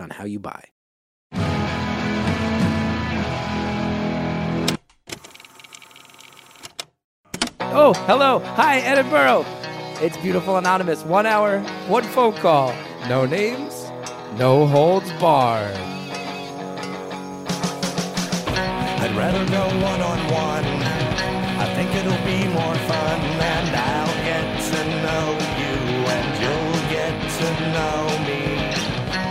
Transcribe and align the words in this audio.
on 0.00 0.10
how 0.10 0.24
you 0.24 0.38
buy. 0.38 0.64
Oh, 7.76 7.92
hello. 8.06 8.38
Hi, 8.54 8.78
Edinburgh. 8.78 9.44
It's 10.00 10.16
Beautiful 10.18 10.56
Anonymous. 10.58 11.02
One 11.02 11.26
hour, 11.26 11.60
one 11.88 12.04
phone 12.04 12.34
call. 12.34 12.72
No 13.08 13.26
names, 13.26 13.90
no 14.38 14.66
holds 14.66 15.10
barred. 15.14 15.76
I'd 19.00 19.14
rather 19.16 19.44
go 19.50 19.64
one 19.84 20.00
on 20.00 20.18
one. 20.32 20.64
I 21.58 21.66
think 21.74 21.94
it'll 21.94 22.24
be 22.24 22.46
more 22.48 22.74
fun, 22.86 23.33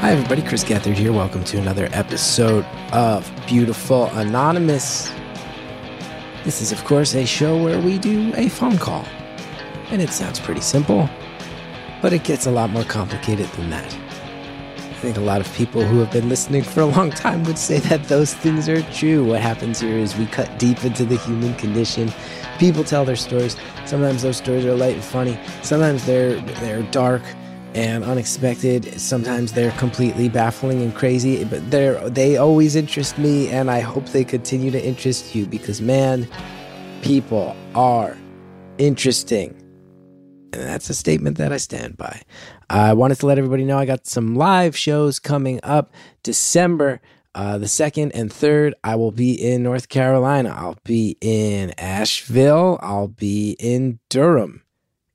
Hi, 0.03 0.11
everybody. 0.11 0.41
Chris 0.41 0.65
Gethard 0.65 0.95
here. 0.95 1.13
Welcome 1.13 1.45
to 1.45 1.57
another 1.57 1.87
episode 1.93 2.65
of 2.91 3.31
Beautiful 3.47 4.07
Anonymous. 4.07 5.09
This 6.43 6.61
is, 6.61 6.73
of 6.73 6.83
course, 6.83 7.15
a 7.15 7.25
show 7.25 7.63
where 7.63 7.79
we 7.79 7.97
do 7.99 8.33
a 8.35 8.49
phone 8.49 8.77
call. 8.77 9.05
And 9.91 10.01
it 10.01 10.09
sounds 10.09 10.41
pretty 10.41 10.59
simple, 10.59 11.09
but 12.01 12.11
it 12.11 12.25
gets 12.25 12.47
a 12.47 12.51
lot 12.51 12.69
more 12.69 12.83
complicated 12.83 13.47
than 13.51 13.69
that. 13.69 13.97
I 14.75 14.93
think 14.95 15.15
a 15.15 15.21
lot 15.21 15.39
of 15.39 15.49
people 15.53 15.85
who 15.85 15.99
have 15.99 16.11
been 16.11 16.27
listening 16.27 16.63
for 16.63 16.81
a 16.81 16.85
long 16.85 17.09
time 17.09 17.45
would 17.45 17.57
say 17.57 17.79
that 17.79 18.03
those 18.09 18.33
things 18.33 18.67
are 18.67 18.81
true. 18.91 19.23
What 19.23 19.39
happens 19.39 19.79
here 19.79 19.97
is 19.97 20.17
we 20.17 20.25
cut 20.25 20.59
deep 20.59 20.83
into 20.83 21.05
the 21.05 21.15
human 21.15 21.55
condition. 21.55 22.11
People 22.59 22.83
tell 22.83 23.05
their 23.05 23.15
stories. 23.15 23.55
Sometimes 23.85 24.23
those 24.23 24.35
stories 24.35 24.65
are 24.65 24.75
light 24.75 24.95
and 24.95 25.03
funny. 25.03 25.39
Sometimes 25.61 26.05
they're 26.05 26.41
they're 26.59 26.83
dark 26.91 27.21
and 27.75 28.03
unexpected. 28.03 28.99
Sometimes 28.99 29.53
they're 29.53 29.71
completely 29.71 30.29
baffling 30.29 30.81
and 30.81 30.93
crazy, 30.95 31.43
but 31.43 31.69
they're 31.71 32.09
they 32.09 32.37
always 32.37 32.75
interest 32.75 33.17
me 33.17 33.49
and 33.49 33.69
I 33.71 33.79
hope 33.79 34.05
they 34.07 34.23
continue 34.23 34.71
to 34.71 34.83
interest 34.83 35.35
you 35.35 35.45
because 35.45 35.81
man, 35.81 36.27
people 37.01 37.55
are 37.75 38.17
interesting. 38.77 39.59
And 40.53 40.61
that's 40.61 40.89
a 40.89 40.93
statement 40.93 41.37
that 41.37 41.51
I 41.51 41.57
stand 41.57 41.97
by. 41.97 42.21
I 42.69 42.93
wanted 42.93 43.19
to 43.19 43.25
let 43.25 43.37
everybody 43.39 43.65
know 43.65 43.77
I 43.77 43.85
got 43.85 44.05
some 44.05 44.35
live 44.35 44.77
shows 44.77 45.19
coming 45.19 45.59
up 45.63 45.93
December 46.21 47.01
uh, 47.35 47.57
the 47.57 47.65
2nd 47.65 48.11
and 48.13 48.29
3rd. 48.29 48.73
I 48.83 48.95
will 48.95 49.11
be 49.11 49.33
in 49.33 49.63
North 49.63 49.89
Carolina. 49.89 50.53
I'll 50.55 50.77
be 50.83 51.17
in 51.19 51.71
Asheville. 51.79 52.79
I'll 52.81 53.07
be 53.07 53.55
in 53.59 53.99
Durham 54.09 54.62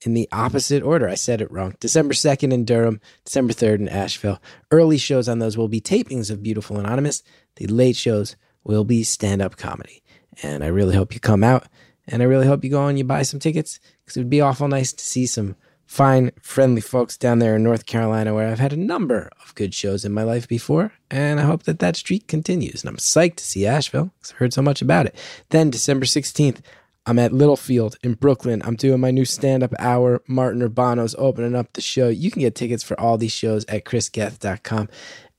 in 0.03 0.15
the 0.15 0.29
mm-hmm. 0.31 0.41
opposite 0.41 0.83
order. 0.83 1.09
I 1.09 1.15
said 1.15 1.41
it 1.41 1.51
wrong. 1.51 1.75
December 1.81 2.15
2nd 2.15 2.53
in 2.53 2.65
Durham, 2.65 3.01
December 3.25 3.53
3rd 3.53 3.81
in 3.81 3.89
Asheville. 3.89 4.41
Early 4.71 4.99
shows 4.99 5.29
on 5.29 5.39
those 5.39 5.57
will 5.57 5.69
be 5.69 5.81
tapings 5.81 6.31
of 6.31 6.43
Beautiful 6.43 6.79
Anonymous. 6.79 7.23
The 7.57 7.67
late 7.67 7.97
shows 7.97 8.37
will 8.65 8.85
be 8.85 9.03
stand 9.03 9.43
up 9.43 9.57
comedy. 9.57 10.03
And 10.43 10.63
I 10.63 10.69
really 10.69 10.95
hope 10.95 11.15
you 11.15 11.21
come 11.21 11.43
out. 11.43 11.67
And 12.07 12.23
I 12.23 12.27
really 12.27 12.47
hope 12.47 12.65
you 12.65 12.71
go 12.71 12.87
and 12.87 12.97
you 12.97 13.05
buy 13.05 13.23
some 13.23 13.41
tickets 13.41 13.81
because 14.05 14.17
it 14.17 14.21
would 14.21 14.31
be 14.31 14.41
awful 14.41 14.69
nice 14.69 14.93
to 14.93 15.05
see 15.05 15.27
some 15.27 15.57
fine, 15.89 16.31
friendly 16.41 16.83
folks 16.83 17.17
down 17.17 17.39
there 17.39 17.57
in 17.57 17.63
North 17.63 17.87
Carolina 17.87 18.35
where 18.35 18.49
I've 18.49 18.59
had 18.59 18.75
a 18.75 18.77
number 18.77 19.31
of 19.43 19.55
good 19.55 19.75
shows 19.75 20.05
in 20.05 20.13
my 20.13 20.23
life 20.23 20.47
before. 20.47 20.93
And 21.11 21.41
I 21.41 21.45
hope 21.45 21.65
that 21.65 21.81
that 21.81 21.97
streak 21.97 22.29
continues. 22.29 22.83
And 22.83 22.91
I'm 22.91 22.97
psyched 22.99 23.37
to 23.37 23.45
see 23.45 23.67
Asheville 23.67 24.13
because 24.19 24.33
I've 24.33 24.39
heard 24.39 24.53
so 24.53 24.63
much 24.63 24.81
about 24.81 25.07
it. 25.07 25.17
Then, 25.49 25.71
December 25.71 26.07
16th, 26.07 26.61
I'm 27.09 27.19
at 27.19 27.33
Littlefield 27.33 27.97
in 28.03 28.15
Brooklyn. 28.15 28.61
I'm 28.67 28.77
doing 28.77 29.01
my 29.01 29.11
new 29.11 29.25
stand 29.25 29.63
up 29.63 29.73
hour. 29.79 30.23
Martin 30.29 30.61
Urbano's 30.61 31.15
opening 31.17 31.55
up 31.55 31.73
the 31.73 31.81
show. 31.81 32.09
You 32.09 32.31
can 32.31 32.41
get 32.41 32.55
tickets 32.55 32.83
for 32.83 33.01
all 33.01 33.17
these 33.17 33.33
shows 33.33 33.65
at 33.65 33.87
chrisgeth.com. 33.87 34.91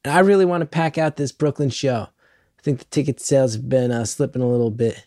And 0.04 0.12
I 0.12 0.22
really 0.22 0.46
want 0.46 0.62
to 0.62 0.66
pack 0.66 0.98
out 0.98 1.16
this 1.16 1.32
Brooklyn 1.32 1.70
show. 1.70 2.08
I 2.58 2.62
think 2.64 2.80
the 2.80 2.86
ticket 2.86 3.20
sales 3.20 3.54
have 3.54 3.70
been 3.70 3.92
uh, 3.92 4.06
slipping 4.06 4.42
a 4.42 4.50
little 4.50 4.72
bit. 4.72 5.06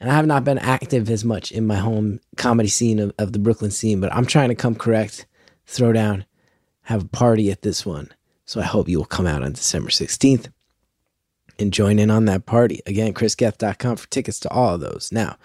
And 0.00 0.10
I 0.10 0.14
have 0.14 0.26
not 0.26 0.42
been 0.42 0.58
active 0.58 1.08
as 1.08 1.24
much 1.24 1.52
in 1.52 1.68
my 1.68 1.76
home 1.76 2.18
comedy 2.36 2.68
scene 2.68 2.98
of, 2.98 3.12
of 3.20 3.32
the 3.32 3.38
Brooklyn 3.38 3.70
scene, 3.70 4.00
but 4.00 4.12
I'm 4.12 4.26
trying 4.26 4.48
to 4.48 4.56
come 4.56 4.74
correct, 4.74 5.26
throw 5.66 5.92
down, 5.92 6.24
have 6.82 7.04
a 7.04 7.08
party 7.08 7.52
at 7.52 7.62
this 7.62 7.86
one. 7.86 8.08
So 8.44 8.60
I 8.60 8.64
hope 8.64 8.88
you 8.88 8.98
will 8.98 9.04
come 9.04 9.28
out 9.28 9.44
on 9.44 9.52
December 9.52 9.90
16th 9.90 10.50
and 11.60 11.72
join 11.72 12.00
in 12.00 12.10
on 12.10 12.24
that 12.24 12.44
party. 12.44 12.80
Again, 12.86 13.14
chrisgeth.com 13.14 13.94
for 13.94 14.08
tickets 14.08 14.40
to 14.40 14.50
all 14.50 14.74
of 14.74 14.80
those. 14.80 15.10
Now, 15.12 15.36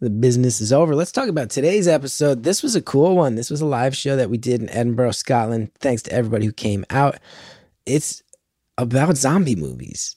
the 0.00 0.10
business 0.10 0.60
is 0.60 0.72
over. 0.72 0.94
Let's 0.94 1.12
talk 1.12 1.28
about 1.28 1.50
today's 1.50 1.86
episode. 1.86 2.42
This 2.42 2.62
was 2.62 2.74
a 2.74 2.82
cool 2.82 3.16
one. 3.16 3.34
This 3.34 3.50
was 3.50 3.60
a 3.60 3.66
live 3.66 3.94
show 3.94 4.16
that 4.16 4.30
we 4.30 4.38
did 4.38 4.62
in 4.62 4.70
Edinburgh, 4.70 5.12
Scotland. 5.12 5.72
Thanks 5.78 6.02
to 6.02 6.12
everybody 6.12 6.46
who 6.46 6.52
came 6.52 6.86
out. 6.88 7.18
It's 7.84 8.22
about 8.78 9.16
zombie 9.16 9.56
movies. 9.56 10.16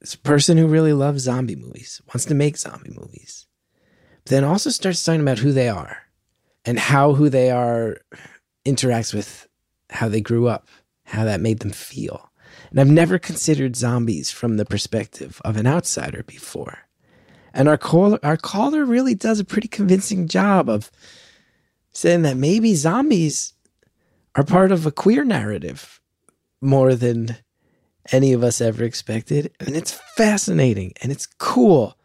It's 0.00 0.14
a 0.14 0.18
person 0.18 0.56
who 0.56 0.68
really 0.68 0.92
loves 0.92 1.22
zombie 1.22 1.56
movies, 1.56 2.00
wants 2.08 2.26
to 2.26 2.34
make 2.34 2.56
zombie 2.56 2.94
movies, 2.94 3.46
but 4.24 4.30
then 4.30 4.44
also 4.44 4.70
starts 4.70 5.02
talking 5.02 5.22
about 5.22 5.38
who 5.38 5.50
they 5.50 5.68
are 5.68 5.96
and 6.64 6.78
how 6.78 7.14
who 7.14 7.28
they 7.28 7.50
are 7.50 7.96
interacts 8.64 9.12
with 9.14 9.48
how 9.90 10.08
they 10.08 10.20
grew 10.20 10.46
up, 10.46 10.68
how 11.04 11.24
that 11.24 11.40
made 11.40 11.60
them 11.60 11.70
feel. 11.70 12.30
And 12.70 12.80
I've 12.80 12.90
never 12.90 13.18
considered 13.18 13.76
zombies 13.76 14.30
from 14.30 14.58
the 14.58 14.64
perspective 14.64 15.40
of 15.44 15.56
an 15.56 15.66
outsider 15.66 16.22
before. 16.22 16.78
And 17.54 17.68
our 17.68 17.78
caller, 17.78 18.18
our 18.24 18.36
caller 18.36 18.84
really 18.84 19.14
does 19.14 19.38
a 19.38 19.44
pretty 19.44 19.68
convincing 19.68 20.26
job 20.26 20.68
of 20.68 20.90
saying 21.92 22.22
that 22.22 22.36
maybe 22.36 22.74
zombies 22.74 23.52
are 24.34 24.42
part 24.42 24.72
of 24.72 24.84
a 24.84 24.90
queer 24.90 25.24
narrative 25.24 26.00
more 26.60 26.96
than 26.96 27.36
any 28.10 28.32
of 28.32 28.42
us 28.42 28.60
ever 28.60 28.82
expected. 28.82 29.54
And 29.60 29.76
it's 29.76 29.92
fascinating 30.16 30.94
and 31.00 31.12
it's 31.12 31.26
cool. 31.26 31.96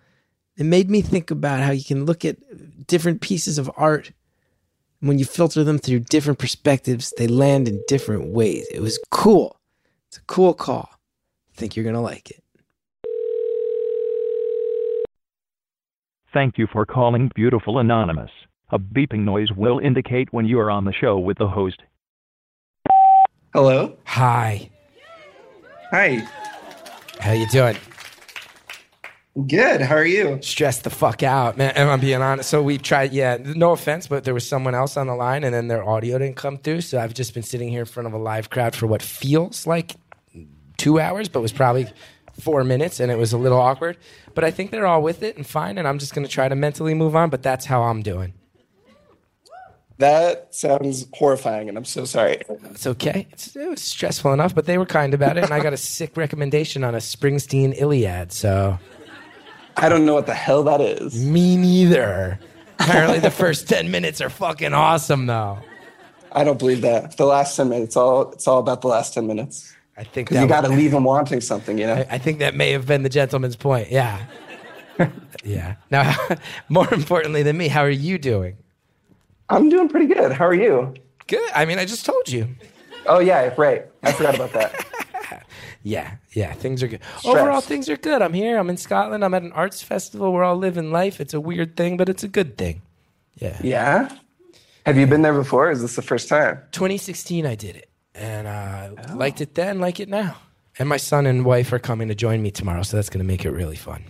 It 0.56 0.66
made 0.66 0.90
me 0.92 1.02
think 1.02 1.32
about 1.32 1.62
how 1.62 1.72
you 1.72 1.84
can 1.84 2.06
look 2.06 2.24
at 2.24 2.38
different 2.86 3.22
pieces 3.22 3.58
of 3.58 3.72
art. 3.76 4.12
When 5.00 5.18
you 5.18 5.26
filter 5.26 5.64
them 5.64 5.80
through 5.80 6.02
different 6.02 6.38
perspectives, 6.38 7.12
they 7.18 7.28
land 7.28 7.68
in 7.68 7.82
different 7.88 8.34
ways. 8.34 8.68
It 8.72 8.82
was 8.82 9.00
cool. 9.10 9.60
It's 10.10 10.18
a 10.18 10.24
cool 10.28 10.54
call. 10.54 10.90
I 10.92 11.56
think 11.56 11.76
you're 11.76 11.84
going 11.84 11.96
to 11.96 12.02
like 12.02 12.30
it. 12.30 12.44
Thank 16.32 16.60
you 16.60 16.68
for 16.72 16.86
calling 16.86 17.32
Beautiful 17.34 17.80
Anonymous. 17.80 18.30
A 18.72 18.78
beeping 18.78 19.22
noise 19.22 19.52
will 19.52 19.80
indicate 19.80 20.32
when 20.32 20.46
you 20.46 20.60
are 20.60 20.70
on 20.70 20.86
the 20.86 20.94
show 20.94 21.18
with 21.18 21.40
the 21.40 21.48
host. 21.48 21.82
Hello. 23.52 23.98
Hi. 24.06 24.70
Hi. 25.90 26.28
How 27.20 27.32
you 27.32 27.48
doing? 27.48 27.78
Good. 29.48 29.82
How 29.82 29.96
are 29.96 30.06
you? 30.06 30.40
Stressed 30.44 30.84
the 30.84 30.92
fuck 30.92 31.24
out, 31.24 31.58
man. 31.58 31.72
Am 31.76 31.90
I'm 31.90 32.00
being 32.00 32.22
honest? 32.22 32.48
So 32.52 32.62
we 32.62 32.78
tried, 32.78 33.12
yeah, 33.12 33.38
no 33.42 33.72
offense, 33.72 34.06
but 34.06 34.24
there 34.24 34.36
was 34.36 34.48
someone 34.48 34.76
else 34.76 34.98
on 34.98 35.08
the 35.08 35.16
line 35.16 35.44
and 35.44 35.52
then 35.52 35.68
their 35.68 35.84
audio 35.84 36.20
didn't 36.20 36.36
come 36.36 36.58
through. 36.58 36.82
So 36.82 37.00
I've 37.00 37.16
just 37.16 37.34
been 37.34 37.42
sitting 37.42 37.70
here 37.70 37.80
in 37.80 37.86
front 37.88 38.06
of 38.06 38.14
a 38.14 38.20
live 38.20 38.52
crowd 38.52 38.76
for 38.76 38.86
what 38.86 39.02
feels 39.02 39.66
like 39.66 39.96
two 40.78 41.00
hours, 41.00 41.28
but 41.28 41.42
was 41.42 41.52
probably 41.52 41.88
four 42.40 42.64
minutes 42.64 43.00
and 43.00 43.12
it 43.12 43.18
was 43.18 43.34
a 43.34 43.38
little 43.38 43.60
awkward. 43.60 43.98
But 44.34 44.44
I 44.44 44.52
think 44.52 44.72
they're 44.72 44.88
all 44.88 45.02
with 45.02 45.24
it 45.24 45.38
and 45.38 45.46
fine. 45.46 45.78
And 45.78 45.88
I'm 45.88 46.00
just 46.00 46.14
going 46.14 46.26
to 46.26 46.32
try 46.32 46.48
to 46.48 46.56
mentally 46.56 46.94
move 46.94 47.16
on, 47.16 47.30
but 47.30 47.44
that's 47.44 47.66
how 47.66 47.84
I'm 47.84 48.02
doing. 48.02 48.34
That 49.98 50.56
sounds 50.56 51.08
horrifying, 51.14 51.68
and 51.68 51.78
I'm 51.78 51.84
so 51.84 52.06
sorry. 52.06 52.42
It's 52.72 52.88
okay. 52.88 53.28
It's, 53.34 53.54
it 53.54 53.68
was 53.70 53.82
stressful 53.82 54.32
enough, 54.32 54.56
but 54.56 54.66
they 54.66 54.78
were 54.78 54.86
kind 54.86 55.14
about 55.14 55.38
it. 55.38 55.44
And 55.44 55.54
I 55.54 55.62
got 55.62 55.74
a 55.74 55.78
sick 55.98 56.16
recommendation 56.16 56.86
on 56.86 56.96
a 56.96 57.00
Springsteen 57.00 57.74
Iliad. 57.78 58.32
So 58.32 58.80
I 59.76 59.90
don't 59.90 60.06
know 60.06 60.14
what 60.14 60.26
the 60.26 60.34
hell 60.34 60.64
that 60.64 60.80
is. 60.80 61.26
me 61.26 61.58
neither. 61.58 62.40
Apparently, 62.80 63.20
the 63.20 63.30
first 63.30 63.68
10 63.68 63.92
minutes 63.92 64.22
are 64.22 64.30
fucking 64.30 64.74
awesome, 64.74 65.26
though. 65.26 65.60
I 66.32 66.44
don't 66.44 66.60
believe 66.60 66.82
that. 66.82 67.18
The 67.18 67.26
last 67.26 67.56
ten 67.56 67.70
minutes, 67.70 67.90
it's 67.90 67.98
all 67.98 68.32
it's 68.32 68.48
all 68.48 68.60
about 68.60 68.82
the 68.82 68.88
last 68.88 69.14
ten 69.14 69.28
minutes. 69.28 69.74
I 70.00 70.04
think 70.04 70.30
Because 70.30 70.36
that 70.38 70.44
you 70.44 70.48
got 70.48 70.62
to 70.62 70.70
leave 70.70 70.92
them 70.92 71.04
wanting 71.04 71.42
something, 71.42 71.78
you 71.78 71.86
know. 71.86 71.96
I, 71.96 72.08
I 72.12 72.18
think 72.18 72.40
that 72.40 72.56
may 72.56 72.72
have 72.72 72.88
been 72.88 73.04
the 73.04 73.10
gentleman's 73.10 73.58
point. 73.58 73.92
Yeah. 73.92 74.26
yeah. 75.44 75.76
Now, 75.92 76.16
more 76.70 76.92
importantly 76.94 77.44
than 77.44 77.58
me, 77.58 77.68
how 77.68 77.82
are 77.82 77.90
you 77.90 78.18
doing? 78.18 78.58
I'm 79.50 79.68
doing 79.68 79.90
pretty 79.90 80.06
good. 80.06 80.32
How 80.32 80.48
are 80.48 80.54
you? 80.54 80.94
Good. 81.28 81.52
I 81.54 81.66
mean, 81.66 81.80
I 81.80 81.86
just 81.86 82.06
told 82.06 82.30
you. 82.30 82.48
Oh 83.06 83.20
yeah, 83.20 83.54
right. 83.58 83.86
I 84.04 84.12
forgot 84.12 84.36
about 84.36 84.54
that. 84.54 84.86
Yeah, 85.82 86.16
yeah, 86.34 86.52
things 86.54 86.84
are 86.84 86.88
good. 86.88 87.00
Overall, 87.24 87.62
things 87.62 87.88
are 87.88 87.96
good. 87.96 88.22
I'm 88.22 88.34
here. 88.34 88.58
I'm 88.60 88.70
in 88.70 88.76
Scotland. 88.76 89.24
I'm 89.24 89.34
at 89.34 89.44
an 89.44 89.54
arts 89.54 89.82
festival. 89.82 90.34
We're 90.34 90.44
all 90.44 90.58
living 90.58 90.92
life. 90.92 91.22
It's 91.22 91.34
a 91.34 91.40
weird 91.40 91.78
thing, 91.78 91.96
but 91.96 92.10
it's 92.10 92.22
a 92.24 92.28
good 92.28 92.58
thing. 92.58 92.82
Yeah. 93.36 93.58
Yeah. 93.64 94.10
Have 94.86 94.98
you 94.98 95.08
been 95.08 95.22
there 95.22 95.34
before? 95.34 95.72
Is 95.72 95.82
this 95.82 95.96
the 95.96 96.02
first 96.02 96.28
time? 96.28 96.60
2016, 96.72 97.46
I 97.46 97.56
did 97.56 97.78
it, 97.78 97.89
and 98.16 98.48
uh, 98.48 99.16
liked 99.16 99.42
it 99.42 99.56
then, 99.56 99.80
like 99.80 100.00
it 100.00 100.10
now. 100.10 100.38
And 100.78 100.88
my 100.88 100.98
son 100.98 101.26
and 101.26 101.44
wife 101.44 101.74
are 101.74 101.80
coming 101.80 102.08
to 102.08 102.16
join 102.16 102.42
me 102.42 102.52
tomorrow, 102.52 102.84
so 102.84 102.98
that's 102.98 103.10
going 103.10 103.20
to 103.20 103.26
make 103.26 103.46
it 103.46 103.52
really 103.52 103.76
fun. 103.76 104.04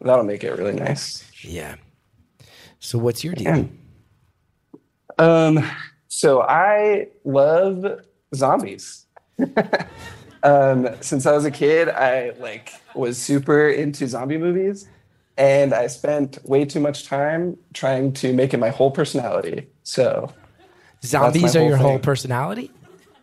That'll 0.00 0.24
make 0.24 0.44
it 0.44 0.52
really 0.58 0.74
nice. 0.74 1.24
Yeah. 1.42 1.76
So, 2.80 2.98
what's 2.98 3.22
your 3.24 3.34
deal? 3.34 3.68
Um, 5.18 5.64
so 6.08 6.42
I 6.42 7.08
love 7.24 8.00
zombies. 8.34 9.06
um, 10.42 10.88
since 11.00 11.26
I 11.26 11.32
was 11.32 11.44
a 11.44 11.50
kid, 11.50 11.88
I 11.88 12.32
like 12.38 12.72
was 12.94 13.16
super 13.18 13.68
into 13.68 14.06
zombie 14.08 14.38
movies, 14.38 14.88
and 15.36 15.72
I 15.72 15.86
spent 15.86 16.38
way 16.44 16.64
too 16.64 16.80
much 16.80 17.06
time 17.06 17.56
trying 17.72 18.12
to 18.14 18.32
make 18.32 18.52
it 18.52 18.58
my 18.58 18.70
whole 18.70 18.90
personality. 18.90 19.68
So 19.84 20.32
Zombies 21.04 21.56
are 21.56 21.60
whole 21.60 21.68
your 21.68 21.76
whole 21.76 21.98
personality. 21.98 22.70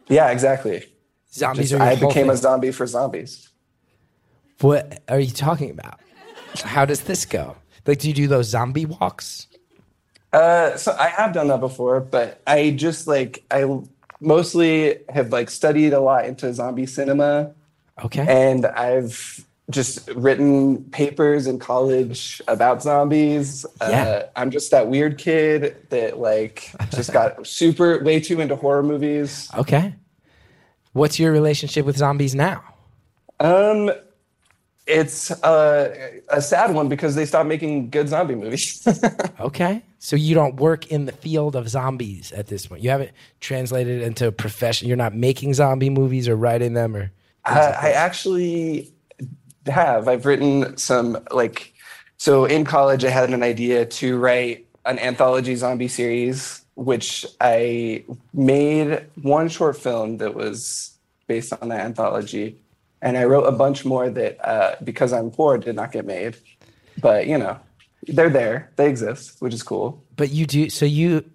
Yeah, 0.10 0.30
exactly. 0.32 0.86
Zombies 1.32 1.70
Just- 1.70 1.82
are 1.82 1.86
I 1.88 1.96
became 1.96 2.30
a 2.30 2.36
zombie 2.38 2.72
for 2.72 2.86
zombies. 2.88 3.50
What 4.62 5.02
are 5.08 5.20
you 5.20 5.32
talking 5.32 5.70
about? 5.72 6.00
How 6.64 6.84
does 6.86 7.02
this 7.02 7.26
go? 7.26 7.56
Like, 7.86 8.00
do 8.00 8.08
you 8.10 8.14
do 8.14 8.28
those 8.28 8.48
zombie 8.50 8.86
walks? 8.86 9.48
Uh, 10.34 10.76
so 10.78 10.96
I 11.00 11.08
have 11.08 11.34
done 11.34 11.48
that 11.48 11.60
before, 11.60 12.00
but 12.02 12.42
I 12.46 12.72
just 12.72 13.08
like 13.08 13.44
I 13.50 13.66
mostly 14.20 14.98
have 15.10 15.32
like 15.32 15.50
studied 15.50 15.94
a 15.94 16.00
lot 16.00 16.26
into 16.26 16.54
zombie 16.54 16.86
cinema, 16.86 17.52
Okay. 18.04 18.26
and 18.28 18.66
I've 18.66 19.46
just 19.72 20.08
written 20.16 20.84
papers 20.86 21.48
in 21.48 21.58
college 21.60 22.42
about 22.48 22.82
zombies. 22.84 23.66
Yeah. 23.82 24.04
Uh, 24.04 24.28
I'm 24.36 24.52
just 24.52 24.72
that 24.72 24.88
weird 24.88 25.18
kid 25.18 25.78
that 25.90 26.20
like 26.20 26.72
just 26.92 27.14
got 27.14 27.46
super 27.60 28.04
way 28.04 28.20
too 28.20 28.40
into 28.42 28.56
horror 28.56 28.84
movies. 28.84 29.50
Okay. 29.58 29.94
What's 30.94 31.20
your 31.20 31.32
relationship 31.32 31.86
with 31.86 31.98
zombies 31.98 32.36
now? 32.36 32.64
Um, 33.40 33.92
it's 34.88 35.32
uh, 35.44 36.12
a 36.30 36.42
sad 36.42 36.74
one 36.74 36.90
because 36.90 37.16
they 37.16 37.26
stopped 37.26 37.48
making 37.48 37.90
good 37.90 38.10
zombie 38.10 38.36
movies. 38.36 38.86
Okay. 39.40 39.82
So 40.00 40.18
you 40.18 40.36
don't 40.36 40.58
work 40.58 40.88
in 40.88 41.06
the 41.06 41.14
field 41.14 41.56
of 41.56 41.70
zombies 41.70 42.34
at 42.34 42.48
this 42.48 42.66
point. 42.66 42.84
You 42.84 42.90
haven't 42.90 43.12
translated 43.40 44.02
it 44.02 44.06
into 44.06 44.28
a 44.28 44.34
profession. 44.34 44.90
You're 44.90 44.98
not 44.98 45.16
making 45.16 45.54
zombie 45.54 45.90
movies 45.90 46.28
or 46.28 46.36
writing 46.36 46.74
them 46.74 46.94
or. 46.94 47.12
Uh, 47.46 47.74
I 47.82 47.92
actually 47.92 48.92
have. 49.66 50.10
I've 50.10 50.26
written 50.26 50.76
some 50.76 51.18
like 51.32 51.74
so 52.18 52.44
in 52.44 52.66
college. 52.66 53.06
I 53.06 53.10
had 53.10 53.30
an 53.30 53.44
idea 53.44 53.86
to 53.86 54.18
write 54.18 54.68
an 54.86 55.00
anthology 55.00 55.56
zombie 55.56 55.88
series, 55.88 56.59
which 56.80 57.26
I 57.42 58.06
made 58.34 59.06
one 59.22 59.50
short 59.50 59.78
film 59.78 60.18
that 60.18 60.34
was 60.34 60.98
based 61.28 61.52
on 61.62 61.70
that 61.70 61.82
anthology, 61.82 62.58
and 63.02 63.18
I 63.18 63.26
wrote 63.26 63.44
a 63.44 63.52
bunch 63.52 63.84
more 63.84 64.10
that 64.10 64.48
uh, 64.48 64.76
because 64.84 65.12
I'm 65.12 65.30
poor 65.30 65.58
did 65.58 65.76
not 65.76 65.92
get 65.92 66.06
made. 66.06 66.38
But 67.02 67.28
you 67.28 67.38
know, 67.38 67.60
they're 68.08 68.30
there. 68.30 68.72
They 68.78 68.88
exist, 68.88 69.42
which 69.42 69.54
is 69.54 69.62
cool. 69.62 70.02
But 70.16 70.32
you 70.32 70.46
do. 70.46 70.70
So 70.70 70.86
you. 70.86 71.26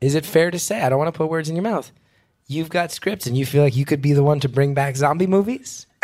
Is 0.00 0.14
it 0.14 0.24
fair 0.24 0.50
to 0.50 0.58
say? 0.58 0.82
I 0.82 0.88
don't 0.88 0.98
want 0.98 1.12
to 1.12 1.16
put 1.16 1.28
words 1.28 1.48
in 1.48 1.56
your 1.56 1.64
mouth. 1.64 1.90
You've 2.46 2.68
got 2.68 2.92
scripts 2.92 3.26
and 3.26 3.36
you 3.36 3.46
feel 3.46 3.62
like 3.62 3.74
you 3.74 3.86
could 3.86 4.02
be 4.02 4.12
the 4.12 4.22
one 4.22 4.38
to 4.40 4.48
bring 4.48 4.74
back 4.74 4.96
zombie 4.96 5.26
movies? 5.26 5.86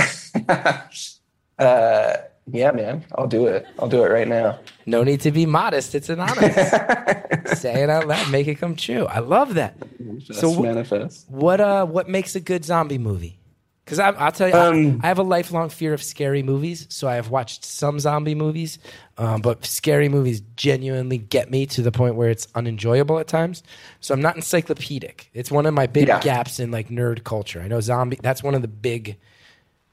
Uh, 1.59 2.17
yeah, 2.53 2.71
man, 2.73 3.05
I'll 3.17 3.27
do 3.27 3.47
it. 3.47 3.67
I'll 3.79 3.89
do 3.89 4.05
it 4.05 4.09
right 4.11 4.29
now. 4.29 4.59
No 4.87 5.03
need 5.03 5.21
to 5.23 5.31
be 5.31 5.47
modest. 5.47 5.95
It's 5.95 6.09
anonymous. 6.09 6.71
Say 7.61 7.83
it 7.83 7.91
out 7.91 8.07
loud. 8.07 8.31
Make 8.31 8.49
it 8.49 8.57
come 8.57 8.77
true. 8.77 9.07
I 9.07 9.19
love 9.21 9.55
that. 9.55 9.77
Just 10.19 10.41
So 10.41 10.61
manifest. 10.63 11.29
What 11.31 11.61
uh 11.61 11.85
what 11.87 12.09
makes 12.09 12.35
a 12.35 12.41
good 12.41 12.65
zombie 12.65 12.99
movie? 12.99 13.37
Because 13.85 13.99
I'll 13.99 14.31
tell 14.31 14.49
you, 14.49 14.55
I- 14.55 14.69
Um, 14.69 15.01
I, 15.03 15.09
have 15.09 15.19
a 15.19 15.25
lifelong 15.25 15.69
fear 15.69 15.93
of 15.93 16.01
scary 16.01 16.45
movies. 16.45 16.87
So 16.91 17.09
I 17.09 17.17
have 17.17 17.31
watched 17.31 17.65
some 17.65 17.99
zombie 17.99 18.37
movies, 18.37 18.79
um, 19.19 19.41
but 19.41 19.65
scary 19.67 20.09
movies 20.09 20.43
genuinely 20.55 21.19
get 21.19 21.51
me 21.51 21.67
to 21.67 21.83
the 21.83 21.91
point 21.91 22.15
where 22.15 22.31
it's 22.31 22.47
unenjoyable 22.55 23.19
at 23.19 23.27
times. 23.27 23.65
So 23.99 24.15
I'm 24.15 24.23
not 24.23 24.37
encyclopedic. 24.37 25.31
It's 25.35 25.51
one 25.51 25.67
of 25.67 25.75
my 25.75 25.89
big 25.89 26.07
Yeah. 26.07 26.21
gaps 26.21 26.61
in 26.61 26.71
like 26.71 26.89
nerd 26.89 27.25
culture. 27.25 27.61
I 27.61 27.67
know 27.67 27.81
zombie. 27.81 28.19
That's 28.23 28.45
one 28.45 28.55
of 28.55 28.63
the 28.63 28.69
big, 28.69 29.17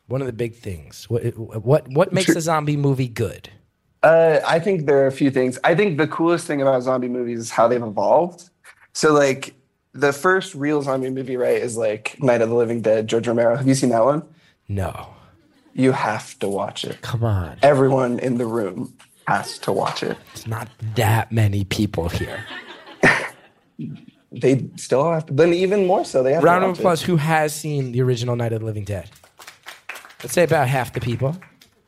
one 0.08 0.22
of 0.22 0.28
the 0.28 0.34
big 0.34 0.56
things. 0.56 1.10
What 1.10 1.24
what 1.38 1.88
what 1.90 2.12
makes 2.14 2.30
a 2.30 2.42
zombie 2.42 2.78
movie 2.78 3.08
good? 3.08 3.50
Uh, 4.04 4.40
I 4.46 4.60
think 4.60 4.86
there 4.86 5.04
are 5.04 5.08
a 5.08 5.12
few 5.12 5.32
things. 5.32 5.58
I 5.64 5.76
think 5.76 5.98
the 5.98 6.08
coolest 6.08 6.46
thing 6.48 6.62
about 6.62 6.82
zombie 6.84 7.10
movies 7.10 7.40
is 7.40 7.50
how 7.52 7.68
they've 7.68 7.82
evolved. 7.82 8.50
So, 8.94 9.12
like, 9.12 9.54
the 9.94 10.14
first 10.14 10.54
real 10.56 10.82
zombie 10.84 11.10
movie, 11.10 11.36
right, 11.36 11.62
is 11.62 11.78
like 11.78 12.16
Night 12.22 12.42
of 12.42 12.50
the 12.50 12.56
Living 12.56 12.82
Dead, 12.82 13.08
George 13.08 13.28
Romero. 13.28 13.56
Have 13.56 13.68
you 13.68 13.74
seen 13.76 13.90
that 13.90 14.06
one? 14.06 14.24
No, 14.70 15.10
You 15.74 15.94
have 15.94 16.38
to 16.40 16.48
watch 16.48 16.84
it. 16.86 17.02
come 17.02 17.24
on. 17.24 17.58
Everyone 17.64 18.20
in 18.20 18.38
the 18.38 18.46
room 18.46 18.94
has 19.28 19.58
to 19.60 19.72
watch 19.72 20.04
it. 20.04 20.18
It's 20.34 20.46
not 20.48 20.68
that 20.96 21.32
many 21.32 21.64
people 21.66 22.10
here. 22.10 22.44
They 24.32 24.68
still 24.76 25.10
have 25.12 25.26
to, 25.28 25.34
then 25.34 25.54
even 25.54 25.88
more 25.88 26.04
so, 26.04 26.22
they 26.22 26.34
have 26.34 26.44
Round 26.44 26.64
of 26.66 26.78
applause. 26.78 27.02
It. 27.02 27.06
Who 27.06 27.16
has 27.16 27.54
seen 27.56 27.94
the 27.94 28.02
original 28.02 28.36
Night 28.36 28.52
of 28.54 28.60
the 28.60 28.66
Living 28.66 28.84
Dead? 28.84 29.10
Let's 30.24 30.34
say 30.34 30.44
about 30.44 30.68
half 30.68 30.94
the 30.94 31.00
people. 31.00 31.38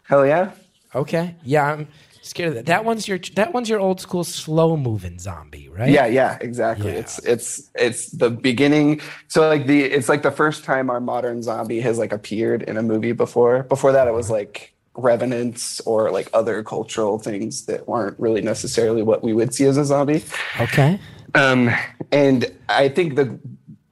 Hell 0.03 0.25
yeah. 0.25 0.51
Okay. 0.95 1.35
Yeah, 1.43 1.71
I'm 1.71 1.87
scared 2.21 2.49
of 2.49 2.55
that. 2.55 2.65
That 2.67 2.85
one's 2.85 3.07
your 3.07 3.19
that 3.35 3.53
one's 3.53 3.69
your 3.69 3.79
old 3.79 3.99
school 3.99 4.23
slow 4.23 4.77
moving 4.77 5.19
zombie, 5.19 5.69
right? 5.69 5.89
Yeah, 5.91 6.05
yeah, 6.05 6.37
exactly. 6.41 6.91
Yeah. 6.91 6.99
It's 6.99 7.19
it's 7.25 7.71
it's 7.75 8.11
the 8.11 8.29
beginning. 8.29 9.01
So 9.27 9.47
like 9.47 9.67
the 9.67 9.83
it's 9.83 10.09
like 10.09 10.21
the 10.21 10.31
first 10.31 10.63
time 10.63 10.89
our 10.89 10.99
modern 10.99 11.41
zombie 11.43 11.79
has 11.81 11.97
like 11.97 12.11
appeared 12.11 12.63
in 12.63 12.77
a 12.77 12.83
movie 12.83 13.11
before. 13.11 13.63
Before 13.63 13.91
that, 13.91 14.07
it 14.07 14.13
was 14.13 14.29
like 14.29 14.73
revenants 14.95 15.79
or 15.81 16.11
like 16.11 16.29
other 16.33 16.63
cultural 16.63 17.19
things 17.19 17.65
that 17.65 17.87
weren't 17.87 18.19
really 18.19 18.41
necessarily 18.41 19.01
what 19.01 19.23
we 19.23 19.33
would 19.33 19.53
see 19.53 19.65
as 19.65 19.77
a 19.77 19.85
zombie. 19.85 20.23
Okay. 20.59 20.99
Um, 21.35 21.69
and 22.11 22.51
I 22.67 22.89
think 22.89 23.15
the 23.15 23.39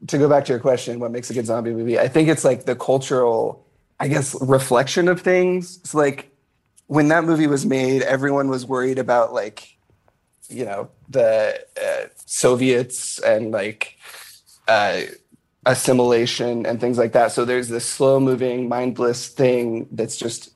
to 0.08 0.18
go 0.18 0.30
back 0.30 0.46
to 0.46 0.54
your 0.54 0.60
question, 0.60 1.00
what 1.00 1.12
makes 1.12 1.30
a 1.30 1.34
good 1.34 1.46
zombie 1.46 1.72
movie? 1.72 2.00
I 2.00 2.08
think 2.08 2.30
it's 2.30 2.44
like 2.44 2.66
the 2.66 2.76
cultural, 2.76 3.66
I 4.00 4.08
guess, 4.08 4.36
reflection 4.42 5.08
of 5.08 5.22
things. 5.22 5.78
It's 5.78 5.94
like 5.94 6.30
when 6.88 7.08
that 7.10 7.24
movie 7.24 7.48
was 7.48 7.66
made, 7.66 8.02
everyone 8.04 8.48
was 8.50 8.66
worried 8.66 9.00
about 9.00 9.34
like, 9.34 9.78
you 10.50 10.66
know, 10.66 10.90
the 11.10 11.60
uh, 11.82 12.08
Soviets 12.26 13.20
and 13.20 13.52
like 13.52 13.98
uh, 14.68 15.02
assimilation 15.66 16.66
and 16.66 16.80
things 16.80 16.98
like 16.98 17.14
that. 17.14 17.32
So 17.32 17.44
there's 17.46 17.70
this 17.70 17.86
slow 17.86 18.20
moving, 18.20 18.70
mindless 18.70 19.28
thing 19.28 19.88
that's 19.92 20.16
just 20.18 20.52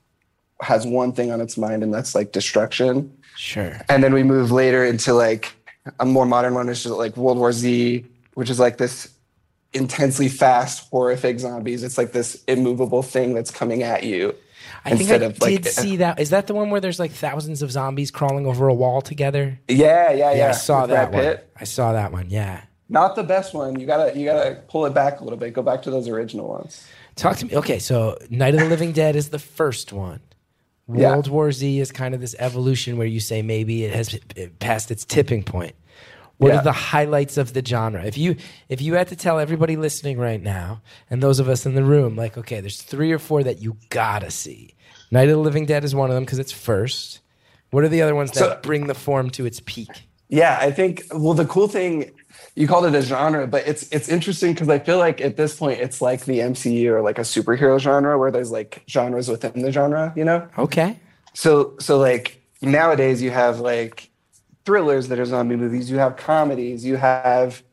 has 0.62 0.86
one 0.86 1.12
thing 1.12 1.32
on 1.32 1.42
its 1.42 1.58
mind, 1.58 1.84
and 1.84 1.94
that's 1.94 2.14
like 2.16 2.32
destruction 2.32 3.18
Sure. 3.36 3.76
and 3.90 4.04
then 4.04 4.14
we 4.14 4.22
move 4.24 4.52
later 4.52 4.86
into 4.86 5.14
like 5.14 5.52
a 6.00 6.06
more 6.06 6.26
modern 6.28 6.54
one, 6.54 6.68
which 6.68 6.86
is 6.86 6.92
like 6.92 7.18
World 7.18 7.40
War 7.40 7.52
Z, 7.52 8.06
which 8.36 8.50
is 8.52 8.60
like 8.60 8.78
this 8.78 9.10
intensely 9.74 10.28
fast, 10.28 10.90
horrific 10.90 11.40
zombies. 11.40 11.84
It's 11.84 11.98
like 11.98 12.12
this 12.12 12.44
immovable 12.46 13.04
thing 13.04 13.34
that's 13.34 13.52
coming 13.52 13.84
at 13.84 14.04
you. 14.04 14.36
I 14.86 14.96
think 14.96 15.10
I 15.10 15.16
of, 15.16 15.40
like, 15.42 15.64
did 15.64 15.72
see 15.72 15.98
that. 15.98 16.20
Is 16.20 16.32
that 16.32 16.48
the 16.48 16.54
one 16.54 16.70
where 16.70 16.82
there's 16.82 17.00
like 17.00 17.12
thousands 17.12 17.62
of 17.62 17.72
zombies 17.72 18.12
crawling 18.12 18.46
over 18.46 18.68
a 18.68 18.74
wall 18.74 19.02
together? 19.02 19.60
Yeah, 19.68 20.12
yeah, 20.12 20.32
yeah. 20.32 20.38
Yeah, 20.38 20.50
I 20.50 20.52
saw 20.52 20.86
that 20.88 21.12
one. 21.12 21.38
I 21.60 21.64
saw 21.64 21.94
that 21.94 22.12
one. 22.12 22.30
Yeah. 22.30 22.62
Not 22.90 23.16
the 23.16 23.24
best 23.24 23.54
one. 23.54 23.80
You 23.80 23.86
gotta 23.86 24.18
you 24.18 24.26
gotta 24.26 24.62
pull 24.68 24.86
it 24.86 24.94
back 24.94 25.22
a 25.22 25.24
little 25.24 25.40
bit. 25.40 25.54
Go 25.54 25.62
back 25.62 25.82
to 25.84 25.92
those 25.92 26.08
original 26.08 26.48
ones. 26.48 26.86
Talk 27.16 27.38
to 27.38 27.46
me. 27.46 27.56
Okay, 27.56 27.80
so 27.80 28.18
Night 28.30 28.54
of 28.54 28.60
the 28.60 28.68
Living 28.68 28.92
Dead 28.92 29.16
is 29.16 29.30
the 29.30 29.40
first 29.40 29.94
one. 29.94 30.20
Yeah. 30.94 31.12
World 31.12 31.30
War 31.30 31.52
Z 31.52 31.80
is 31.80 31.92
kind 31.92 32.14
of 32.14 32.20
this 32.20 32.36
evolution 32.38 32.98
where 32.98 33.08
you 33.08 33.20
say 33.20 33.42
maybe 33.42 33.86
it 33.86 33.94
has 33.94 34.14
it 34.36 34.60
passed 34.60 34.92
its 34.92 35.06
tipping 35.06 35.44
point. 35.44 35.76
What 36.42 36.54
Yeah. 36.54 36.60
are 36.60 36.64
the 36.64 36.72
highlights 36.72 37.38
of 37.38 37.54
the 37.54 37.64
genre? 37.64 38.04
If 38.04 38.18
you 38.18 38.36
if 38.68 38.82
you 38.82 38.96
had 38.96 39.08
to 39.10 39.16
tell 39.16 39.38
everybody 39.38 39.76
listening 39.78 40.18
right 40.18 40.42
now 40.42 40.82
and 41.08 41.22
those 41.22 41.40
of 41.40 41.48
us 41.48 41.68
in 41.68 41.76
the 41.76 41.84
room, 41.84 42.16
like, 42.16 42.36
okay, 42.36 42.62
there's 42.62 42.82
three 42.82 43.12
or 43.12 43.20
four 43.20 43.44
that 43.44 43.62
you 43.62 43.78
gotta 43.90 44.32
see. 44.32 44.74
Night 45.12 45.30
of 45.30 45.36
the 45.36 45.42
Living 45.42 45.68
Dead 45.68 45.84
is 45.84 45.94
one 45.94 46.10
of 46.10 46.16
them 46.16 46.24
because 46.26 46.40
it's 46.40 46.52
first. 46.52 47.20
What 47.70 47.84
are 47.84 47.90
the 47.90 48.02
other 48.02 48.16
ones 48.16 48.32
that 48.32 48.40
So- 48.40 48.60
bring 48.64 48.88
the 48.88 48.96
form 48.96 49.30
to 49.32 49.46
its 49.46 49.62
peak? 49.64 49.90
Yeah, 50.30 50.58
I 50.60 50.72
think. 50.72 51.04
Well, 51.14 51.36
the 51.36 51.46
cool 51.46 51.68
thing 51.68 52.10
you 52.56 52.68
called 52.68 52.86
it 52.86 52.96
a 52.96 53.02
genre, 53.04 53.46
but 53.46 53.68
it's 53.68 53.84
it's 53.92 54.10
interesting 54.10 54.54
because 54.54 54.68
I 54.70 54.80
feel 54.80 54.98
like 54.98 55.22
at 55.22 55.38
this 55.38 55.56
point 55.58 55.80
it's 55.80 56.02
like 56.02 56.26
the 56.26 56.40
MCU 56.40 56.92
or 56.92 57.02
like 57.04 57.20
a 57.20 57.22
superhero 57.22 57.78
genre 57.80 58.18
where 58.18 58.32
there's 58.32 58.50
like 58.52 58.82
genres 58.90 59.30
within 59.30 59.62
the 59.62 59.72
genre. 59.72 60.12
You 60.16 60.26
know. 60.26 60.48
Okay. 60.58 60.98
so 61.36 61.74
so 61.80 62.00
like 62.00 62.42
nowadays 62.64 63.22
you 63.22 63.30
have 63.30 63.60
like 63.60 64.10
thrillers 64.66 65.08
that 65.10 65.20
are 65.20 65.26
zombie 65.26 65.56
movies 65.56 65.90
you 65.90 65.98
have 65.98 66.16
comedies 66.16 66.86
you 66.86 66.96
have 66.98 67.64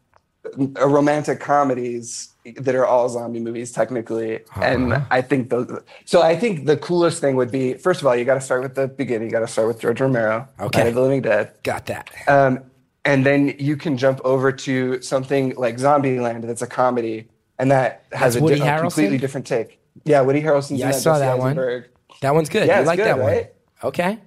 uh, 0.58 0.88
romantic 0.88 1.40
comedies 1.40 2.30
that 2.56 2.74
are 2.74 2.86
all 2.86 3.08
zombie 3.10 3.40
movies 3.40 3.72
technically, 3.72 4.36
Uh-huh. 4.36 4.62
and 4.62 4.94
I 5.10 5.20
think 5.20 5.50
those. 5.50 5.68
So 6.06 6.22
I 6.22 6.34
think 6.34 6.64
the 6.64 6.78
coolest 6.78 7.20
thing 7.20 7.36
would 7.36 7.50
be 7.50 7.74
first 7.74 8.00
of 8.00 8.06
all, 8.06 8.16
you 8.16 8.24
got 8.24 8.34
to 8.34 8.40
start 8.40 8.62
with 8.62 8.74
the 8.74 8.88
beginning. 8.88 9.28
You 9.28 9.32
got 9.32 9.40
to 9.40 9.46
start 9.46 9.68
with 9.68 9.78
George 9.80 10.00
Romero, 10.00 10.48
Okay. 10.58 10.78
Night 10.78 10.88
of 10.88 10.94
the 10.94 11.02
Living 11.02 11.20
Dead, 11.20 11.52
Got 11.62 11.84
that. 11.86 12.08
um, 12.26 12.60
and 13.04 13.26
then 13.26 13.54
you 13.58 13.76
can 13.76 13.98
jump 13.98 14.20
over 14.24 14.50
to 14.50 15.02
something 15.02 15.54
like 15.56 15.76
Zombieland 15.76 16.46
that's 16.46 16.62
a 16.62 16.66
comedy, 16.66 17.28
and 17.58 17.70
that 17.70 18.04
has 18.12 18.36
a, 18.36 18.40
di- 18.40 18.54
a 18.66 18.80
completely 18.80 19.18
different 19.18 19.46
take. 19.46 19.78
Yeah, 20.04 20.22
Woody 20.22 20.40
Harrelson's 20.40 20.80
Yeah, 20.80 20.88
I 20.88 20.92
saw 20.92 21.18
that 21.18 21.38
one. 21.38 21.54
That 22.22 22.34
one's 22.34 22.48
good. 22.48 22.66
Yeah, 22.66 22.80
you 22.80 22.86
like 22.86 22.96
good, 22.96 23.06
that 23.08 23.18
right? 23.18 23.52
one? 23.82 23.88
Okay. 23.90 24.18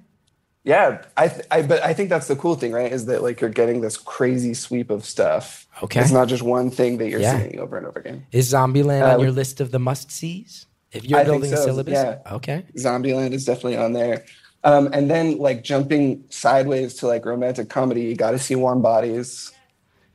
Yeah, 0.63 1.03
I, 1.17 1.27
th- 1.27 1.45
I, 1.49 1.63
but 1.63 1.81
I 1.83 1.93
think 1.93 2.09
that's 2.09 2.27
the 2.27 2.35
cool 2.35 2.53
thing, 2.55 2.71
right? 2.71 2.91
Is 2.91 3.07
that 3.07 3.23
like 3.23 3.41
you're 3.41 3.49
getting 3.49 3.81
this 3.81 3.97
crazy 3.97 4.53
sweep 4.53 4.91
of 4.91 5.03
stuff. 5.05 5.65
Okay. 5.81 5.99
it's 5.99 6.11
not 6.11 6.27
just 6.27 6.43
one 6.43 6.69
thing 6.69 6.97
that 6.99 7.09
you're 7.09 7.19
Yeah. 7.19 7.39
seeing 7.39 7.59
over 7.59 7.77
and 7.77 7.87
over 7.87 7.99
again. 7.99 8.27
Is 8.31 8.53
Zombieland 8.53 9.01
Uh, 9.01 9.13
on 9.15 9.19
your 9.21 9.31
list 9.31 9.59
of 9.59 9.71
the 9.71 9.79
must 9.79 10.11
sees? 10.11 10.67
If 10.91 11.05
you're 11.05 11.19
I 11.19 11.23
building 11.23 11.51
a 11.51 11.57
syllabus? 11.57 11.93
yeah. 11.93 12.19
Okay. 12.31 12.63
Zombieland 12.77 13.31
is 13.31 13.45
definitely 13.45 13.77
on 13.77 13.93
there. 13.93 14.23
Um, 14.63 14.89
and 14.93 15.09
then 15.09 15.39
like 15.39 15.63
jumping 15.63 16.23
sideways 16.29 16.93
to 16.95 17.07
like 17.07 17.25
romantic 17.25 17.67
comedy, 17.69 18.01
you 18.03 18.15
got 18.15 18.31
to 18.31 18.39
see 18.39 18.55
Warm 18.55 18.83
Bodies. 18.83 19.51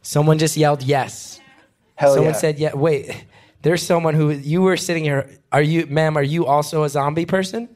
Someone 0.02 0.38
just 0.38 0.56
yelled 0.56 0.82
yes. 0.84 1.40
Hell 1.96 2.14
someone 2.14 2.34
yeah. 2.34 2.38
said 2.38 2.58
yeah. 2.60 2.74
Wait, 2.74 3.24
there's 3.62 3.82
someone 3.82 4.14
who 4.14 4.30
you 4.30 4.62
were 4.62 4.76
sitting 4.76 5.02
here. 5.02 5.28
Are 5.50 5.62
you, 5.62 5.86
ma'am? 5.86 6.16
Are 6.16 6.22
you 6.22 6.46
also 6.46 6.84
a 6.84 6.88
zombie 6.88 7.26
person? 7.26 7.68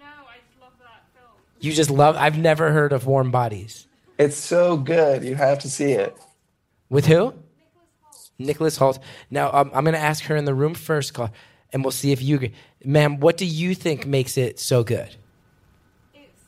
No, 0.00 0.06
I 0.06 0.38
just 0.48 0.60
love 0.60 0.72
that 0.80 1.04
film. 1.14 1.30
You 1.60 1.72
just 1.72 1.90
love. 1.90 2.16
I've 2.16 2.38
never 2.38 2.70
heard 2.72 2.92
of 2.92 3.06
Warm 3.06 3.30
Bodies. 3.30 3.86
it's 4.18 4.36
so 4.36 4.76
good. 4.76 5.24
You 5.24 5.34
have 5.34 5.58
to 5.60 5.70
see 5.70 5.92
it. 5.92 6.16
With 6.88 7.06
who? 7.06 7.34
Nicholas 8.38 8.78
Hoult. 8.78 8.98
Now 9.30 9.50
um, 9.52 9.70
I'm 9.74 9.84
going 9.84 9.94
to 9.94 10.00
ask 10.00 10.24
her 10.24 10.36
in 10.36 10.44
the 10.44 10.54
room 10.54 10.74
first, 10.74 11.14
call, 11.14 11.30
and 11.72 11.84
we'll 11.84 11.90
see 11.90 12.12
if 12.12 12.22
you 12.22 12.36
agree. 12.36 12.52
Ma'am, 12.84 13.18
what 13.18 13.36
do 13.36 13.44
you 13.44 13.74
think 13.74 14.06
makes 14.06 14.38
it 14.38 14.60
so 14.60 14.84
good? 14.84 15.16
It's 16.14 16.42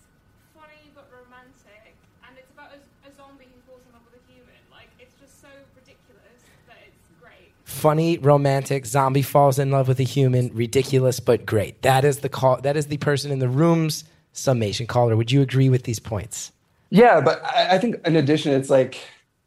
funny 0.55 0.93
but 0.95 1.11
romantic, 1.13 1.97
and 2.27 2.39
it's 2.39 2.51
about 2.53 2.71
a, 2.71 3.09
a 3.11 3.17
zombie 3.17 3.47
who 3.53 3.61
falls 3.69 3.83
in 3.87 3.93
love 3.93 4.03
with 4.13 4.21
a 4.21 4.33
human. 4.33 4.55
Like, 4.71 4.89
it's 5.01 5.15
just 5.21 5.41
so 5.41 5.49
ridiculous 5.75 6.39
that 6.69 6.77
it's 6.87 7.09
great. 7.21 7.53
Funny, 7.65 8.19
romantic, 8.19 8.87
zombie 8.87 9.23
falls 9.23 9.59
in 9.59 9.73
love 9.73 9.89
with 9.89 9.99
a 9.99 10.05
human, 10.05 10.55
ridiculous 10.55 11.19
but 11.19 11.45
great. 11.45 11.83
That 11.83 12.05
is 12.05 12.21
the 12.21 12.29
call. 12.29 12.61
That 12.61 12.77
is 12.77 12.87
the 12.87 12.99
person 12.99 13.33
in 13.33 13.41
the 13.41 13.49
room's 13.49 14.05
summation. 14.33 14.87
Caller, 14.87 15.17
would 15.17 15.31
you 15.33 15.43
agree 15.43 15.69
with 15.69 15.85
these 15.85 15.99
points? 15.99 16.53
Yeah, 16.91 17.21
but 17.21 17.43
I, 17.45 17.77
I 17.77 17.79
think 17.79 17.97
in 18.07 18.17
addition, 18.17 18.53
it's 18.53 18.71
like 18.71 18.99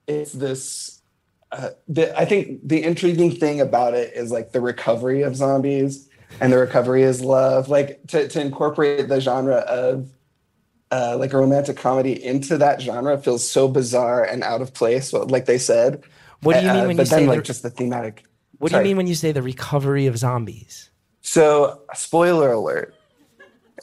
it's 0.07 0.31
this. 0.33 1.01
Uh, 1.51 1.69
the, 1.87 2.17
I 2.19 2.25
think 2.25 2.61
the 2.67 2.83
intriguing 2.83 3.31
thing 3.31 3.61
about 3.61 3.93
it 3.93 4.13
is 4.15 4.31
like 4.31 4.51
the 4.53 4.61
recovery 4.61 5.21
of 5.21 5.35
zombies, 5.35 6.09
and 6.41 6.51
the 6.51 6.57
recovery 6.57 7.03
is 7.03 7.21
love. 7.21 7.69
Like 7.69 7.99
to 8.07 8.27
to 8.27 8.41
incorporate 8.41 9.07
the 9.07 9.19
genre 9.21 9.57
of 9.57 10.09
uh, 10.91 11.17
like 11.19 11.33
a 11.33 11.37
romantic 11.37 11.77
comedy 11.77 12.23
into 12.23 12.57
that 12.57 12.81
genre 12.81 13.17
feels 13.17 13.47
so 13.47 13.67
bizarre 13.67 14.23
and 14.23 14.43
out 14.43 14.61
of 14.61 14.73
place. 14.73 15.11
Like 15.13 15.45
they 15.45 15.57
said. 15.57 16.03
What 16.41 16.55
do 16.59 16.65
you 16.65 16.73
mean 16.73 16.83
Uh, 16.83 16.87
when 16.87 16.97
you 16.97 17.05
then 17.05 17.05
say 17.05 17.27
like 17.27 17.37
the- 17.39 17.43
just 17.43 17.63
the 17.63 17.69
thematic? 17.69 18.23
What 18.59 18.71
do 18.71 18.77
you 18.77 18.83
mean 18.83 18.97
when 18.97 19.07
you 19.07 19.15
say 19.15 19.31
the 19.31 19.41
recovery 19.41 20.07
of 20.07 20.17
zombies? 20.17 20.89
So, 21.21 21.81
spoiler 21.93 22.51
alert. 22.53 22.95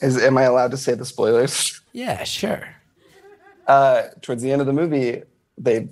Is 0.01 0.17
am 0.23 0.39
I 0.39 0.43
allowed 0.45 0.71
to 0.73 0.77
say 0.77 0.95
the 0.95 1.05
spoilers? 1.05 1.77
Yeah, 1.93 2.23
sure. 2.23 2.69
uh, 3.67 4.03
towards 4.23 4.43
the 4.43 4.53
end 4.53 4.61
of 4.61 4.69
the 4.69 4.73
movie, 4.73 5.23
they 5.59 5.89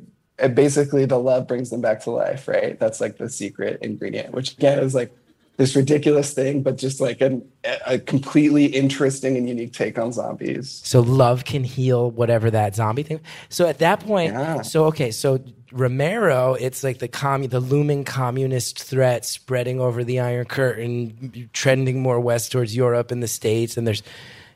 basically 0.55 1.07
the 1.07 1.19
love 1.19 1.49
brings 1.49 1.71
them 1.71 1.81
back 1.81 2.01
to 2.05 2.13
life, 2.13 2.47
right? 2.47 2.79
That's 2.79 3.01
like 3.01 3.19
the 3.19 3.29
secret 3.29 3.81
ingredient, 3.83 4.33
which 4.33 4.53
again 4.53 4.79
is 4.79 4.95
like 4.95 5.11
this 5.59 5.75
ridiculous 5.75 6.33
thing, 6.33 6.63
but 6.63 6.79
just 6.79 7.01
like 7.01 7.21
an, 7.21 7.45
a 7.85 7.99
completely 7.99 8.67
interesting 8.67 9.37
and 9.37 9.49
unique 9.49 9.73
take 9.73 9.99
on 9.99 10.13
zombies. 10.13 10.81
So 10.85 11.01
love 11.01 11.45
can 11.45 11.65
heal 11.65 12.13
whatever 12.13 12.49
that 12.53 12.77
zombie 12.77 13.03
thing. 13.03 13.21
So 13.49 13.67
at 13.67 13.79
that 13.81 13.99
point, 14.01 14.33
Yeah. 14.33 14.63
so 14.63 14.85
okay, 14.87 15.11
so 15.11 15.41
Romero, 15.73 16.55
it's 16.55 16.85
like 16.85 16.99
the 17.01 17.09
commu- 17.09 17.51
the 17.51 17.59
looming 17.59 18.05
communist 18.05 18.81
threat 18.83 19.25
spreading 19.25 19.81
over 19.81 20.05
the 20.05 20.21
Iron 20.21 20.47
Curtain, 20.47 21.51
trending 21.53 22.01
more 22.03 22.21
west 22.21 22.53
towards 22.53 22.75
Europe 22.75 23.11
and 23.11 23.21
the 23.21 23.29
States, 23.29 23.77
and 23.77 23.85
there's 23.85 24.05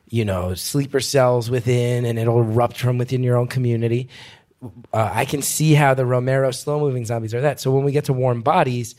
you 0.09 0.23
know 0.23 0.53
sleeper 0.53 1.01
cells 1.01 1.49
within, 1.49 2.05
and 2.05 2.17
it'll 2.17 2.39
erupt 2.39 2.77
from 2.77 2.97
within 2.97 3.23
your 3.23 3.37
own 3.37 3.47
community. 3.47 4.07
Uh, 4.93 5.11
I 5.13 5.25
can 5.25 5.41
see 5.41 5.73
how 5.73 5.93
the 5.93 6.05
Romero 6.05 6.51
slow 6.51 6.79
moving 6.79 7.03
zombies 7.05 7.33
are 7.33 7.41
that. 7.41 7.59
So 7.59 7.71
when 7.71 7.83
we 7.83 7.91
get 7.91 8.05
to 8.05 8.13
Warm 8.13 8.41
Bodies. 8.41 8.95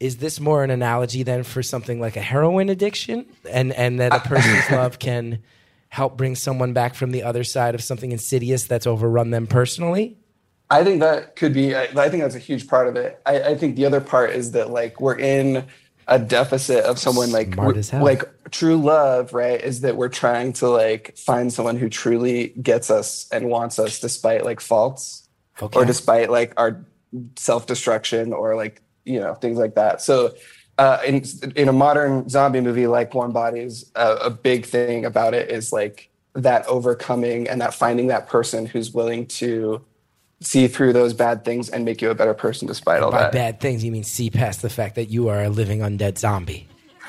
Is 0.00 0.18
this 0.18 0.38
more 0.38 0.62
an 0.62 0.70
analogy 0.70 1.22
then 1.24 1.42
for 1.42 1.62
something 1.62 2.00
like 2.00 2.16
a 2.16 2.20
heroin 2.20 2.68
addiction, 2.68 3.26
and 3.50 3.72
and 3.72 3.98
that 4.00 4.14
a 4.14 4.20
person's 4.20 4.70
love 4.70 4.98
can 4.98 5.40
help 5.88 6.16
bring 6.16 6.34
someone 6.36 6.72
back 6.72 6.94
from 6.94 7.10
the 7.10 7.22
other 7.22 7.42
side 7.42 7.74
of 7.74 7.82
something 7.82 8.12
insidious 8.12 8.64
that's 8.64 8.86
overrun 8.86 9.30
them 9.30 9.46
personally? 9.46 10.16
I 10.70 10.84
think 10.84 11.00
that 11.00 11.34
could 11.34 11.52
be. 11.54 11.74
I, 11.74 11.84
I 11.84 12.08
think 12.10 12.22
that's 12.22 12.34
a 12.36 12.38
huge 12.40 12.68
part 12.68 12.88
of 12.88 12.96
it. 12.96 13.20
I, 13.26 13.40
I 13.40 13.54
think 13.56 13.76
the 13.76 13.86
other 13.86 14.00
part 14.00 14.30
is 14.30 14.52
that 14.52 14.70
like 14.70 15.00
we're 15.00 15.18
in 15.18 15.64
a 16.06 16.18
deficit 16.18 16.84
of 16.84 16.98
someone 16.98 17.32
like 17.32 17.54
Smart 17.54 17.74
we- 17.74 17.78
as 17.80 17.90
hell. 17.90 18.04
like 18.04 18.22
true 18.50 18.76
love, 18.76 19.32
right? 19.34 19.60
Is 19.60 19.80
that 19.80 19.96
we're 19.96 20.08
trying 20.08 20.52
to 20.54 20.68
like 20.68 21.16
find 21.18 21.52
someone 21.52 21.76
who 21.76 21.88
truly 21.88 22.48
gets 22.62 22.90
us 22.90 23.26
and 23.32 23.48
wants 23.48 23.78
us 23.78 23.98
despite 23.98 24.44
like 24.44 24.60
faults 24.60 25.28
Okay. 25.60 25.78
or 25.78 25.84
despite 25.84 26.30
like 26.30 26.52
our 26.56 26.84
self 27.36 27.66
destruction 27.66 28.32
or 28.32 28.54
like 28.54 28.80
you 29.08 29.20
know 29.20 29.34
things 29.34 29.58
like 29.58 29.74
that. 29.74 30.00
So. 30.02 30.34
Uh, 30.78 31.00
in 31.04 31.24
in 31.56 31.68
a 31.68 31.72
modern 31.72 32.28
zombie 32.28 32.60
movie 32.60 32.86
like 32.86 33.12
Warm 33.12 33.32
Bodies, 33.32 33.90
uh, 33.96 34.16
a 34.22 34.30
big 34.30 34.64
thing 34.64 35.04
about 35.04 35.34
it 35.34 35.50
is 35.50 35.72
like 35.72 36.08
that 36.34 36.64
overcoming 36.68 37.48
and 37.48 37.60
that 37.60 37.74
finding 37.74 38.06
that 38.06 38.28
person 38.28 38.64
who's 38.64 38.94
willing 38.94 39.26
to 39.26 39.84
see 40.40 40.68
through 40.68 40.92
those 40.92 41.12
bad 41.14 41.44
things 41.44 41.68
and 41.68 41.84
make 41.84 42.00
you 42.00 42.10
a 42.10 42.14
better 42.14 42.32
person 42.32 42.68
despite 42.68 43.02
all 43.02 43.10
By 43.10 43.22
that. 43.22 43.32
bad 43.32 43.60
things, 43.60 43.82
you 43.82 43.90
mean 43.90 44.04
see 44.04 44.30
past 44.30 44.62
the 44.62 44.70
fact 44.70 44.94
that 44.94 45.06
you 45.10 45.26
are 45.28 45.42
a 45.42 45.48
living 45.48 45.80
undead 45.80 46.16
zombie. 46.16 46.68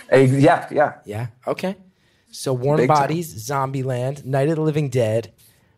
Eh, 0.10 0.22
yeah, 0.22 0.68
yeah. 0.72 0.94
Yeah. 1.06 1.28
Okay. 1.46 1.76
So 2.32 2.54
Warm 2.54 2.78
Big. 2.78 2.88
Bodies, 2.88 3.48
Zombieland, 3.48 4.26
Night 4.26 4.50
of 4.50 4.56
the 4.56 4.62
Living 4.62 4.90
Dead. 4.90 5.32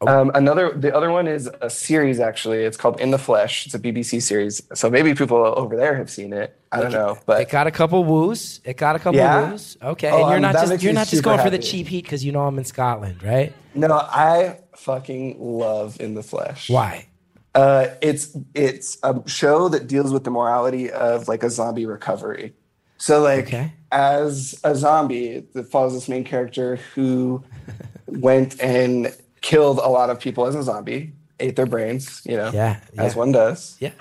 Um, 0.08 0.32
another, 0.34 0.72
the 0.76 0.96
other 0.96 1.12
one 1.12 1.28
is 1.28 1.48
a 1.62 1.70
series. 1.70 2.20
Actually, 2.20 2.64
it's 2.64 2.76
called 2.78 3.00
In 3.00 3.12
the 3.12 3.20
Flesh. 3.20 3.68
It's 3.68 3.76
a 3.76 3.80
BBC 3.80 4.22
series, 4.22 4.62
so 4.74 4.90
maybe 4.90 5.14
people 5.14 5.38
over 5.38 5.76
there 5.76 5.96
have 5.96 6.10
seen 6.10 6.34
it. 6.34 6.58
I 6.72 6.82
don't 6.82 6.92
know, 6.92 7.20
but 7.26 7.42
It 7.42 7.50
got 7.50 7.68
a 7.68 7.72
couple 7.72 8.04
woos. 8.04 8.62
It 8.64 8.78
got 8.78 8.96
a 8.96 9.00
couple 9.00 9.20
Yeah? 9.20 9.52
woos. 9.52 9.78
Okay. 9.82 10.10
Oh, 10.10 10.22
and 10.22 10.28
you're 10.30 10.36
um, 10.38 10.42
not 10.42 10.54
just 10.54 10.82
you're 10.84 10.94
not 10.94 11.08
just 11.08 11.22
going 11.24 11.40
for 11.40 11.50
the 11.52 11.60
cheap 11.60 11.88
heat 11.88 12.04
because 12.04 12.26
you 12.26 12.32
know 12.32 12.42
I'm 12.48 12.58
in 12.58 12.66
Scotland, 12.66 13.22
right? 13.24 13.54
no, 13.76 13.94
I 13.94 14.60
fucking 14.76 15.38
love 15.40 16.00
In 16.02 16.16
the 16.16 16.24
Flesh. 16.24 16.70
Why? 16.70 17.08
Uh, 17.54 17.88
it's 18.02 18.36
it's 18.56 18.98
a 19.04 19.22
show 19.28 19.68
that 19.70 19.86
deals 19.88 20.12
with 20.14 20.24
the 20.24 20.32
morality 20.32 20.90
of 20.90 21.28
like 21.28 21.44
a 21.44 21.50
zombie 21.50 21.86
recovery. 21.86 22.54
So 22.98 23.22
like 23.22 23.48
Okay. 23.48 23.74
as 23.92 24.60
a 24.64 24.74
zombie, 24.76 25.28
it 25.54 25.68
follows 25.70 25.94
this 25.94 26.08
main 26.10 26.24
character 26.24 26.78
who 26.96 27.44
went 28.08 28.60
and 28.62 29.14
killed 29.42 29.80
a 29.80 29.88
lot 29.90 30.10
of 30.10 30.20
people 30.20 30.46
as 30.46 30.56
a 30.56 30.64
zombie, 30.64 31.14
ate 31.40 31.56
their 31.56 31.66
brains, 31.66 32.22
you 32.26 32.38
know, 32.38 32.52
Yeah, 32.54 32.80
as 32.98 33.16
one 33.16 33.32
does, 33.32 33.76
Yeah. 33.80 33.92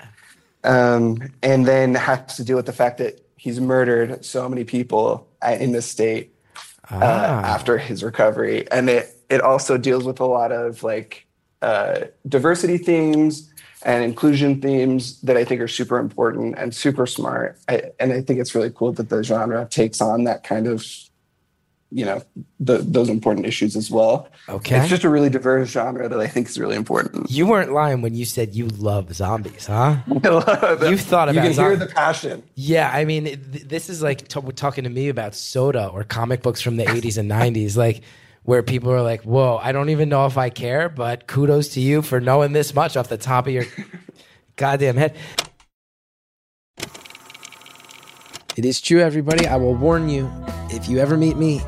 um, 0.63 1.17
and 1.41 1.65
then 1.65 1.95
has 1.95 2.35
to 2.37 2.43
deal 2.43 2.55
with 2.57 2.65
the 2.67 2.73
fact 2.73 2.97
that 2.99 3.19
he's 3.37 3.59
murdered 3.59 4.23
so 4.23 4.47
many 4.47 4.63
people 4.63 5.27
in 5.59 5.71
this 5.71 5.85
state 5.87 6.33
uh, 6.91 6.99
Ah. 7.01 7.41
after 7.55 7.77
his 7.77 8.03
recovery, 8.03 8.69
and 8.71 8.89
it 8.89 9.17
it 9.29 9.39
also 9.41 9.77
deals 9.77 10.03
with 10.03 10.19
a 10.19 10.25
lot 10.25 10.51
of 10.51 10.83
like 10.83 11.25
uh, 11.61 12.01
diversity 12.27 12.77
themes 12.77 13.49
and 13.83 14.03
inclusion 14.03 14.59
themes 14.61 15.21
that 15.21 15.37
I 15.37 15.45
think 15.45 15.61
are 15.61 15.67
super 15.69 15.97
important 15.99 16.55
and 16.57 16.75
super 16.75 17.07
smart. 17.07 17.57
I, 17.69 17.83
and 17.99 18.11
I 18.11 18.21
think 18.21 18.39
it's 18.39 18.53
really 18.53 18.71
cool 18.71 18.91
that 18.93 19.09
the 19.09 19.23
genre 19.23 19.65
takes 19.69 20.01
on 20.01 20.25
that 20.25 20.43
kind 20.43 20.67
of 20.67 20.85
you 21.91 22.05
know 22.05 22.21
the, 22.59 22.77
those 22.77 23.09
important 23.09 23.45
issues 23.45 23.75
as 23.75 23.91
well. 23.91 24.29
Okay. 24.47 24.77
it's 24.79 24.89
just 24.89 25.03
a 25.03 25.09
really 25.09 25.29
diverse 25.29 25.69
genre 25.69 26.07
that 26.07 26.19
I 26.19 26.27
think 26.27 26.47
is 26.47 26.57
really 26.57 26.75
important. 26.77 27.29
You 27.29 27.45
weren't 27.47 27.71
lying 27.73 28.01
when 28.01 28.15
you 28.15 28.23
said 28.25 28.55
you 28.55 28.67
love 28.67 29.13
zombies, 29.13 29.67
huh? 29.67 29.97
you 30.07 30.15
You've 30.89 31.01
thought 31.01 31.27
You 31.27 31.31
about 31.31 31.33
can 31.33 31.43
hear 31.43 31.53
zombies. 31.53 31.79
the 31.79 31.87
passion. 31.93 32.43
Yeah, 32.55 32.89
I 32.93 33.03
mean, 33.05 33.25
th- 33.25 33.39
this 33.67 33.89
is 33.89 34.01
like 34.01 34.27
t- 34.27 34.41
talking 34.55 34.85
to 34.85 34.89
me 34.89 35.09
about 35.09 35.35
soda 35.35 35.87
or 35.87 36.03
comic 36.03 36.41
books 36.41 36.61
from 36.61 36.77
the 36.77 36.85
80s 36.97 37.17
and 37.17 37.29
90s, 37.29 37.75
like 37.75 38.03
where 38.43 38.63
people 38.63 38.91
are 38.91 39.01
like, 39.01 39.21
whoa, 39.23 39.57
I 39.61 39.71
don't 39.71 39.89
even 39.89 40.07
know 40.09 40.25
if 40.25 40.37
I 40.37 40.49
care, 40.49 40.87
but 40.89 41.27
kudos 41.27 41.69
to 41.69 41.81
you 41.81 42.01
for 42.01 42.19
knowing 42.21 42.53
this 42.53 42.73
much 42.73 42.95
off 42.97 43.09
the 43.09 43.17
top 43.17 43.47
of 43.47 43.53
your 43.53 43.65
goddamn 44.55 44.95
head. 44.97 45.15
It 48.57 48.65
is 48.65 48.81
true, 48.81 48.99
everybody. 48.99 49.47
I 49.47 49.55
will 49.55 49.75
warn 49.75 50.09
you 50.09 50.29
if 50.69 50.89
you 50.89 50.97
ever 50.99 51.17
meet 51.17 51.37
me, 51.37 51.61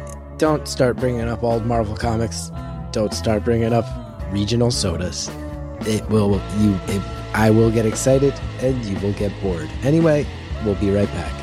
don't 0.43 0.67
start 0.67 0.97
bringing 0.97 1.29
up 1.29 1.41
old 1.41 1.65
Marvel 1.65 1.95
comics. 1.95 2.51
Don't 2.91 3.13
start 3.13 3.45
bringing 3.45 3.71
up 3.71 3.85
regional 4.29 4.71
sodas. 4.71 5.31
It 5.87 6.05
will, 6.09 6.41
you, 6.59 6.77
it, 6.89 7.01
I 7.33 7.49
will 7.49 7.71
get 7.71 7.85
excited 7.85 8.33
and 8.59 8.83
you 8.83 8.99
will 8.99 9.13
get 9.13 9.31
bored. 9.41 9.69
Anyway, 9.83 10.25
we'll 10.65 10.75
be 10.75 10.91
right 10.91 11.07
back. 11.07 11.42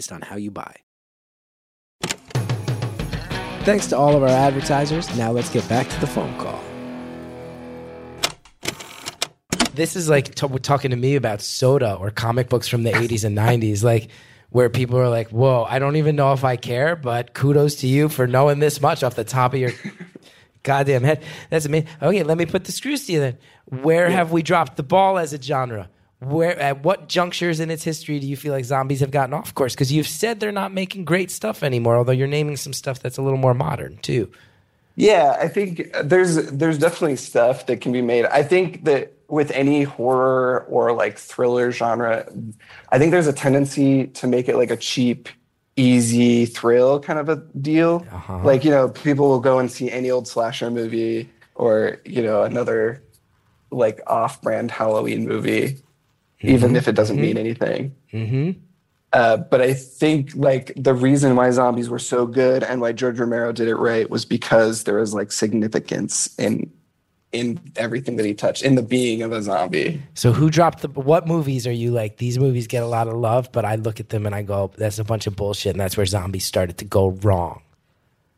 on 0.09 0.21
how 0.21 0.37
you 0.37 0.51
buy. 0.51 0.73
Thanks 3.63 3.87
to 3.87 3.97
all 3.97 4.15
of 4.15 4.23
our 4.23 4.29
advertisers. 4.29 5.13
Now 5.17 5.31
let's 5.31 5.49
get 5.49 5.67
back 5.67 5.87
to 5.89 5.99
the 5.99 6.07
phone 6.07 6.35
call. 6.39 6.63
This 9.75 9.95
is 9.95 10.09
like 10.09 10.33
t- 10.35 10.47
talking 10.59 10.91
to 10.91 10.97
me 10.97 11.15
about 11.15 11.41
soda 11.41 11.93
or 11.93 12.09
comic 12.11 12.49
books 12.49 12.67
from 12.67 12.83
the 12.83 12.91
80s 12.91 13.23
and 13.23 13.37
90s, 13.37 13.83
like 13.83 14.09
where 14.49 14.69
people 14.69 14.97
are 14.97 15.09
like, 15.09 15.29
"Whoa, 15.29 15.65
I 15.69 15.79
don't 15.79 15.95
even 15.95 16.15
know 16.15 16.33
if 16.33 16.43
I 16.43 16.55
care, 16.55 16.95
but 16.95 17.33
kudos 17.33 17.75
to 17.75 17.87
you 17.87 18.09
for 18.09 18.27
knowing 18.27 18.59
this 18.59 18.81
much 18.81 19.03
off 19.03 19.15
the 19.15 19.23
top 19.23 19.53
of 19.53 19.59
your 19.59 19.71
goddamn 20.63 21.03
head." 21.03 21.23
That's 21.49 21.65
amazing. 21.65 21.87
Okay, 22.01 22.23
let 22.23 22.37
me 22.37 22.45
put 22.45 22.65
the 22.65 22.71
screws 22.71 23.05
to 23.05 23.13
you 23.13 23.19
then. 23.19 23.37
Where 23.65 24.09
have 24.09 24.31
we 24.31 24.41
dropped 24.41 24.75
the 24.75 24.83
ball 24.83 25.17
as 25.17 25.33
a 25.33 25.41
genre? 25.41 25.89
Where 26.21 26.57
at 26.59 26.83
what 26.83 27.09
junctures 27.09 27.59
in 27.59 27.71
its 27.71 27.83
history 27.83 28.19
do 28.19 28.27
you 28.27 28.37
feel 28.37 28.53
like 28.53 28.63
zombies 28.63 28.99
have 28.99 29.09
gotten 29.09 29.33
off 29.33 29.55
course? 29.55 29.73
Because 29.73 29.91
you've 29.91 30.07
said 30.07 30.39
they're 30.39 30.51
not 30.51 30.71
making 30.71 31.03
great 31.03 31.31
stuff 31.31 31.63
anymore, 31.63 31.97
although 31.97 32.11
you're 32.11 32.27
naming 32.27 32.57
some 32.57 32.73
stuff 32.73 32.99
that's 32.99 33.17
a 33.17 33.23
little 33.23 33.39
more 33.39 33.55
modern 33.55 33.97
too. 33.97 34.31
Yeah, 34.95 35.35
I 35.39 35.47
think 35.47 35.91
there's 36.03 36.51
there's 36.51 36.77
definitely 36.77 37.15
stuff 37.15 37.65
that 37.65 37.81
can 37.81 37.91
be 37.91 38.03
made. 38.03 38.25
I 38.25 38.43
think 38.43 38.83
that 38.83 39.13
with 39.29 39.49
any 39.51 39.83
horror 39.83 40.65
or 40.69 40.93
like 40.93 41.17
thriller 41.17 41.71
genre, 41.71 42.27
I 42.89 42.99
think 42.99 43.11
there's 43.11 43.27
a 43.27 43.33
tendency 43.33 44.07
to 44.07 44.27
make 44.27 44.47
it 44.49 44.57
like 44.57 44.69
a 44.69 44.77
cheap, 44.77 45.29
easy 45.77 46.45
thrill 46.45 46.99
kind 46.99 47.17
of 47.17 47.29
a 47.29 47.37
deal. 47.59 48.05
Uh-huh. 48.11 48.43
Like, 48.43 48.65
you 48.65 48.69
know, 48.69 48.89
people 48.89 49.29
will 49.29 49.39
go 49.39 49.57
and 49.57 49.71
see 49.71 49.89
any 49.89 50.11
old 50.11 50.27
slasher 50.27 50.69
movie 50.69 51.29
or, 51.55 51.99
you 52.05 52.21
know, 52.21 52.43
another 52.43 53.01
like 53.71 54.01
off-brand 54.05 54.69
Halloween 54.69 55.25
movie, 55.25 55.77
even 56.41 56.75
if 56.75 56.87
it 56.87 56.93
doesn't 56.93 57.19
mean 57.19 57.37
anything. 57.37 57.95
Mm-hmm. 58.13 58.59
Uh, 59.13 59.37
but 59.37 59.61
I 59.61 59.73
think 59.73 60.31
like 60.35 60.71
the 60.77 60.93
reason 60.93 61.35
why 61.35 61.51
zombies 61.51 61.89
were 61.89 61.99
so 61.99 62.25
good 62.25 62.63
and 62.63 62.79
why 62.79 62.93
George 62.93 63.19
Romero 63.19 63.51
did 63.51 63.67
it 63.67 63.75
right 63.75 64.09
was 64.09 64.23
because 64.23 64.85
there 64.85 64.97
was 64.97 65.13
like 65.13 65.31
significance 65.31 66.33
in 66.39 66.71
in 67.31 67.59
everything 67.77 68.17
that 68.17 68.25
he 68.25 68.33
touched, 68.33 68.61
in 68.61 68.75
the 68.75 68.81
being 68.81 69.21
of 69.21 69.31
a 69.31 69.41
zombie. 69.41 70.01
So 70.15 70.33
who 70.33 70.49
dropped 70.49 70.81
the? 70.81 70.89
What 70.89 71.27
movies 71.27 71.65
are 71.65 71.71
you 71.71 71.91
like? 71.91 72.17
These 72.17 72.37
movies 72.37 72.67
get 72.67 72.83
a 72.83 72.87
lot 72.87 73.07
of 73.07 73.13
love, 73.13 73.51
but 73.53 73.63
I 73.63 73.75
look 73.75 73.99
at 74.01 74.09
them 74.09 74.25
and 74.25 74.35
I 74.35 74.41
go, 74.41 74.71
"That's 74.77 74.99
a 74.99 75.03
bunch 75.03 75.27
of 75.27 75.35
bullshit," 75.35 75.71
and 75.71 75.79
that's 75.79 75.95
where 75.95 76.05
zombies 76.05 76.45
started 76.45 76.77
to 76.79 76.85
go 76.85 77.11
wrong. 77.21 77.61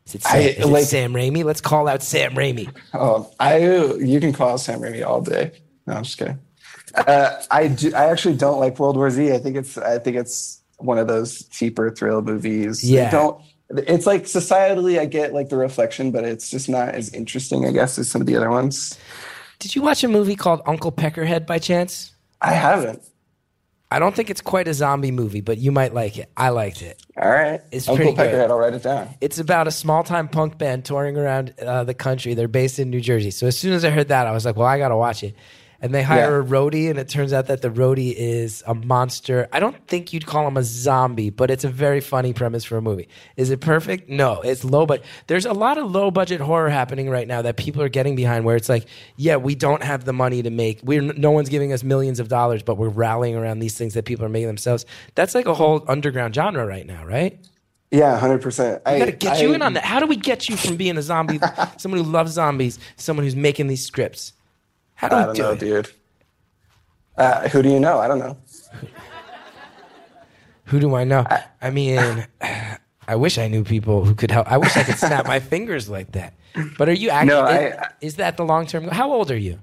Is 0.06 0.16
it 0.16 0.22
Sam, 0.22 0.36
I- 0.36 0.40
is 0.40 0.68
it 0.68 0.86
Sam 0.86 1.12
Raimi? 1.12 1.44
Let's 1.44 1.60
call 1.60 1.88
out 1.88 2.02
Sam 2.02 2.34
Raimi. 2.34 2.72
Oh, 2.92 3.30
I 3.40 3.58
you 3.58 4.20
can 4.20 4.32
call 4.32 4.58
Sam 4.58 4.80
Raimi 4.80 5.04
all 5.04 5.20
day. 5.20 5.52
No, 5.86 5.94
I'm 5.94 6.04
just 6.04 6.18
kidding. 6.18 6.38
Uh, 6.94 7.42
I 7.50 7.68
do. 7.68 7.92
I 7.94 8.06
actually 8.06 8.36
don't 8.36 8.60
like 8.60 8.78
World 8.78 8.96
War 8.96 9.10
Z. 9.10 9.32
I 9.32 9.38
think 9.38 9.56
it's. 9.56 9.76
I 9.78 9.98
think 9.98 10.16
it's 10.16 10.60
one 10.78 10.98
of 10.98 11.06
those 11.08 11.44
cheaper 11.48 11.90
thrill 11.90 12.22
movies. 12.22 12.82
They 12.82 12.88
Yeah. 12.88 13.10
don't. 13.10 13.40
It's 13.70 14.06
like 14.06 14.24
societally, 14.24 14.98
I 15.00 15.06
get 15.06 15.32
like 15.32 15.48
the 15.48 15.56
reflection, 15.56 16.10
but 16.10 16.24
it's 16.24 16.50
just 16.50 16.68
not 16.68 16.90
as 16.90 17.12
interesting, 17.14 17.64
I 17.66 17.72
guess, 17.72 17.98
as 17.98 18.10
some 18.10 18.20
of 18.20 18.26
the 18.26 18.36
other 18.36 18.50
ones. 18.50 18.98
Did 19.58 19.74
you 19.74 19.82
watch 19.82 20.04
a 20.04 20.08
movie 20.08 20.36
called 20.36 20.60
Uncle 20.66 20.92
Peckerhead 20.92 21.46
by 21.46 21.58
chance? 21.58 22.12
I 22.40 22.52
haven't. 22.52 23.02
I 23.90 23.98
don't 24.00 24.14
think 24.14 24.28
it's 24.28 24.40
quite 24.40 24.66
a 24.68 24.74
zombie 24.74 25.12
movie, 25.12 25.40
but 25.40 25.58
you 25.58 25.70
might 25.72 25.94
like 25.94 26.18
it. 26.18 26.28
I 26.36 26.48
liked 26.48 26.82
it. 26.82 27.00
All 27.16 27.30
right, 27.30 27.60
It's 27.70 27.88
Uncle 27.88 28.04
pretty 28.14 28.16
good. 28.16 28.34
Peckerhead. 28.34 28.50
I'll 28.50 28.58
write 28.58 28.74
it 28.74 28.82
down. 28.82 29.08
It's 29.20 29.38
about 29.38 29.66
a 29.68 29.70
small 29.70 30.02
time 30.02 30.28
punk 30.28 30.58
band 30.58 30.84
touring 30.84 31.16
around 31.16 31.54
uh, 31.64 31.84
the 31.84 31.94
country. 31.94 32.34
They're 32.34 32.48
based 32.48 32.78
in 32.78 32.90
New 32.90 33.00
Jersey. 33.00 33.30
So 33.30 33.46
as 33.46 33.56
soon 33.56 33.72
as 33.72 33.84
I 33.84 33.90
heard 33.90 34.08
that, 34.08 34.26
I 34.26 34.32
was 34.32 34.44
like, 34.44 34.56
well, 34.56 34.66
I 34.66 34.78
got 34.78 34.88
to 34.88 34.96
watch 34.96 35.22
it. 35.22 35.34
And 35.84 35.92
they 35.92 36.02
hire 36.02 36.40
Yeah. 36.40 36.40
a 36.40 36.42
roadie, 36.42 36.88
and 36.88 36.98
it 36.98 37.10
turns 37.10 37.34
out 37.34 37.48
that 37.48 37.60
the 37.60 37.68
roadie 37.68 38.14
is 38.16 38.62
a 38.66 38.72
monster. 38.74 39.48
I 39.52 39.60
don't 39.60 39.76
think 39.86 40.14
you'd 40.14 40.24
call 40.24 40.48
him 40.48 40.56
a 40.56 40.62
zombie, 40.64 41.28
but 41.28 41.50
it's 41.50 41.62
a 41.62 41.68
very 41.68 42.00
funny 42.00 42.32
premise 42.32 42.64
for 42.64 42.78
a 42.78 42.80
movie. 42.80 43.06
Is 43.36 43.50
it 43.50 43.60
perfect? 43.60 44.08
No, 44.08 44.40
it's 44.40 44.64
low, 44.64 44.86
but 44.86 45.04
there's 45.26 45.44
a 45.44 45.52
lot 45.52 45.76
of 45.76 45.90
low 45.90 46.10
budget 46.10 46.40
horror 46.40 46.70
happening 46.70 47.10
right 47.10 47.28
now 47.28 47.42
that 47.42 47.58
people 47.58 47.82
are 47.82 47.90
getting 47.90 48.16
behind. 48.16 48.46
Where 48.46 48.56
it's 48.56 48.70
like, 48.70 48.86
yeah, 49.16 49.36
we 49.36 49.54
don't 49.54 49.82
have 49.82 50.06
the 50.06 50.14
money 50.14 50.40
to 50.42 50.48
make. 50.48 50.80
We're 50.82 51.02
no 51.02 51.30
one's 51.32 51.50
giving 51.50 51.70
us 51.74 51.84
millions 51.84 52.18
of 52.18 52.28
dollars, 52.28 52.62
but 52.62 52.78
we're 52.78 52.88
rallying 52.88 53.36
around 53.36 53.58
these 53.58 53.76
things 53.76 53.92
that 53.92 54.06
people 54.06 54.24
are 54.24 54.30
making 54.30 54.46
themselves. 54.46 54.86
That's 55.16 55.34
like 55.34 55.44
a 55.44 55.52
whole 55.54 55.84
underground 55.86 56.34
genre 56.34 56.64
right 56.66 56.86
now, 56.86 57.04
right? 57.04 57.38
Yeah, 57.90 58.18
hundred 58.18 58.40
percent. 58.42 58.80
I 58.86 58.98
got 58.98 59.04
to 59.04 59.12
get 59.12 59.40
you 59.40 59.52
in 59.52 59.62
on 59.62 59.74
that. 59.74 59.84
How 59.84 60.00
do 60.00 60.06
we 60.06 60.16
get 60.16 60.48
you 60.48 60.56
from 60.56 60.76
being 60.76 60.96
a 60.96 61.02
zombie, 61.02 61.38
someone 61.76 62.02
who 62.02 62.10
loves 62.10 62.32
zombies, 62.32 62.78
someone 62.96 63.24
who's 63.24 63.36
making 63.36 63.66
these 63.68 63.84
scripts? 63.86 64.32
How 65.04 65.08
do 65.10 65.16
I 65.16 65.24
don't 65.26 65.36
do 65.36 65.42
know, 65.42 65.50
it? 65.52 65.58
dude. 65.60 65.90
Uh, 67.16 67.48
who 67.48 67.62
do 67.62 67.68
you 67.68 67.78
know? 67.80 67.98
I 67.98 68.08
don't 68.08 68.18
know. 68.18 68.36
Who 70.66 70.80
do 70.80 70.94
I 70.94 71.04
know? 71.04 71.26
I 71.60 71.70
mean, 71.70 72.26
I 73.06 73.16
wish 73.16 73.36
I 73.36 73.48
knew 73.48 73.64
people 73.64 74.04
who 74.04 74.14
could 74.14 74.30
help. 74.30 74.50
I 74.50 74.56
wish 74.56 74.76
I 74.78 74.82
could 74.82 74.96
snap 74.96 75.26
my 75.26 75.38
fingers 75.52 75.90
like 75.90 76.12
that. 76.12 76.32
But 76.78 76.88
are 76.88 76.92
you 76.94 77.10
actually? 77.10 77.28
No, 77.34 77.42
I- 77.42 77.88
is 78.00 78.16
that 78.16 78.36
the 78.38 78.44
long 78.44 78.66
term? 78.66 78.84
How 78.88 79.12
old 79.12 79.30
are 79.30 79.36
you? 79.36 79.60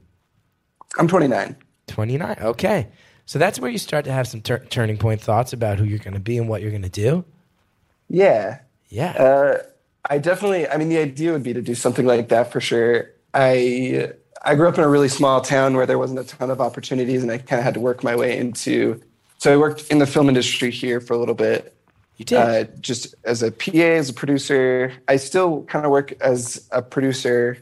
I'm 1.00 1.08
29. 1.08 1.56
29. 1.88 2.38
Okay. 2.42 2.88
So 3.26 3.40
that's 3.40 3.60
where 3.60 3.72
you 3.72 3.78
start 3.80 4.06
to 4.06 4.12
have 4.12 4.28
some 4.28 4.42
tur- 4.42 4.66
turning 4.70 4.98
point 4.98 5.22
thoughts 5.22 5.54
about 5.54 5.80
who 5.80 5.86
you're 5.86 6.00
going 6.00 6.14
to 6.14 6.20
be 6.20 6.38
and 6.38 6.48
what 6.48 6.62
you're 6.62 6.70
going 6.72 6.82
to 6.84 6.90
do. 6.90 7.26
Yeah. 8.10 8.60
Yeah. 8.90 9.12
Uh, 9.14 9.58
I 10.10 10.18
definitely. 10.20 10.68
I 10.68 10.78
mean, 10.78 10.90
the 10.90 10.98
idea 11.00 11.32
would 11.32 11.44
be 11.44 11.54
to 11.54 11.62
do 11.62 11.74
something 11.74 12.06
like 12.06 12.30
that 12.30 12.52
for 12.52 12.62
sure. 12.62 13.10
I 13.34 14.12
I 14.44 14.56
grew 14.56 14.68
up 14.68 14.78
in 14.78 14.84
a 14.84 14.90
really 14.90 15.08
small 15.10 15.42
town 15.42 15.76
where 15.76 15.86
there 15.86 15.98
wasn't 16.00 16.20
a 16.20 16.24
ton 16.24 16.50
of 16.50 16.60
opportunities, 16.62 17.22
and 17.22 17.32
I 17.32 17.38
kind 17.38 17.60
of 17.60 17.64
had 17.64 17.74
to 17.76 17.80
work 17.80 18.04
my 18.04 18.16
way 18.16 18.38
into. 18.38 19.00
So 19.38 19.54
I 19.54 19.58
worked 19.58 19.90
in 19.90 20.00
the 20.00 20.08
film 20.08 20.30
industry 20.30 20.72
here 20.72 21.00
for 21.00 21.14
a 21.14 21.18
little 21.18 21.36
bit, 21.36 21.76
you 22.18 22.26
did. 22.26 22.38
uh, 22.38 22.64
just 22.80 23.14
as 23.24 23.42
a 23.44 23.52
PA, 23.52 23.72
as 23.78 24.10
a 24.10 24.14
producer. 24.14 24.94
I 25.08 25.18
still 25.18 25.64
kind 25.64 25.86
of 25.86 25.92
work 25.92 26.14
as 26.22 26.68
a 26.72 26.82
producer, 26.82 27.58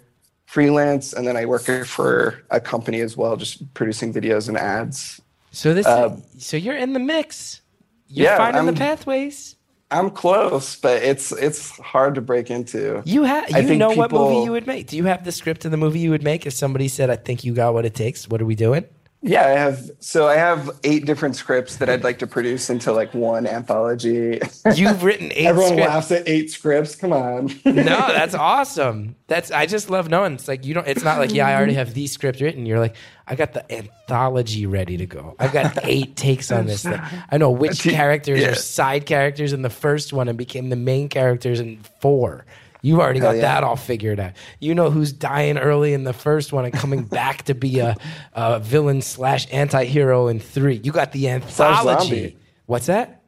freelance, 0.46 1.14
and 1.14 1.26
then 1.28 1.36
I 1.38 1.46
work 1.46 1.64
for 1.86 2.42
a 2.50 2.60
company 2.60 3.02
as 3.02 3.16
well, 3.18 3.36
just 3.38 3.74
producing 3.74 4.14
videos 4.14 4.48
and 4.48 4.58
ads. 4.58 5.22
so 5.52 5.74
this. 5.74 5.86
uh, 5.86 6.18
so 6.38 6.58
you're 6.58 6.78
in 6.78 6.94
the 6.94 7.00
mix. 7.00 7.62
You're 8.08 8.26
yeah, 8.32 8.38
finding 8.38 8.66
the 8.66 8.72
I'm- 8.72 8.76
pathways. 8.78 9.56
I'm 9.92 10.12
close, 10.12 10.76
but 10.76 11.02
it's 11.02 11.32
it's 11.32 11.72
hard 11.80 12.16
to 12.16 12.22
break 12.22 12.52
into. 12.52 13.02
You 13.06 13.24
have 13.24 13.50
you 13.50 13.76
know 13.76 13.92
what 13.92 14.12
movie 14.12 14.44
you 14.46 14.52
would 14.52 14.68
make. 14.68 14.88
Do 14.88 14.98
you 14.98 15.06
have 15.06 15.24
the 15.24 15.32
script 15.32 15.66
of 15.66 15.72
the 15.72 15.78
movie 15.78 16.00
you 16.00 16.12
would 16.12 16.24
make? 16.24 16.46
If 16.46 16.54
somebody 16.54 16.88
said, 16.88 17.10
"I 17.10 17.16
think 17.16 17.44
you 17.44 17.54
got 17.54 17.74
what 17.74 17.86
it 17.86 17.96
takes," 17.96 18.28
what 18.28 18.40
are 18.42 18.46
we 18.46 18.56
doing? 18.56 18.86
Yeah, 19.22 19.46
I 19.46 19.50
have. 19.50 19.92
So 20.00 20.28
I 20.30 20.36
have 20.36 20.70
eight 20.86 21.06
different 21.06 21.36
scripts 21.36 21.76
that 21.78 21.90
I'd 21.90 22.06
like 22.06 22.20
to 22.20 22.28
produce 22.28 22.70
into 22.70 22.94
like 22.94 23.14
one 23.14 23.46
anthology. 23.46 24.40
You've 24.74 25.04
written 25.04 25.30
eight 25.36 25.46
Everyone 25.48 25.72
scripts. 25.74 25.90
laughs 25.90 26.12
at 26.12 26.30
eight 26.30 26.52
scripts. 26.52 26.96
Come 26.96 27.12
on. 27.12 27.48
No, 27.66 27.84
that's 27.84 28.34
awesome. 28.34 29.18
That's 29.28 29.52
I 29.52 29.66
just 29.66 29.90
love 29.90 30.08
knowing. 30.10 30.34
It's 30.36 30.48
like 30.48 30.66
you 30.66 30.74
don't. 30.74 30.88
It's 30.88 31.04
not 31.04 31.18
like 31.20 31.34
yeah, 31.34 31.48
I 31.50 31.56
already 31.56 31.74
have 31.74 31.94
these 31.94 32.14
scripts 32.14 32.40
written. 32.42 32.66
You're 32.66 32.80
like, 32.80 32.96
I 33.28 33.36
got 33.36 33.52
the 33.52 33.70
anthology 33.70 34.66
ready 34.66 34.96
to 34.96 35.06
go. 35.06 35.36
I've 35.38 35.52
got 35.52 35.78
eight 35.84 36.16
takes 36.16 36.50
on 36.50 36.66
this 36.66 36.84
thing. 36.84 37.02
I 37.30 37.38
know 37.38 37.52
which 37.52 37.82
characters 37.84 38.40
Yeah. 38.40 38.52
are 38.52 38.56
side 38.56 39.06
characters 39.06 39.52
in 39.52 39.64
the 39.64 39.70
first 39.70 40.14
one 40.14 40.30
and 40.30 40.38
became 40.38 40.70
the 40.70 40.78
main 40.78 41.10
characters 41.10 41.60
in 41.60 41.80
four. 42.00 42.46
You've 42.82 43.00
already 43.00 43.20
got 43.20 43.36
yeah. 43.36 43.42
that 43.42 43.64
all 43.64 43.76
figured 43.76 44.20
out. 44.20 44.34
You 44.60 44.74
know 44.74 44.90
who's 44.90 45.12
dying 45.12 45.58
early 45.58 45.94
in 45.94 46.06
the 46.06 46.14
first 46.14 46.54
one 46.54 46.66
and 46.66 46.74
coming 46.74 47.04
back 47.06 47.44
to 47.44 47.54
be 47.54 47.80
a, 47.80 47.98
a 48.34 48.60
villain 48.60 49.02
slash 49.02 49.48
anti-hero 49.52 50.28
in 50.28 50.40
three. 50.40 50.80
You 50.84 50.92
got 50.92 51.12
the 51.12 51.30
anthology. 51.30 52.10
zombie. 52.10 52.38
What's 52.68 52.86
that? 52.86 53.22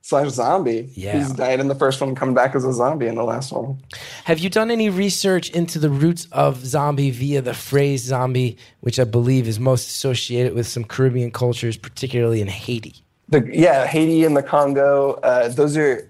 Slash 0.00 0.28
zombie. 0.30 0.90
Yeah. 0.94 1.18
He's 1.18 1.32
dying 1.32 1.60
in 1.60 1.68
the 1.68 1.74
first 1.74 2.00
one, 2.00 2.14
coming 2.14 2.34
back 2.34 2.54
as 2.54 2.64
a 2.64 2.72
zombie 2.72 3.06
in 3.06 3.14
the 3.14 3.24
last 3.24 3.52
one. 3.52 3.78
Have 4.24 4.38
you 4.38 4.50
done 4.50 4.70
any 4.70 4.90
research 4.90 5.48
into 5.50 5.78
the 5.78 5.88
roots 5.88 6.26
of 6.30 6.64
zombie 6.64 7.10
via 7.10 7.40
the 7.40 7.54
phrase 7.54 8.02
zombie, 8.02 8.58
which 8.80 8.98
I 9.00 9.04
believe 9.04 9.48
is 9.48 9.58
most 9.58 9.88
associated 9.88 10.52
with 10.54 10.66
some 10.66 10.84
Caribbean 10.84 11.30
cultures, 11.30 11.78
particularly 11.78 12.42
in 12.42 12.48
Haiti? 12.48 12.96
The 13.30 13.48
yeah, 13.50 13.86
Haiti 13.86 14.24
and 14.24 14.36
the 14.36 14.42
Congo. 14.42 15.14
Uh, 15.22 15.48
those 15.48 15.76
are. 15.76 16.06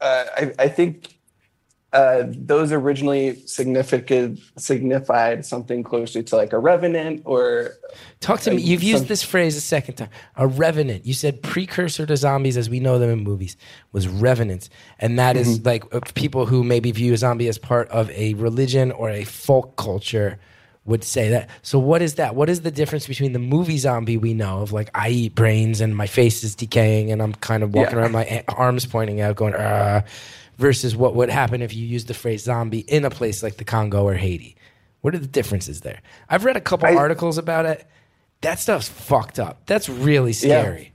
Uh, 0.00 0.24
I, 0.36 0.52
I 0.58 0.68
think 0.68 1.19
uh, 1.92 2.24
those 2.28 2.70
originally 2.72 3.34
significant 3.46 4.38
signified 4.56 5.44
something 5.44 5.82
closer 5.82 6.22
to 6.22 6.36
like 6.36 6.52
a 6.52 6.58
revenant 6.58 7.22
or 7.24 7.72
Talk 8.20 8.40
to 8.42 8.52
me. 8.52 8.62
You've 8.62 8.82
used 8.82 9.06
this 9.08 9.22
phrase 9.24 9.56
a 9.56 9.60
second 9.60 9.94
time. 9.96 10.10
A 10.36 10.46
revenant. 10.46 11.04
You 11.04 11.14
said 11.14 11.42
precursor 11.42 12.06
to 12.06 12.16
zombies 12.16 12.56
as 12.56 12.70
we 12.70 12.78
know 12.78 12.98
them 12.98 13.10
in 13.10 13.20
movies 13.24 13.56
was 13.92 14.06
revenants. 14.06 14.70
And 15.00 15.18
that 15.18 15.36
is 15.36 15.58
Mm-hmm. 15.58 15.66
like 15.66 15.94
uh, 15.94 16.00
people 16.14 16.46
who 16.46 16.62
maybe 16.62 16.92
view 16.92 17.12
a 17.12 17.16
zombie 17.16 17.48
as 17.48 17.58
part 17.58 17.88
of 17.88 18.08
a 18.10 18.34
religion 18.34 18.92
or 18.92 19.10
a 19.10 19.24
folk 19.24 19.76
culture 19.76 20.38
would 20.84 21.02
say 21.04 21.28
that. 21.30 21.48
So 21.62 21.78
what 21.78 22.02
is 22.02 22.14
that? 22.14 22.34
What 22.36 22.48
is 22.48 22.60
the 22.62 22.70
difference 22.70 23.06
between 23.06 23.32
the 23.32 23.38
movie 23.38 23.78
zombie 23.78 24.16
we 24.16 24.32
know 24.34 24.60
of 24.62 24.72
like 24.72 24.90
I 24.94 25.08
eat 25.10 25.34
brains 25.34 25.80
and 25.80 25.96
my 25.96 26.06
face 26.06 26.44
is 26.44 26.54
decaying 26.54 27.10
and 27.10 27.20
I'm 27.22 27.34
kind 27.34 27.62
of 27.62 27.74
walking 27.74 27.96
Yeah. 27.96 28.02
around 28.02 28.12
my 28.12 28.44
arms 28.48 28.86
pointing 28.86 29.20
out 29.20 29.34
going 29.36 29.54
uh 29.54 30.02
versus 30.60 30.94
what 30.94 31.14
would 31.14 31.30
happen 31.30 31.62
if 31.62 31.74
you 31.74 31.84
used 31.86 32.06
the 32.06 32.14
phrase 32.14 32.44
zombie 32.44 32.80
in 32.80 33.04
a 33.04 33.10
place 33.10 33.42
like 33.42 33.56
the 33.56 33.64
Congo 33.64 34.04
or 34.06 34.14
Haiti? 34.14 34.56
What 35.00 35.14
are 35.14 35.18
the 35.18 35.26
differences 35.26 35.80
there? 35.80 36.00
I've 36.28 36.44
read 36.44 36.56
a 36.56 36.60
couple 36.60 36.86
I- 36.86 36.94
articles 36.94 37.38
about 37.38 37.64
it. 37.66 37.86
That 38.42 38.58
stuff's 38.58 38.88
fucked 38.88 39.38
up. 39.38 39.62
That's 39.66 39.88
really 39.88 40.32
scary. 40.34 40.92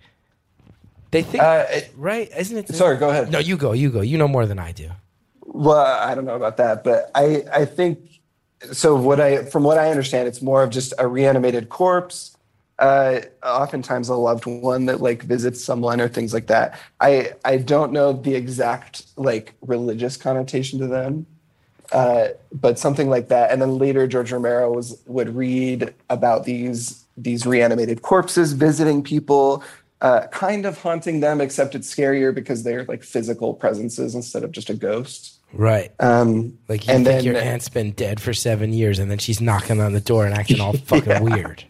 They 1.12 1.22
think, 1.24 1.44
uh, 1.44 1.66
it- 1.70 1.92
right? 1.98 2.30
Isn't 2.38 2.58
it? 2.58 2.68
sorry 2.76 2.98
go 2.98 3.10
ahead 3.10 3.32
No, 3.32 3.40
you 3.40 3.58
go. 3.58 3.72
You 3.74 3.90
go. 3.90 4.02
You 4.02 4.18
know 4.18 4.28
more 4.28 4.46
than 4.46 4.60
I 4.60 4.72
do. 4.72 4.90
Well, 5.42 5.78
I 5.86 6.14
don't 6.16 6.26
know 6.26 6.36
about 6.36 6.58
that, 6.58 6.84
but 6.84 7.10
I 7.16 7.44
I 7.52 7.66
think 7.66 8.00
so. 8.72 8.96
What 8.96 9.20
I 9.22 9.46
from 9.46 9.64
what 9.64 9.78
I 9.78 9.90
understand, 9.90 10.28
it's 10.28 10.42
more 10.42 10.64
of 10.64 10.70
just 10.70 10.94
a 11.00 11.08
reanimated 11.08 11.70
corpse. 11.70 12.35
Uh, 12.78 13.22
oftentimes, 13.44 14.10
a 14.10 14.16
loved 14.16 14.46
one 14.46 14.86
that 14.88 15.00
like 15.02 15.24
visits 15.24 15.64
someone 15.64 16.02
or 16.02 16.10
things 16.10 16.34
like 16.34 16.48
that. 16.48 16.78
I 17.00 17.32
I 17.46 17.58
don't 17.58 17.94
know 17.94 18.12
the 18.12 18.36
exact 18.36 19.06
like 19.16 19.54
religious 19.62 20.18
connotation 20.18 20.80
to 20.80 20.88
them, 20.88 21.26
uh, 21.94 22.30
but 22.52 22.78
something 22.78 23.10
like 23.10 23.30
that. 23.30 23.52
And 23.52 23.62
then 23.62 23.78
later, 23.78 24.08
George 24.08 24.32
Romero 24.32 24.74
was 24.74 25.02
would 25.06 25.34
read 25.36 25.94
about 26.10 26.44
these 26.44 27.06
these 27.16 27.46
reanimated 27.46 28.02
corpses 28.02 28.54
visiting 28.54 29.04
people. 29.04 29.64
Uh, 30.02 30.28
kind 30.28 30.66
of 30.66 30.78
haunting 30.82 31.22
them, 31.22 31.40
except 31.40 31.74
it's 31.74 31.92
scarier 31.92 32.36
because 32.36 32.64
they're 32.64 32.84
like 32.84 33.02
physical 33.02 33.54
presences 33.54 34.14
instead 34.14 34.44
of 34.44 34.52
just 34.52 34.70
a 34.70 34.74
ghost. 34.74 35.40
Right. 35.54 35.92
Um, 36.02 36.58
Like 36.68 36.86
you 36.86 36.94
and 36.94 37.06
think 37.06 37.18
then, 37.18 37.24
your 37.24 37.38
aunt's 37.38 37.70
been 37.70 37.92
dead 37.92 38.20
for 38.20 38.34
seven 38.34 38.74
years, 38.74 39.00
and 39.00 39.10
then 39.10 39.18
she's 39.18 39.40
knocking 39.40 39.80
on 39.80 39.94
the 39.94 40.02
door 40.02 40.26
and 40.26 40.36
acting 40.36 40.60
all 40.60 40.74
fucking 40.86 41.24
weird. 41.24 41.64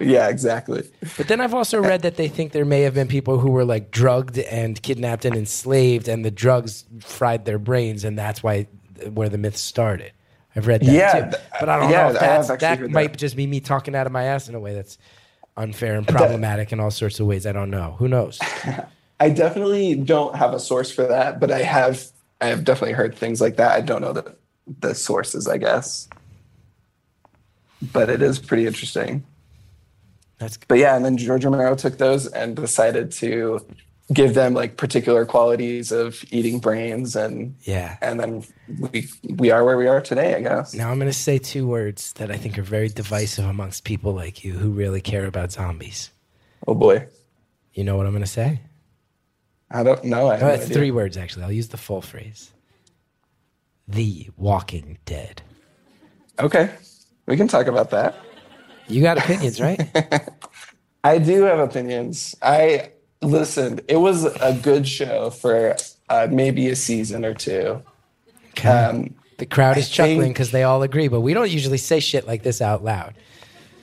Yeah, 0.00 0.28
exactly. 0.28 0.90
But 1.16 1.28
then 1.28 1.40
I've 1.40 1.54
also 1.54 1.80
read 1.80 2.02
that 2.02 2.16
they 2.16 2.28
think 2.28 2.52
there 2.52 2.64
may 2.64 2.82
have 2.82 2.94
been 2.94 3.08
people 3.08 3.38
who 3.38 3.50
were 3.50 3.64
like 3.64 3.90
drugged 3.90 4.38
and 4.38 4.80
kidnapped 4.82 5.24
and 5.24 5.36
enslaved, 5.36 6.08
and 6.08 6.24
the 6.24 6.30
drugs 6.30 6.84
fried 7.00 7.44
their 7.44 7.58
brains, 7.58 8.04
and 8.04 8.18
that's 8.18 8.42
why 8.42 8.64
where 9.12 9.28
the 9.28 9.38
myth 9.38 9.56
started. 9.56 10.12
I've 10.56 10.66
read 10.66 10.84
that 10.86 11.06
Yeah, 11.06 11.08
too, 11.08 11.36
but 11.58 11.68
I 11.68 11.78
don't 11.78 11.92
yeah, 11.92 11.94
know 11.94 12.10
if 12.10 12.18
that's, 12.18 12.48
that 12.60 12.88
might 12.88 13.12
that. 13.12 13.16
just 13.16 13.36
be 13.36 13.46
me 13.46 13.60
talking 13.60 13.94
out 13.94 14.06
of 14.06 14.12
my 14.12 14.24
ass 14.24 14.48
in 14.48 14.54
a 14.54 14.60
way 14.60 14.74
that's 14.74 14.98
unfair 15.56 15.96
and 15.96 16.08
problematic 16.08 16.72
in 16.72 16.80
all 16.80 16.90
sorts 16.90 17.20
of 17.20 17.26
ways. 17.26 17.46
I 17.46 17.52
don't 17.52 17.70
know. 17.70 17.96
Who 17.98 18.08
knows? 18.08 18.46
I 19.20 19.30
definitely 19.30 19.94
don't 19.96 20.34
have 20.36 20.54
a 20.54 20.60
source 20.60 20.90
for 20.90 21.06
that, 21.06 21.40
but 21.40 21.50
I 21.50 21.62
have 21.62 22.06
I 22.40 22.46
have 22.46 22.64
definitely 22.64 22.94
heard 22.94 23.14
things 23.14 23.40
like 23.40 23.56
that. 23.56 23.72
I 23.72 23.80
don't 23.80 24.00
know 24.00 24.12
the 24.12 24.36
the 24.66 24.94
sources, 24.94 25.46
I 25.46 25.58
guess. 25.58 26.08
But 27.82 28.10
it 28.10 28.22
is 28.22 28.38
pretty 28.38 28.66
interesting. 28.66 29.26
That's 30.40 30.56
But 30.56 30.78
yeah, 30.78 30.96
and 30.96 31.04
then 31.04 31.16
George 31.16 31.44
Romero 31.44 31.76
took 31.76 31.98
those 31.98 32.26
and 32.26 32.56
decided 32.56 33.12
to 33.12 33.64
give 34.12 34.34
them 34.34 34.54
like 34.54 34.76
particular 34.76 35.24
qualities 35.24 35.92
of 35.92 36.24
eating 36.32 36.58
brains 36.58 37.14
and 37.14 37.54
yeah. 37.62 37.96
and 38.02 38.18
then 38.18 38.44
we 38.90 39.06
we 39.28 39.50
are 39.52 39.62
where 39.64 39.76
we 39.76 39.86
are 39.86 40.00
today, 40.00 40.34
I 40.34 40.40
guess. 40.40 40.74
Now 40.74 40.90
I'm 40.90 40.98
going 40.98 41.10
to 41.10 41.16
say 41.16 41.38
two 41.38 41.68
words 41.68 42.14
that 42.14 42.30
I 42.30 42.36
think 42.36 42.58
are 42.58 42.62
very 42.62 42.88
divisive 42.88 43.44
amongst 43.44 43.84
people 43.84 44.14
like 44.14 44.42
you 44.42 44.54
who 44.54 44.70
really 44.70 45.00
care 45.02 45.26
about 45.26 45.52
zombies. 45.52 46.10
Oh 46.66 46.74
boy. 46.74 47.06
You 47.74 47.84
know 47.84 47.96
what 47.96 48.06
I'm 48.06 48.12
going 48.12 48.24
to 48.24 48.26
say? 48.30 48.62
I 49.70 49.82
don't 49.84 50.02
know. 50.04 50.28
I 50.28 50.36
have 50.36 50.42
Oh, 50.42 50.46
no 50.46 50.54
it's 50.54 50.72
three 50.72 50.90
words 50.90 51.16
actually. 51.16 51.44
I'll 51.44 51.52
use 51.52 51.68
the 51.68 51.76
full 51.76 52.02
phrase. 52.02 52.50
The 53.86 54.30
Walking 54.36 54.98
Dead. 55.04 55.42
Okay. 56.38 56.70
We 57.26 57.36
can 57.36 57.46
talk 57.46 57.66
about 57.66 57.90
that. 57.90 58.16
You 58.90 59.02
got 59.02 59.18
opinions, 59.18 59.60
right? 59.60 59.80
I 61.04 61.18
do 61.18 61.42
have 61.44 61.58
opinions. 61.58 62.36
I 62.42 62.90
listened. 63.22 63.82
It 63.88 63.96
was 63.96 64.24
a 64.24 64.58
good 64.62 64.86
show 64.86 65.30
for 65.30 65.76
uh, 66.08 66.28
maybe 66.30 66.68
a 66.68 66.76
season 66.76 67.24
or 67.24 67.34
two. 67.34 67.82
Um, 68.64 69.14
the 69.38 69.46
crowd 69.46 69.78
is 69.78 69.86
I 69.86 69.92
chuckling 69.92 70.32
because 70.32 70.50
they 70.50 70.64
all 70.64 70.82
agree, 70.82 71.08
but 71.08 71.20
we 71.20 71.32
don't 71.32 71.50
usually 71.50 71.78
say 71.78 72.00
shit 72.00 72.26
like 72.26 72.42
this 72.42 72.60
out 72.60 72.84
loud. 72.84 73.14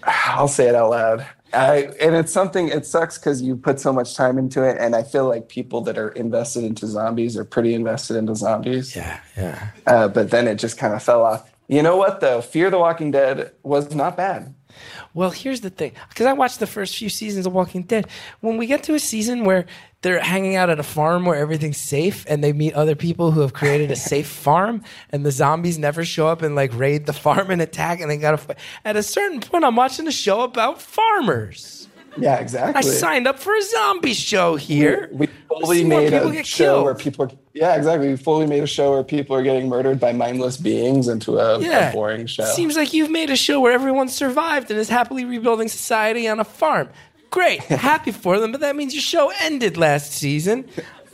I'll 0.04 0.48
say 0.48 0.68
it 0.68 0.76
out 0.76 0.92
loud. 0.92 1.26
I, 1.54 1.90
and 2.00 2.16
it's 2.16 2.32
something. 2.32 2.68
It 2.68 2.86
sucks 2.86 3.18
because 3.18 3.42
you 3.42 3.56
put 3.56 3.80
so 3.80 3.94
much 3.94 4.16
time 4.16 4.38
into 4.38 4.64
it, 4.64 4.78
and 4.80 4.96
I 4.96 5.04
feel 5.04 5.28
like 5.28 5.48
people 5.48 5.82
that 5.82 5.98
are 5.98 6.10
invested 6.10 6.64
into 6.64 6.86
zombies 6.88 7.38
are 7.38 7.46
pretty 7.46 7.74
invested 7.74 8.18
into 8.18 8.36
zombies. 8.36 8.96
Yeah, 8.96 9.20
yeah. 9.36 9.70
Uh, 9.88 10.08
but 10.10 10.30
then 10.30 10.48
it 10.48 10.56
just 10.56 10.78
kind 10.78 10.94
of 10.94 11.02
fell 11.02 11.24
off. 11.24 11.50
You 11.68 11.82
know 11.82 11.96
what 11.98 12.20
though? 12.20 12.42
Fear 12.42 12.70
the 12.70 12.78
Walking 12.78 13.12
Dead 13.12 13.52
was 13.64 13.94
not 13.96 14.18
bad. 14.18 14.54
Well, 15.14 15.32
here's 15.32 15.62
the 15.62 15.70
thing, 15.70 15.94
because 16.10 16.26
I 16.26 16.34
watched 16.34 16.60
the 16.60 16.68
first 16.68 16.96
few 16.96 17.10
seasons 17.10 17.46
of 17.46 17.54
Walking 17.54 17.84
Dead. 17.84 18.08
When 18.42 18.58
we 18.58 18.66
get 18.66 18.84
to 18.84 18.94
a 18.94 19.00
season 19.00 19.44
where 19.44 19.66
they're 20.02 20.20
hanging 20.20 20.56
out 20.56 20.70
at 20.70 20.80
a 20.80 20.84
farm 20.84 21.26
where 21.26 21.36
everything's 21.36 21.78
safe, 21.78 22.26
and 22.30 22.44
they 22.44 22.54
meet 22.54 22.74
other 22.74 22.96
people 22.96 23.32
who 23.32 23.42
have 23.42 23.54
created 23.54 23.92
a 23.92 23.96
safe 24.12 24.28
farm, 24.28 24.84
and 25.10 25.26
the 25.26 25.32
zombies 25.32 25.78
never 25.78 26.06
show 26.06 26.28
up 26.28 26.42
and 26.42 26.56
like 26.56 26.74
raid 26.74 27.06
the 27.06 27.14
farm 27.14 27.52
and 27.52 27.62
attack, 27.62 28.00
and 28.00 28.10
they 28.10 28.18
got 28.18 28.32
to 28.32 28.38
fight. 28.38 28.58
At 28.86 28.96
a 28.96 29.04
certain 29.04 29.42
point, 29.42 29.64
I'm 29.64 29.76
watching 29.76 30.08
a 30.08 30.12
show 30.12 30.42
about 30.42 30.82
farmers. 30.82 31.87
Yeah, 32.20 32.38
exactly. 32.38 32.78
I 32.78 32.82
signed 32.82 33.28
up 33.28 33.40
for 33.40 33.56
a 33.56 33.62
zombie 33.62 34.14
show 34.14 34.56
here. 34.56 35.10
We 35.12 35.28
fully 35.48 35.84
made 35.84 36.14
a 36.14 36.44
show 36.44 36.64
killed. 36.66 36.86
where 36.86 36.96
people 36.96 37.26
are, 37.26 37.32
yeah, 37.54 37.76
exactly. 37.76 38.10
We 38.10 38.16
fully 38.18 38.48
made 38.48 38.64
a 38.64 38.68
show 38.68 38.92
where 38.92 39.04
people 39.04 39.36
are 39.36 39.44
getting 39.44 39.70
murdered 39.70 40.00
by 40.00 40.14
mindless 40.14 40.58
beings 40.58 41.08
into 41.08 41.38
a, 41.38 41.60
Yeah. 41.60 41.90
a 41.90 41.94
boring 41.94 42.26
show. 42.28 42.44
It 42.44 42.56
seems 42.56 42.76
like 42.76 42.94
you've 42.94 43.12
made 43.12 43.30
a 43.30 43.36
show 43.36 43.60
where 43.60 43.72
everyone 43.74 44.10
survived 44.10 44.70
and 44.72 44.80
is 44.80 44.90
happily 44.90 45.26
rebuilding 45.26 45.68
society 45.68 46.28
on 46.28 46.40
a 46.40 46.44
farm. 46.46 46.90
Great. 47.30 47.62
Happy 47.64 48.12
for 48.12 48.40
them, 48.40 48.52
but 48.52 48.62
that 48.62 48.76
means 48.76 48.94
your 48.94 49.02
show 49.02 49.32
ended 49.42 49.78
last 49.78 50.12
season. 50.14 50.66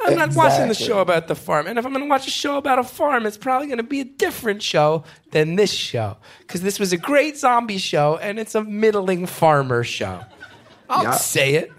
I'm 0.05 0.17
not 0.17 0.35
watching 0.35 0.67
the 0.67 0.73
show 0.73 0.99
about 0.99 1.29
the 1.29 1.35
farm. 1.35 1.65
And 1.65 1.79
if 1.79 1.85
I'm 1.85 1.93
going 1.93 2.03
to 2.03 2.09
watch 2.09 2.27
a 2.27 2.31
show 2.31 2.57
about 2.57 2.77
a 2.77 2.83
farm, 2.83 3.25
it's 3.25 3.37
probably 3.37 3.67
going 3.67 3.77
to 3.77 3.83
be 3.83 4.01
a 4.01 4.05
different 4.05 4.61
show 4.61 5.05
than 5.31 5.55
this 5.55 5.71
show. 5.71 6.17
Because 6.39 6.61
this 6.61 6.77
was 6.77 6.91
a 6.91 6.97
great 6.97 7.37
zombie 7.37 7.77
show 7.77 8.17
and 8.17 8.37
it's 8.37 8.53
a 8.53 8.65
middling 8.65 9.25
farmer 9.27 9.81
show. 9.85 10.19
I'll 10.93 11.03
Yeah. 11.03 11.12
say 11.12 11.56
it. 11.56 11.71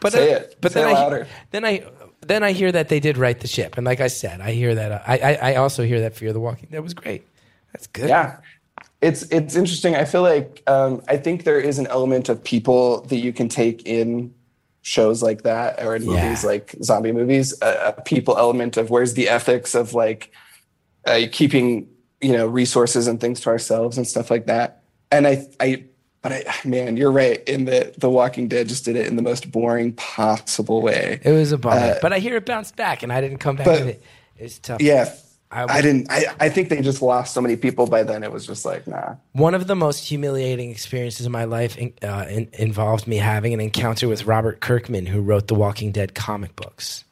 But 0.00 0.12
Say 0.12 0.32
I- 0.32 0.36
it. 0.36 0.56
But 0.60 0.72
Say 0.72 0.82
then 0.82 0.90
it 0.90 0.96
I, 0.96 1.26
then 1.52 1.64
I 1.64 1.84
then 2.26 2.42
I 2.42 2.52
hear 2.52 2.70
that 2.72 2.88
they 2.88 3.00
did 3.00 3.16
right 3.18 3.38
the 3.38 3.48
ship. 3.48 3.76
And 3.76 3.84
like 3.86 4.00
I 4.00 4.08
said, 4.08 4.40
I 4.40 4.52
hear 4.52 4.74
that. 4.74 5.02
I, 5.08 5.16
I, 5.18 5.52
I 5.52 5.54
also 5.56 5.82
hear 5.84 6.00
that 6.00 6.14
Fear 6.14 6.32
the 6.32 6.40
Walking 6.40 6.68
Dead 6.70 6.80
was 6.82 6.94
great. 6.94 7.26
That's 7.72 7.86
good. 7.88 8.08
yeah, 8.08 8.38
it's 9.00 9.22
it's 9.30 9.54
interesting. 9.56 9.94
I 9.96 10.04
feel 10.04 10.22
like 10.22 10.62
um, 10.66 11.02
I 11.08 11.16
think 11.16 11.44
there 11.44 11.58
is 11.60 11.78
an 11.78 11.86
element 11.88 12.28
of 12.28 12.42
people 12.42 13.02
that 13.02 13.16
you 13.16 13.32
can 13.32 13.48
take 13.48 13.86
in 13.86 14.34
shows 14.82 15.22
like 15.22 15.42
that 15.42 15.80
or 15.84 15.94
in 15.96 16.02
Yeah. 16.02 16.24
movies 16.24 16.44
like 16.44 16.74
zombie 16.82 17.12
movies. 17.12 17.54
A, 17.62 17.94
a 17.96 18.02
people 18.02 18.36
element 18.36 18.76
of 18.76 18.90
where's 18.90 19.14
the 19.14 19.28
ethics 19.28 19.74
of 19.74 19.94
like 19.94 20.32
uh, 21.06 21.22
keeping 21.32 21.88
you 22.20 22.32
know 22.32 22.46
resources 22.46 23.06
and 23.08 23.20
things 23.20 23.40
to 23.40 23.50
ourselves 23.50 23.96
and 23.96 24.06
stuff 24.06 24.30
like 24.30 24.46
that. 24.46 24.82
And 25.12 25.26
I 25.28 25.46
I. 25.60 25.84
But 26.22 26.32
I, 26.32 26.44
man, 26.64 26.96
you're 26.96 27.12
right. 27.12 27.42
In 27.48 27.64
the 27.64 27.92
The 27.98 28.08
Walking 28.08 28.46
Dead 28.48 28.68
just 28.68 28.84
did 28.84 28.96
it 28.96 29.06
in 29.08 29.16
the 29.16 29.22
most 29.22 29.50
boring 29.50 29.92
possible 29.94 30.80
way. 30.80 31.20
It 31.22 31.32
was 31.32 31.52
a 31.52 31.58
bummer, 31.58 31.76
Uh, 31.80 31.98
but 32.00 32.12
I 32.12 32.20
hear 32.20 32.36
it 32.36 32.46
bounced 32.46 32.76
back, 32.76 33.02
and 33.02 33.12
I 33.12 33.20
didn't 33.20 33.38
come 33.38 33.56
back 33.56 33.66
but- 33.66 33.80
with 33.80 33.88
it. 33.88 34.02
It's 34.38 34.58
tough. 34.58 34.80
Yeah. 34.80 35.12
I 35.54 35.64
I, 35.64 35.82
didn't. 35.82 36.10
I, 36.10 36.24
I 36.40 36.48
think 36.48 36.70
they 36.70 36.80
just 36.80 37.02
lost 37.02 37.34
so 37.34 37.40
many 37.42 37.56
people 37.56 37.86
by 37.86 38.04
then. 38.04 38.22
It 38.24 38.32
was 38.32 38.46
just 38.46 38.64
like, 38.64 38.86
nah. 38.88 39.16
One 39.32 39.54
of 39.54 39.66
the 39.66 39.76
most 39.76 40.08
humiliating 40.08 40.70
experiences 40.70 41.26
of 41.26 41.32
my 41.32 41.44
life 41.44 41.76
in, 41.76 41.92
uh, 42.02 42.24
in, 42.28 42.48
involved 42.54 43.06
me 43.06 43.18
having 43.18 43.52
an 43.52 43.60
encounter 43.60 44.08
with 44.08 44.24
Robert 44.24 44.60
Kirkman, 44.60 45.04
who 45.06 45.20
wrote 45.20 45.48
the 45.48 45.54
Walking 45.54 45.92
Dead 45.92 46.14
comic 46.14 46.56
books. 46.56 47.04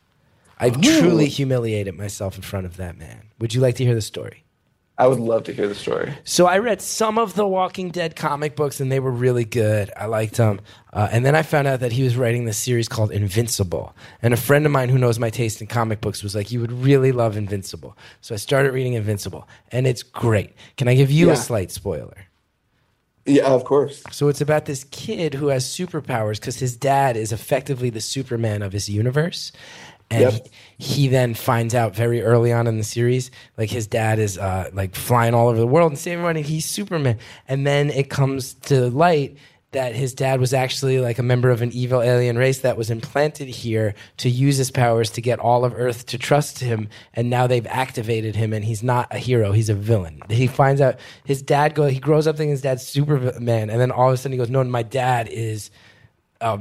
I've 0.59 0.81
truly 0.81 1.27
humiliated 1.27 1.97
myself 1.99 2.37
in 2.37 2.43
front 2.43 2.65
of 2.65 2.79
that 2.79 2.97
man. 2.99 3.25
Would 3.41 3.53
you 3.55 3.61
like 3.61 3.75
to 3.77 3.85
hear 3.85 3.95
the 3.95 4.01
story? 4.01 4.45
I 5.01 5.07
would 5.07 5.19
love 5.19 5.45
to 5.45 5.55
hear 5.55 5.67
the 5.67 5.75
story. 5.75 6.13
So 6.25 6.45
I 6.45 6.59
read 6.59 6.83
some 6.83 7.17
of 7.17 7.35
the 7.35 7.47
Walking 7.47 7.89
Dead 7.89 8.15
comic 8.17 8.55
books, 8.55 8.81
and 8.81 8.93
they 8.93 9.01
were 9.01 9.11
really 9.11 9.47
good. 9.47 9.91
I 9.97 10.05
liked 10.05 10.35
them. 10.35 10.61
Uh, 10.93 11.09
and 11.11 11.25
then 11.25 11.35
I 11.35 11.41
found 11.41 11.67
out 11.67 11.81
that 11.81 11.91
he 11.91 12.03
was 12.03 12.19
writing 12.19 12.45
this 12.45 12.59
series 12.59 12.87
called 12.87 13.11
Invincible. 13.11 13.97
And 14.21 14.35
a 14.35 14.37
friend 14.37 14.67
of 14.67 14.73
mine 14.73 14.91
who 14.91 14.99
knows 14.99 15.19
my 15.19 15.31
taste 15.31 15.63
in 15.63 15.69
comic 15.69 16.03
books 16.03 16.23
was 16.23 16.35
like, 16.35 16.53
"You 16.53 16.61
would 16.61 16.73
really 16.73 17.13
love 17.13 17.39
Invincible." 17.39 17.97
So 18.21 18.35
I 18.35 18.37
started 18.37 18.75
reading 18.75 18.93
Invincible, 18.93 19.49
and 19.73 19.87
it's 19.87 20.03
great. 20.03 20.53
Can 20.77 20.87
I 20.87 20.95
give 20.95 21.11
you 21.11 21.31
a 21.31 21.37
slight 21.37 21.71
spoiler? 21.71 22.27
Yeah, 23.27 23.47
of 23.47 23.65
course. 23.65 24.03
So 24.11 24.29
it's 24.29 24.41
about 24.41 24.65
this 24.65 24.85
kid 24.85 25.35
who 25.35 25.49
has 25.49 25.65
superpowers 25.65 26.41
because 26.41 26.59
his 26.59 26.77
dad 26.77 27.17
is 27.17 27.33
effectively 27.33 27.89
the 27.89 28.01
Superman 28.01 28.63
of 28.63 28.73
his 28.73 28.89
universe. 28.89 29.53
And 30.11 30.33
Yep. 30.33 30.49
he, 30.79 30.85
he 31.03 31.09
then 31.09 31.35
finds 31.35 31.75
out 31.75 31.95
very 31.95 32.23
early 32.23 32.53
on 32.53 32.67
in 32.67 32.79
the 32.79 32.85
series, 32.85 33.31
like 33.57 33.71
his 33.71 33.87
dad 33.87 34.19
is 34.19 34.39
uh, 34.39 34.71
like 34.73 34.95
flying 34.95 35.35
all 35.35 35.49
over 35.49 35.59
the 35.59 35.67
world 35.67 35.93
and 35.93 35.99
saving 35.99 36.21
everybody. 36.21 36.43
He's 36.43 36.65
Superman, 36.65 37.19
and 37.49 37.67
then 37.67 37.91
it 37.91 38.11
comes 38.11 38.55
to 38.55 38.91
light 38.91 39.37
that 39.73 39.95
his 39.95 40.13
dad 40.15 40.41
was 40.41 40.53
actually 40.53 40.99
like 40.99 41.21
a 41.21 41.23
member 41.23 41.49
of 41.49 41.63
an 41.63 41.71
evil 41.73 42.03
alien 42.03 42.37
race 42.37 42.59
that 42.63 42.77
was 42.77 42.91
implanted 42.91 43.47
here 43.47 43.95
to 44.17 44.29
use 44.29 44.57
his 44.57 44.69
powers 44.69 45.11
to 45.11 45.21
get 45.21 45.39
all 45.39 45.65
of 45.65 45.73
Earth 45.77 46.07
to 46.07 46.19
trust 46.19 46.59
him, 46.59 46.89
and 47.15 47.31
now 47.31 47.47
they've 47.47 47.69
activated 47.69 48.35
him, 48.35 48.53
and 48.53 48.65
he's 48.65 48.83
not 48.83 49.07
a 49.13 49.19
hero; 49.19 49.53
he's 49.53 49.69
a 49.69 49.75
villain. 49.75 50.23
He 50.29 50.49
finds 50.49 50.81
out 50.81 50.99
his 51.25 51.41
dad 51.41 51.77
go. 51.77 51.87
He 51.87 52.01
grows 52.01 52.27
up 52.27 52.37
thinking 52.37 52.51
his 52.51 52.63
dad's 52.63 52.85
Superman, 52.85 53.71
and 53.71 53.81
then 53.81 53.93
all 53.93 54.09
of 54.09 54.15
a 54.15 54.17
sudden 54.17 54.33
he 54.33 54.39
goes, 54.39 54.51
"No, 54.51 54.65
my 54.65 54.83
dad 54.83 55.29
is." 55.31 55.71
Uh, 56.41 56.59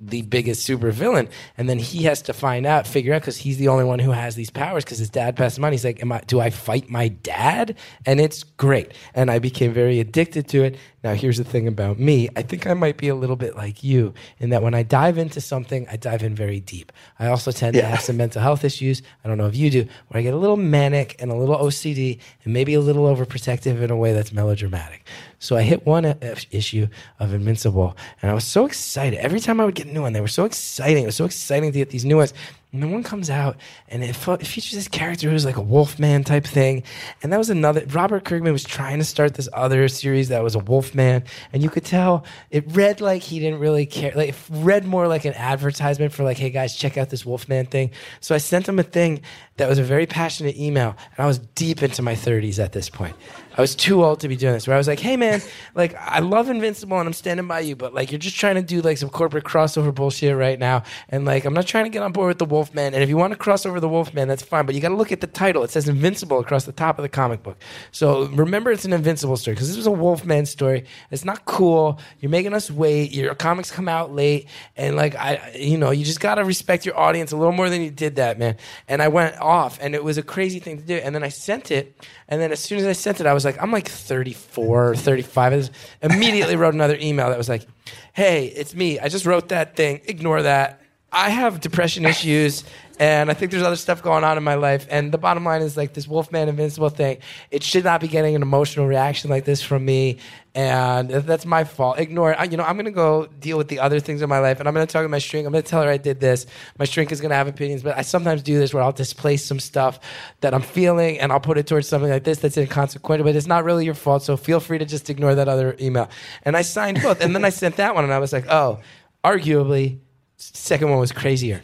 the 0.00 0.22
biggest 0.22 0.68
supervillain, 0.68 1.30
and 1.56 1.68
then 1.68 1.78
he 1.78 2.04
has 2.04 2.22
to 2.22 2.32
find 2.32 2.66
out 2.66 2.86
figure 2.86 3.14
out 3.14 3.22
because 3.22 3.38
he's 3.38 3.58
the 3.58 3.68
only 3.68 3.84
one 3.84 3.98
who 3.98 4.12
has 4.12 4.34
these 4.34 4.50
powers 4.50 4.84
because 4.84 4.98
his 4.98 5.10
dad 5.10 5.36
passed 5.36 5.58
him 5.58 5.64
on 5.64 5.72
he's 5.72 5.84
like 5.84 6.00
am 6.02 6.12
i 6.12 6.20
do 6.26 6.40
i 6.40 6.50
fight 6.50 6.88
my 6.88 7.08
dad? 7.08 7.76
And 8.06 8.20
it's 8.20 8.42
great. 8.42 8.92
And 9.14 9.30
i 9.30 9.38
became 9.38 9.72
very 9.72 10.00
addicted 10.00 10.48
to 10.48 10.64
it. 10.64 10.76
Now 11.04 11.14
here's 11.14 11.38
the 11.38 11.44
thing 11.44 11.68
about 11.68 11.98
me. 11.98 12.28
I 12.36 12.42
think 12.42 12.66
i 12.66 12.74
might 12.74 12.96
be 12.96 13.08
a 13.08 13.14
little 13.14 13.36
bit 13.36 13.56
like 13.56 13.82
you 13.82 14.14
in 14.38 14.50
that 14.50 14.62
when 14.62 14.74
i 14.74 14.82
dive 14.82 15.18
into 15.18 15.40
something 15.40 15.86
i 15.90 15.96
dive 15.96 16.22
in 16.22 16.34
very 16.34 16.60
deep. 16.60 16.92
I 17.18 17.28
also 17.28 17.52
tend 17.52 17.74
to 17.74 17.82
have 17.82 18.00
some 18.00 18.16
mental 18.16 18.42
health 18.42 18.64
issues. 18.64 19.02
I 19.24 19.28
don't 19.28 19.38
know 19.38 19.46
if 19.46 19.56
you 19.56 19.70
do 19.70 19.86
where 20.08 20.20
i 20.20 20.22
get 20.22 20.34
a 20.34 20.38
little 20.38 20.56
manic 20.56 21.16
and 21.18 21.30
a 21.30 21.36
little 21.36 21.56
ocd 21.56 22.20
and 22.44 22.52
maybe 22.52 22.74
a 22.74 22.80
little 22.80 23.04
overprotective 23.04 23.80
in 23.80 23.90
a 23.90 23.96
way 23.96 24.12
that's 24.12 24.32
melodramatic 24.32 25.04
so 25.38 25.56
I 25.56 25.62
hit 25.62 25.86
one 25.86 26.04
issue 26.50 26.88
of 27.20 27.32
Invincible, 27.32 27.96
and 28.20 28.30
I 28.30 28.34
was 28.34 28.44
so 28.44 28.66
excited. 28.66 29.18
Every 29.20 29.40
time 29.40 29.60
I 29.60 29.64
would 29.64 29.74
get 29.74 29.86
a 29.86 29.92
new 29.92 30.02
one, 30.02 30.12
they 30.12 30.20
were 30.20 30.28
so 30.28 30.44
exciting. 30.44 31.04
It 31.04 31.06
was 31.06 31.16
so 31.16 31.24
exciting 31.24 31.72
to 31.72 31.78
get 31.78 31.90
these 31.90 32.04
new 32.04 32.16
ones. 32.16 32.34
And 32.70 32.82
then 32.82 32.90
one 32.92 33.02
comes 33.02 33.30
out, 33.30 33.56
and 33.88 34.04
it, 34.04 34.10
it 34.10 34.46
features 34.46 34.72
this 34.72 34.88
character 34.88 35.30
who's 35.30 35.46
like 35.46 35.56
a 35.56 35.62
Wolfman 35.62 36.22
type 36.22 36.44
thing. 36.44 36.82
And 37.22 37.32
that 37.32 37.38
was 37.38 37.48
another. 37.48 37.82
Robert 37.88 38.24
Kirkman 38.26 38.52
was 38.52 38.62
trying 38.62 38.98
to 38.98 39.06
start 39.06 39.32
this 39.34 39.48
other 39.54 39.88
series 39.88 40.28
that 40.28 40.42
was 40.42 40.54
a 40.54 40.58
Wolfman, 40.58 41.24
and 41.54 41.62
you 41.62 41.70
could 41.70 41.86
tell 41.86 42.26
it 42.50 42.64
read 42.68 43.00
like 43.00 43.22
he 43.22 43.40
didn't 43.40 43.60
really 43.60 43.86
care. 43.86 44.12
Like 44.14 44.28
it 44.30 44.36
read 44.50 44.84
more 44.84 45.08
like 45.08 45.24
an 45.24 45.32
advertisement 45.32 46.12
for 46.12 46.24
like, 46.24 46.36
"Hey 46.36 46.50
guys, 46.50 46.76
check 46.76 46.98
out 46.98 47.08
this 47.08 47.24
Wolfman 47.24 47.64
thing." 47.64 47.90
So 48.20 48.34
I 48.34 48.38
sent 48.38 48.68
him 48.68 48.78
a 48.78 48.82
thing 48.82 49.22
that 49.56 49.66
was 49.66 49.78
a 49.78 49.82
very 49.82 50.04
passionate 50.04 50.58
email, 50.58 50.94
and 51.16 51.24
I 51.24 51.26
was 51.26 51.38
deep 51.38 51.82
into 51.82 52.02
my 52.02 52.14
30s 52.14 52.62
at 52.62 52.72
this 52.72 52.90
point. 52.90 53.16
I 53.56 53.60
was 53.60 53.74
too 53.74 54.04
old 54.04 54.20
to 54.20 54.28
be 54.28 54.36
doing 54.36 54.52
this. 54.52 54.68
Where 54.68 54.74
I 54.74 54.78
was 54.78 54.88
like, 54.88 55.00
"Hey 55.00 55.16
man, 55.16 55.40
like 55.74 55.94
I 55.94 56.18
love 56.18 56.50
Invincible 56.50 56.98
and 56.98 57.08
I'm 57.08 57.14
standing 57.14 57.48
by 57.48 57.60
you, 57.60 57.76
but 57.76 57.94
like 57.94 58.12
you're 58.12 58.18
just 58.18 58.36
trying 58.36 58.56
to 58.56 58.62
do 58.62 58.82
like 58.82 58.98
some 58.98 59.08
corporate 59.08 59.44
crossover 59.44 59.94
bullshit 59.94 60.36
right 60.36 60.58
now, 60.58 60.82
and 61.08 61.24
like 61.24 61.46
I'm 61.46 61.54
not 61.54 61.66
trying 61.66 61.84
to 61.84 61.90
get 61.90 62.02
on 62.02 62.12
board 62.12 62.28
with 62.28 62.38
the 62.38 62.57
Wolfman. 62.58 62.92
And 62.92 63.04
if 63.04 63.08
you 63.08 63.16
want 63.16 63.32
to 63.32 63.38
cross 63.38 63.64
over 63.64 63.78
the 63.78 63.88
Wolfman, 63.88 64.26
that's 64.26 64.42
fine, 64.42 64.66
but 64.66 64.74
you 64.74 64.80
got 64.80 64.88
to 64.88 64.96
look 64.96 65.12
at 65.12 65.20
the 65.20 65.28
title. 65.28 65.62
It 65.62 65.70
says 65.70 65.88
Invincible 65.88 66.40
across 66.40 66.64
the 66.64 66.72
top 66.72 66.98
of 66.98 67.04
the 67.04 67.08
comic 67.08 67.44
book. 67.44 67.56
So 67.92 68.26
remember, 68.26 68.72
it's 68.72 68.84
an 68.84 68.92
Invincible 68.92 69.36
story 69.36 69.54
because 69.54 69.68
this 69.68 69.76
was 69.76 69.86
a 69.86 69.92
Wolfman 69.92 70.44
story. 70.44 70.86
It's 71.12 71.24
not 71.24 71.44
cool. 71.44 72.00
You're 72.18 72.30
making 72.30 72.54
us 72.54 72.68
wait. 72.68 73.12
Your 73.12 73.36
comics 73.36 73.70
come 73.70 73.88
out 73.88 74.12
late, 74.12 74.48
and 74.76 74.96
like 74.96 75.14
I, 75.14 75.52
you 75.54 75.78
know, 75.78 75.92
you 75.92 76.04
just 76.04 76.18
got 76.18 76.34
to 76.34 76.44
respect 76.44 76.84
your 76.84 76.98
audience 76.98 77.30
a 77.30 77.36
little 77.36 77.52
more 77.52 77.70
than 77.70 77.80
you 77.80 77.92
did 77.92 78.16
that, 78.16 78.40
man. 78.40 78.56
And 78.88 79.00
I 79.00 79.06
went 79.06 79.38
off, 79.40 79.78
and 79.80 79.94
it 79.94 80.02
was 80.02 80.18
a 80.18 80.22
crazy 80.22 80.58
thing 80.58 80.78
to 80.78 80.82
do. 80.82 80.96
And 80.96 81.14
then 81.14 81.22
I 81.22 81.28
sent 81.28 81.70
it, 81.70 82.04
and 82.28 82.40
then 82.40 82.50
as 82.50 82.58
soon 82.58 82.78
as 82.78 82.86
I 82.86 82.92
sent 82.92 83.20
it, 83.20 83.26
I 83.26 83.34
was 83.34 83.44
like, 83.44 83.62
I'm 83.62 83.70
like 83.70 83.88
34 83.88 84.90
or 84.90 84.96
35. 84.96 85.52
I 85.52 85.56
just 85.56 85.70
immediately 86.02 86.56
wrote 86.56 86.74
another 86.74 86.98
email 87.00 87.28
that 87.28 87.38
was 87.38 87.48
like, 87.48 87.66
Hey, 88.12 88.46
it's 88.46 88.74
me. 88.74 88.98
I 88.98 89.08
just 89.08 89.26
wrote 89.26 89.50
that 89.50 89.76
thing. 89.76 90.00
Ignore 90.06 90.42
that. 90.42 90.80
I 91.10 91.30
have 91.30 91.60
depression 91.60 92.04
issues, 92.04 92.64
and 93.00 93.30
I 93.30 93.34
think 93.34 93.50
there's 93.50 93.62
other 93.62 93.76
stuff 93.76 94.02
going 94.02 94.24
on 94.24 94.36
in 94.36 94.44
my 94.44 94.56
life. 94.56 94.86
And 94.90 95.10
the 95.10 95.16
bottom 95.16 95.42
line 95.42 95.62
is 95.62 95.74
like 95.74 95.94
this 95.94 96.06
Wolfman 96.06 96.50
Invincible 96.50 96.90
thing. 96.90 97.18
It 97.50 97.62
should 97.62 97.84
not 97.84 98.02
be 98.02 98.08
getting 98.08 98.34
an 98.34 98.42
emotional 98.42 98.86
reaction 98.86 99.30
like 99.30 99.46
this 99.46 99.62
from 99.62 99.86
me, 99.86 100.18
and 100.54 101.08
that's 101.08 101.46
my 101.46 101.64
fault. 101.64 101.98
Ignore 101.98 102.32
it. 102.32 102.34
I, 102.38 102.44
you 102.44 102.58
know, 102.58 102.62
I'm 102.62 102.76
gonna 102.76 102.90
go 102.90 103.26
deal 103.26 103.56
with 103.56 103.68
the 103.68 103.80
other 103.80 104.00
things 104.00 104.20
in 104.20 104.28
my 104.28 104.38
life, 104.38 104.58
and 104.60 104.68
I'm 104.68 104.74
gonna 104.74 104.86
talk 104.86 105.02
to 105.02 105.08
my 105.08 105.18
shrink. 105.18 105.46
I'm 105.46 105.52
gonna 105.52 105.62
tell 105.62 105.82
her 105.82 105.88
I 105.88 105.96
did 105.96 106.20
this. 106.20 106.44
My 106.78 106.84
shrink 106.84 107.10
is 107.10 107.22
gonna 107.22 107.36
have 107.36 107.48
opinions, 107.48 107.82
but 107.82 107.96
I 107.96 108.02
sometimes 108.02 108.42
do 108.42 108.58
this 108.58 108.74
where 108.74 108.82
I'll 108.82 108.92
displace 108.92 109.42
some 109.42 109.60
stuff 109.60 110.00
that 110.42 110.52
I'm 110.52 110.60
feeling, 110.62 111.20
and 111.20 111.32
I'll 111.32 111.40
put 111.40 111.56
it 111.56 111.66
towards 111.66 111.88
something 111.88 112.10
like 112.10 112.24
this 112.24 112.40
that's 112.40 112.58
inconsequential, 112.58 113.24
but 113.24 113.34
it's 113.34 113.46
not 113.46 113.64
really 113.64 113.86
your 113.86 113.94
fault. 113.94 114.24
So 114.24 114.36
feel 114.36 114.60
free 114.60 114.76
to 114.76 114.84
just 114.84 115.08
ignore 115.08 115.34
that 115.36 115.48
other 115.48 115.74
email. 115.80 116.10
And 116.42 116.54
I 116.54 116.60
signed 116.62 117.00
both, 117.02 117.22
and 117.22 117.34
then 117.34 117.46
I 117.46 117.50
sent 117.50 117.76
that 117.76 117.94
one, 117.94 118.04
and 118.04 118.12
I 118.12 118.18
was 118.18 118.34
like, 118.34 118.44
oh, 118.50 118.80
arguably 119.24 120.00
second 120.38 120.90
one 120.90 120.98
was 120.98 121.12
crazier. 121.12 121.62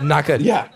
Not 0.00 0.26
good. 0.26 0.40
Yeah. 0.42 0.68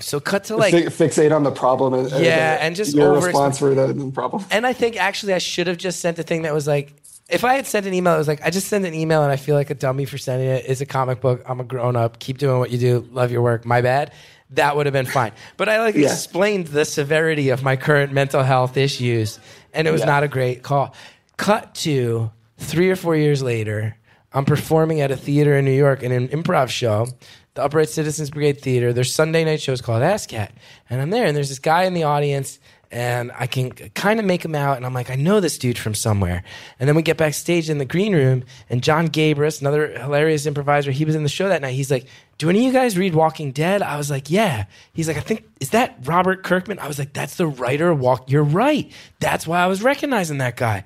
So 0.00 0.18
cut 0.18 0.44
to 0.44 0.56
like 0.56 0.72
Fi- 0.72 1.06
fixate 1.06 1.34
on 1.34 1.44
the 1.44 1.50
problem. 1.52 1.94
And, 1.94 2.10
Yeah, 2.10 2.56
the- 2.56 2.62
and 2.64 2.74
just 2.76 2.94
your 2.96 3.14
over- 3.14 3.26
response 3.26 3.58
for 3.58 3.74
the, 3.74 4.10
problem. 4.12 4.44
and 4.50 4.66
I 4.66 4.72
think 4.72 4.96
actually 4.96 5.34
I 5.34 5.38
should 5.38 5.66
have 5.68 5.76
just 5.76 6.00
sent 6.00 6.18
a 6.18 6.22
thing 6.22 6.42
that 6.42 6.52
was 6.54 6.66
like 6.66 6.94
if 7.28 7.44
I 7.44 7.54
had 7.54 7.66
sent 7.66 7.86
an 7.86 7.94
email, 7.94 8.14
it 8.14 8.18
was 8.18 8.28
like 8.28 8.44
I 8.44 8.50
just 8.50 8.66
sent 8.68 8.84
an 8.84 8.94
email 8.94 9.22
and 9.22 9.30
I 9.30 9.36
feel 9.36 9.54
like 9.54 9.70
a 9.70 9.74
dummy 9.74 10.04
for 10.06 10.18
sending 10.18 10.48
it. 10.48 10.64
It's 10.66 10.80
a 10.80 10.86
comic 10.86 11.20
book. 11.20 11.42
I'm 11.46 11.60
a 11.60 11.64
grown 11.64 11.94
up. 11.96 12.18
Keep 12.18 12.38
doing 12.38 12.58
what 12.58 12.70
you 12.70 12.78
do. 12.78 13.08
Love 13.12 13.30
your 13.30 13.42
work. 13.42 13.64
My 13.64 13.80
bad. 13.80 14.12
That 14.50 14.76
would 14.76 14.84
have 14.86 14.92
been 14.92 15.06
fine. 15.06 15.32
But 15.56 15.68
I 15.70 15.78
like 15.80 15.94
Yeah. 15.94 16.08
explained 16.12 16.66
the 16.68 16.84
severity 16.84 17.48
of 17.50 17.62
my 17.62 17.76
current 17.76 18.12
mental 18.12 18.42
health 18.42 18.76
issues, 18.76 19.38
and 19.72 19.86
it 19.88 19.92
was 19.92 20.00
Yeah. 20.00 20.06
not 20.06 20.22
a 20.24 20.28
great 20.28 20.62
call. 20.62 20.94
Cut 21.38 21.74
to 21.76 22.30
three 22.58 22.90
or 22.90 22.96
four 22.96 23.16
years 23.16 23.42
later, 23.42 23.96
I'm 24.34 24.44
performing 24.44 25.00
at 25.00 25.10
a 25.10 25.16
theater 25.16 25.56
in 25.56 25.64
New 25.64 25.76
York 25.76 26.02
in 26.02 26.12
an 26.12 26.28
improv 26.28 26.68
show, 26.68 27.08
the 27.54 27.62
Upright 27.62 27.90
Citizens 27.90 28.30
Brigade 28.30 28.60
Theater. 28.60 28.92
Their 28.92 29.04
Sunday 29.04 29.44
night 29.44 29.60
show 29.60 29.72
is 29.72 29.82
called 29.82 30.02
Ass 30.02 30.26
Cat, 30.26 30.52
and 30.88 31.00
I'm 31.00 31.10
there, 31.10 31.26
and 31.26 31.36
there's 31.36 31.50
this 31.50 31.58
guy 31.58 31.84
in 31.84 31.92
the 31.92 32.04
audience, 32.04 32.58
and 32.90 33.30
I 33.38 33.46
can 33.46 33.70
kind 33.70 34.20
of 34.20 34.26
make 34.26 34.44
him 34.44 34.54
out, 34.54 34.76
and 34.76 34.86
I'm 34.86 34.94
like, 34.94 35.10
I 35.10 35.14
know 35.16 35.40
this 35.40 35.58
dude 35.58 35.78
from 35.78 35.94
somewhere. 35.94 36.44
And 36.78 36.88
then 36.88 36.96
we 36.96 37.02
get 37.02 37.16
backstage 37.16 37.70
in 37.70 37.78
the 37.78 37.84
green 37.84 38.14
room, 38.14 38.44
and 38.70 38.82
John 38.82 39.08
Gabrus, 39.08 39.60
another 39.60 39.98
hilarious 39.98 40.46
improviser, 40.46 40.90
he 40.90 41.04
was 41.04 41.14
in 41.14 41.22
the 41.22 41.28
show 41.28 41.48
that 41.48 41.62
night. 41.62 41.74
He's 41.74 41.90
like, 41.90 42.06
"Do 42.38 42.48
any 42.48 42.60
of 42.60 42.64
you 42.66 42.72
guys 42.72 42.98
read 42.98 43.14
Walking 43.14 43.52
Dead?" 43.52 43.82
I 43.82 43.96
was 43.96 44.10
like, 44.10 44.30
"Yeah." 44.30 44.64
He's 44.92 45.08
like, 45.08 45.16
"I 45.16 45.20
think 45.20 45.44
is 45.60 45.70
that 45.70 45.98
Robert 46.04 46.42
Kirkman?" 46.42 46.78
I 46.78 46.88
was 46.88 46.98
like, 46.98 47.12
"That's 47.12 47.36
the 47.36 47.46
writer 47.46 47.92
Walk." 47.94 48.30
You're 48.30 48.42
right. 48.44 48.90
That's 49.20 49.46
why 49.46 49.62
I 49.62 49.66
was 49.66 49.82
recognizing 49.82 50.38
that 50.38 50.56
guy. 50.56 50.84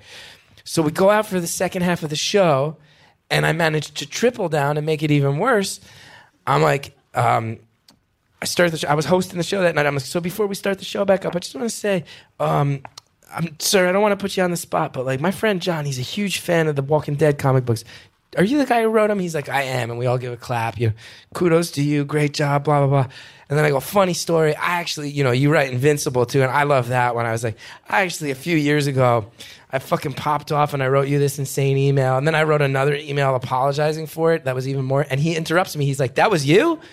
So 0.65 0.83
we 0.83 0.91
go 0.91 1.11
out 1.11 1.27
for 1.27 1.41
the 1.41 1.47
second 1.47 1.83
half 1.83 2.03
of 2.03 2.11
the 2.11 2.17
show, 2.17 2.77
and 3.31 3.47
I 3.47 3.53
managed 3.53 3.97
to 3.99 4.07
triple 4.07 4.49
down 4.49 4.77
and 4.77 4.87
make 4.87 5.03
it 5.03 5.11
even 5.11 5.39
worse. 5.39 5.81
I'm 6.47 6.63
like, 6.63 6.97
um, 7.15 7.59
I 8.41 8.45
started 8.45 8.73
the 8.73 8.79
show. 8.79 8.89
I 8.89 8.95
was 8.95 9.07
hosting 9.07 9.39
the 9.39 9.45
show 9.45 9.63
that 9.63 9.75
night. 9.75 9.87
I'm 9.87 9.95
like, 9.95 10.05
so 10.05 10.21
before 10.21 10.47
we 10.47 10.55
start 10.55 10.79
the 10.79 10.85
show 10.85 11.05
back 11.05 11.25
up, 11.25 11.35
I 11.35 11.39
just 11.39 11.55
want 11.55 11.69
to 11.69 11.75
say, 11.75 12.05
um, 12.39 12.83
I'm 13.33 13.59
sir, 13.59 13.89
I 13.89 13.93
don't 13.93 14.03
want 14.03 14.13
to 14.13 14.23
put 14.23 14.37
you 14.37 14.43
on 14.43 14.51
the 14.51 14.57
spot, 14.57 14.93
but 14.93 15.05
like 15.05 15.21
my 15.21 15.31
friend 15.31 15.61
John, 15.61 15.85
he's 15.85 15.99
a 15.99 16.03
huge 16.03 16.39
fan 16.39 16.69
of 16.69 16.77
the 16.77 16.83
Walking 16.83 17.17
Dead 17.17 17.39
comic 17.39 17.65
books. 17.65 17.85
Are 18.37 18.45
you 18.45 18.59
the 18.59 18.67
guy 18.67 18.83
who 18.83 18.89
wrote 18.89 19.09
them? 19.09 19.19
He's 19.19 19.35
like, 19.35 19.49
I 19.49 19.63
am, 19.63 19.91
and 19.91 19.99
we 19.99 20.07
all 20.07 20.19
give 20.19 20.33
a 20.33 20.37
clap. 20.37 20.79
You 20.79 20.89
know, 20.89 20.95
kudos 21.35 21.71
to 21.73 21.83
you, 21.83 22.05
great 22.05 22.35
job, 22.35 22.65
blah 22.65 22.87
blah 22.87 22.89
blah. 23.05 23.13
And 23.49 23.57
then 23.57 23.65
I 23.65 23.71
go, 23.71 23.79
funny 23.79 24.15
story. 24.15 24.57
I 24.57 24.81
actually, 24.81 25.11
you 25.11 25.23
know, 25.23 25.31
you 25.31 25.53
write 25.53 25.73
Invincible 25.73 26.27
too, 26.27 26.43
and 26.43 26.51
I 26.51 26.65
love 26.65 26.89
that 26.89 27.15
one. 27.15 27.27
I 27.27 27.33
was 27.33 27.45
like, 27.45 27.57
I 27.89 28.03
actually 28.03 28.33
a 28.33 28.35
few 28.35 28.57
years 28.57 28.89
ago, 28.89 29.31
I 29.71 29.79
fucking 29.79 30.15
popped 30.15 30.51
off 30.51 30.75
and 30.75 30.83
I 30.83 30.89
wrote 30.89 31.07
you 31.07 31.19
this 31.19 31.39
insane 31.39 31.77
email, 31.77 32.17
and 32.17 32.27
then 32.27 32.35
I 32.35 32.43
wrote 32.43 32.63
another 32.63 32.95
email 32.95 33.35
apologizing 33.37 34.09
for 34.09 34.35
it. 34.35 34.45
That 34.45 34.55
was 34.55 34.67
even 34.67 34.85
more. 34.85 35.07
And 35.09 35.21
he 35.21 35.37
interrupts 35.37 35.77
me. 35.77 35.85
He's 35.85 36.01
like, 36.01 36.17
that 36.17 36.31
was 36.31 36.47
you. 36.47 36.81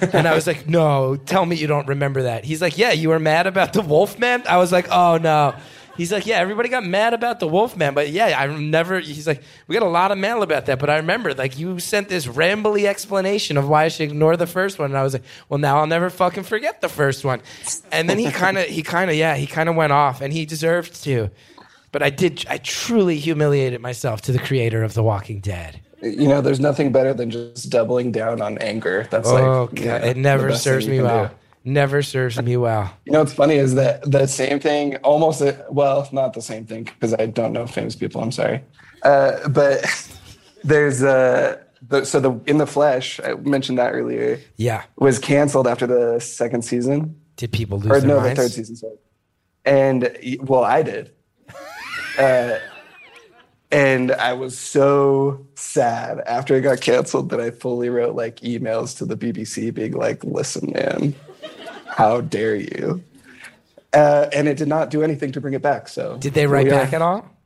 And 0.00 0.26
I 0.26 0.34
was 0.34 0.46
like, 0.46 0.66
no, 0.66 1.16
tell 1.16 1.44
me 1.44 1.54
you 1.54 1.66
don't 1.66 1.86
remember 1.86 2.22
that. 2.22 2.44
He's 2.44 2.62
like, 2.62 2.78
yeah, 2.78 2.92
you 2.92 3.10
were 3.10 3.20
mad 3.20 3.46
about 3.46 3.74
the 3.74 3.82
Wolfman? 3.82 4.42
I 4.48 4.56
was 4.56 4.72
like, 4.72 4.88
oh 4.90 5.18
no. 5.18 5.54
He's 5.96 6.10
like, 6.10 6.24
yeah, 6.26 6.38
everybody 6.38 6.68
got 6.68 6.84
mad 6.84 7.12
about 7.12 7.38
the 7.38 7.46
Wolfman, 7.46 7.92
but 7.94 8.08
yeah, 8.10 8.38
I 8.38 8.46
never. 8.46 8.98
He's 9.00 9.26
like, 9.26 9.42
we 9.66 9.74
got 9.74 9.82
a 9.82 9.90
lot 9.90 10.10
of 10.10 10.18
mail 10.18 10.42
about 10.42 10.66
that, 10.66 10.78
but 10.78 10.88
I 10.88 10.96
remember, 10.96 11.34
like, 11.34 11.58
you 11.58 11.78
sent 11.80 12.08
this 12.08 12.26
rambly 12.26 12.86
explanation 12.86 13.56
of 13.58 13.68
why 13.68 13.84
I 13.84 13.88
should 13.88 14.04
ignore 14.10 14.36
the 14.36 14.46
first 14.46 14.78
one, 14.78 14.90
and 14.90 14.98
I 14.98 15.02
was 15.02 15.12
like, 15.12 15.24
well, 15.48 15.58
now 15.58 15.78
I'll 15.78 15.86
never 15.86 16.08
fucking 16.08 16.44
forget 16.44 16.80
the 16.80 16.88
first 16.88 17.24
one. 17.24 17.42
And 17.90 18.08
then 18.08 18.18
he 18.18 18.30
kind 18.30 18.56
of, 18.56 18.64
he 18.64 18.82
kind 18.82 19.10
of, 19.10 19.16
yeah, 19.16 19.36
he 19.36 19.46
kind 19.46 19.68
of 19.68 19.76
went 19.76 19.92
off, 19.92 20.20
and 20.22 20.32
he 20.32 20.46
deserved 20.46 21.02
to. 21.04 21.30
But 21.92 22.02
I 22.02 22.08
did, 22.08 22.46
I 22.48 22.56
truly 22.56 23.18
humiliated 23.18 23.82
myself 23.82 24.22
to 24.22 24.32
the 24.32 24.38
creator 24.38 24.82
of 24.82 24.94
The 24.94 25.02
Walking 25.02 25.40
Dead. 25.40 25.78
You 26.00 26.26
know, 26.26 26.40
there's 26.40 26.58
nothing 26.58 26.90
better 26.90 27.12
than 27.14 27.30
just 27.30 27.68
doubling 27.70 28.10
down 28.12 28.40
on 28.40 28.56
anger. 28.58 29.06
That's 29.10 29.30
like 29.30 29.42
Oh, 29.44 29.68
you 29.72 29.84
God, 29.84 30.00
know, 30.00 30.08
it 30.08 30.16
never 30.16 30.44
the 30.44 30.48
best 30.48 30.64
thing 30.64 30.72
serves 30.72 30.88
me 30.88 31.00
well. 31.02 31.26
do. 31.28 31.34
Never 31.64 32.02
serves 32.02 32.40
me 32.42 32.56
well. 32.56 32.92
You 33.04 33.12
know 33.12 33.20
what's 33.20 33.32
funny 33.34 33.54
is 33.54 33.74
that 33.76 34.10
the 34.10 34.26
same 34.26 34.58
thing, 34.58 34.96
almost 34.96 35.42
well, 35.70 36.08
not 36.12 36.32
the 36.32 36.42
same 36.42 36.66
thing 36.66 36.84
because 36.84 37.14
I 37.14 37.26
don't 37.26 37.52
know 37.52 37.66
famous 37.66 37.94
people. 37.94 38.20
I'm 38.20 38.32
sorry, 38.32 38.62
uh, 39.04 39.48
but 39.48 39.84
there's 40.64 41.02
uh, 41.04 41.58
the, 41.88 42.04
so 42.04 42.18
the 42.20 42.32
in 42.46 42.58
the 42.58 42.66
flesh. 42.66 43.20
I 43.24 43.34
mentioned 43.34 43.78
that 43.78 43.92
earlier 43.92 44.40
Yeah. 44.56 44.82
was 44.96 45.18
canceled 45.18 45.66
after 45.68 45.86
the 45.86 46.18
second 46.20 46.62
season 46.62 47.14
Did 47.36 47.52
people 47.52 47.78
lose 47.78 48.02
or 48.02 48.06
no, 48.06 48.18
minds? 48.20 48.36
the 48.36 48.42
third 48.42 48.52
season. 48.52 48.76
Sorry, 48.76 48.96
and 49.64 50.16
well, 50.42 50.64
I 50.64 50.82
did. 50.82 51.12
Uh, 52.18 52.58
And 53.70 54.12
I 54.12 54.34
was 54.34 54.58
so 54.58 55.46
sad 55.54 56.18
after 56.26 56.54
it 56.56 56.60
got 56.60 56.82
canceled 56.82 57.30
that 57.30 57.40
I 57.40 57.50
fully 57.50 57.88
wrote 57.88 58.14
like 58.14 58.36
emails 58.40 58.94
to 58.98 59.06
the 59.06 59.16
BBC 59.16 59.72
being 59.72 59.92
like, 59.92 60.22
listen, 60.24 60.72
man, 60.74 61.14
how 61.96 62.20
dare 62.20 62.56
you? 62.56 63.02
Uh, 63.92 64.26
and 64.32 64.48
it 64.48 64.56
did 64.56 64.68
not 64.68 64.90
do 64.90 65.02
anything 65.02 65.32
to 65.32 65.40
bring 65.40 65.54
it 65.54 65.60
back. 65.62 65.86
So 65.88 66.16
Did 66.16 66.32
they 66.34 66.46
write 66.46 66.64
we 66.64 66.70
are- 66.72 66.84
back 66.84 66.92
at 66.92 67.02
all? 67.02 67.28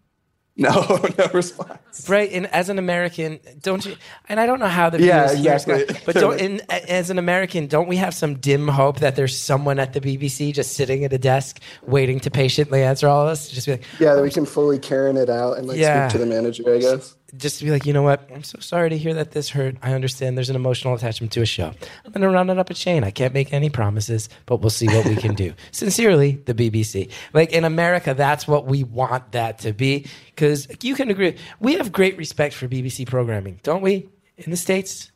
No, 0.58 0.70
no 1.18 1.26
response. 1.34 2.08
Right, 2.08 2.32
and 2.32 2.46
as 2.46 2.70
an 2.70 2.78
American, 2.78 3.40
don't 3.60 3.84
you? 3.84 3.94
And 4.26 4.40
I 4.40 4.46
don't 4.46 4.58
know 4.58 4.68
how 4.68 4.88
the 4.88 5.02
Yeah, 5.02 5.26
viewers 5.34 5.42
hear 5.42 5.52
exactly. 5.52 6.00
but 6.06 6.14
don't. 6.18 6.40
In, 6.40 6.62
as 6.70 7.10
an 7.10 7.18
American, 7.18 7.66
don't 7.66 7.88
we 7.88 7.96
have 7.96 8.14
some 8.14 8.36
dim 8.36 8.66
hope 8.66 9.00
that 9.00 9.16
there's 9.16 9.38
someone 9.38 9.78
at 9.78 9.92
the 9.92 10.00
BBC 10.00 10.54
just 10.54 10.72
sitting 10.74 11.04
at 11.04 11.12
a 11.12 11.18
desk 11.18 11.60
waiting 11.86 12.20
to 12.20 12.30
patiently 12.30 12.82
answer 12.82 13.06
all 13.06 13.24
of 13.24 13.28
us? 13.28 13.50
Just 13.50 13.66
be 13.66 13.72
like, 13.72 13.82
Yeah, 14.00 14.14
that 14.14 14.22
we 14.22 14.30
can 14.30 14.46
fully 14.46 14.78
Karen 14.78 15.18
it 15.18 15.28
out 15.28 15.58
and 15.58 15.66
like 15.68 15.76
Yeah. 15.76 16.08
speak 16.08 16.18
to 16.22 16.26
the 16.26 16.34
manager, 16.34 16.74
I 16.74 16.78
guess. 16.78 17.14
Just 17.36 17.58
to 17.58 17.64
be 17.64 17.70
like, 17.70 17.86
you 17.86 17.92
know 17.92 18.02
what? 18.02 18.28
I'm 18.32 18.42
so 18.42 18.58
sorry 18.60 18.90
to 18.90 18.98
hear 18.98 19.14
that 19.14 19.32
this 19.32 19.48
hurt. 19.50 19.76
I 19.82 19.92
understand 19.92 20.36
there's 20.36 20.50
an 20.50 20.56
emotional 20.56 20.94
attachment 20.94 21.32
to 21.32 21.42
a 21.42 21.46
show. 21.46 21.72
I'm 22.04 22.12
going 22.12 22.22
to 22.22 22.30
run 22.30 22.50
it 22.50 22.58
up 22.58 22.70
a 22.70 22.74
chain. 22.74 23.04
I 23.04 23.10
can't 23.10 23.34
make 23.34 23.52
any 23.52 23.70
promises, 23.70 24.28
but 24.46 24.60
we'll 24.60 24.70
see 24.70 24.86
what 24.86 25.06
we 25.06 25.16
can 25.16 25.34
do. 25.34 25.54
Sincerely, 25.72 26.42
the 26.46 26.54
BBC. 26.54 27.10
Like 27.32 27.52
in 27.52 27.64
America, 27.64 28.14
that's 28.14 28.46
what 28.46 28.66
we 28.66 28.84
want 28.84 29.32
that 29.32 29.58
to 29.60 29.72
be. 29.72 30.06
Because 30.34 30.68
you 30.82 30.94
can 30.94 31.10
agree, 31.10 31.36
we 31.60 31.74
have 31.74 31.92
great 31.92 32.16
respect 32.16 32.54
for 32.54 32.68
BBC 32.68 33.06
programming, 33.06 33.60
don't 33.62 33.82
we? 33.82 34.08
In 34.36 34.50
the 34.50 34.56
States? 34.56 35.10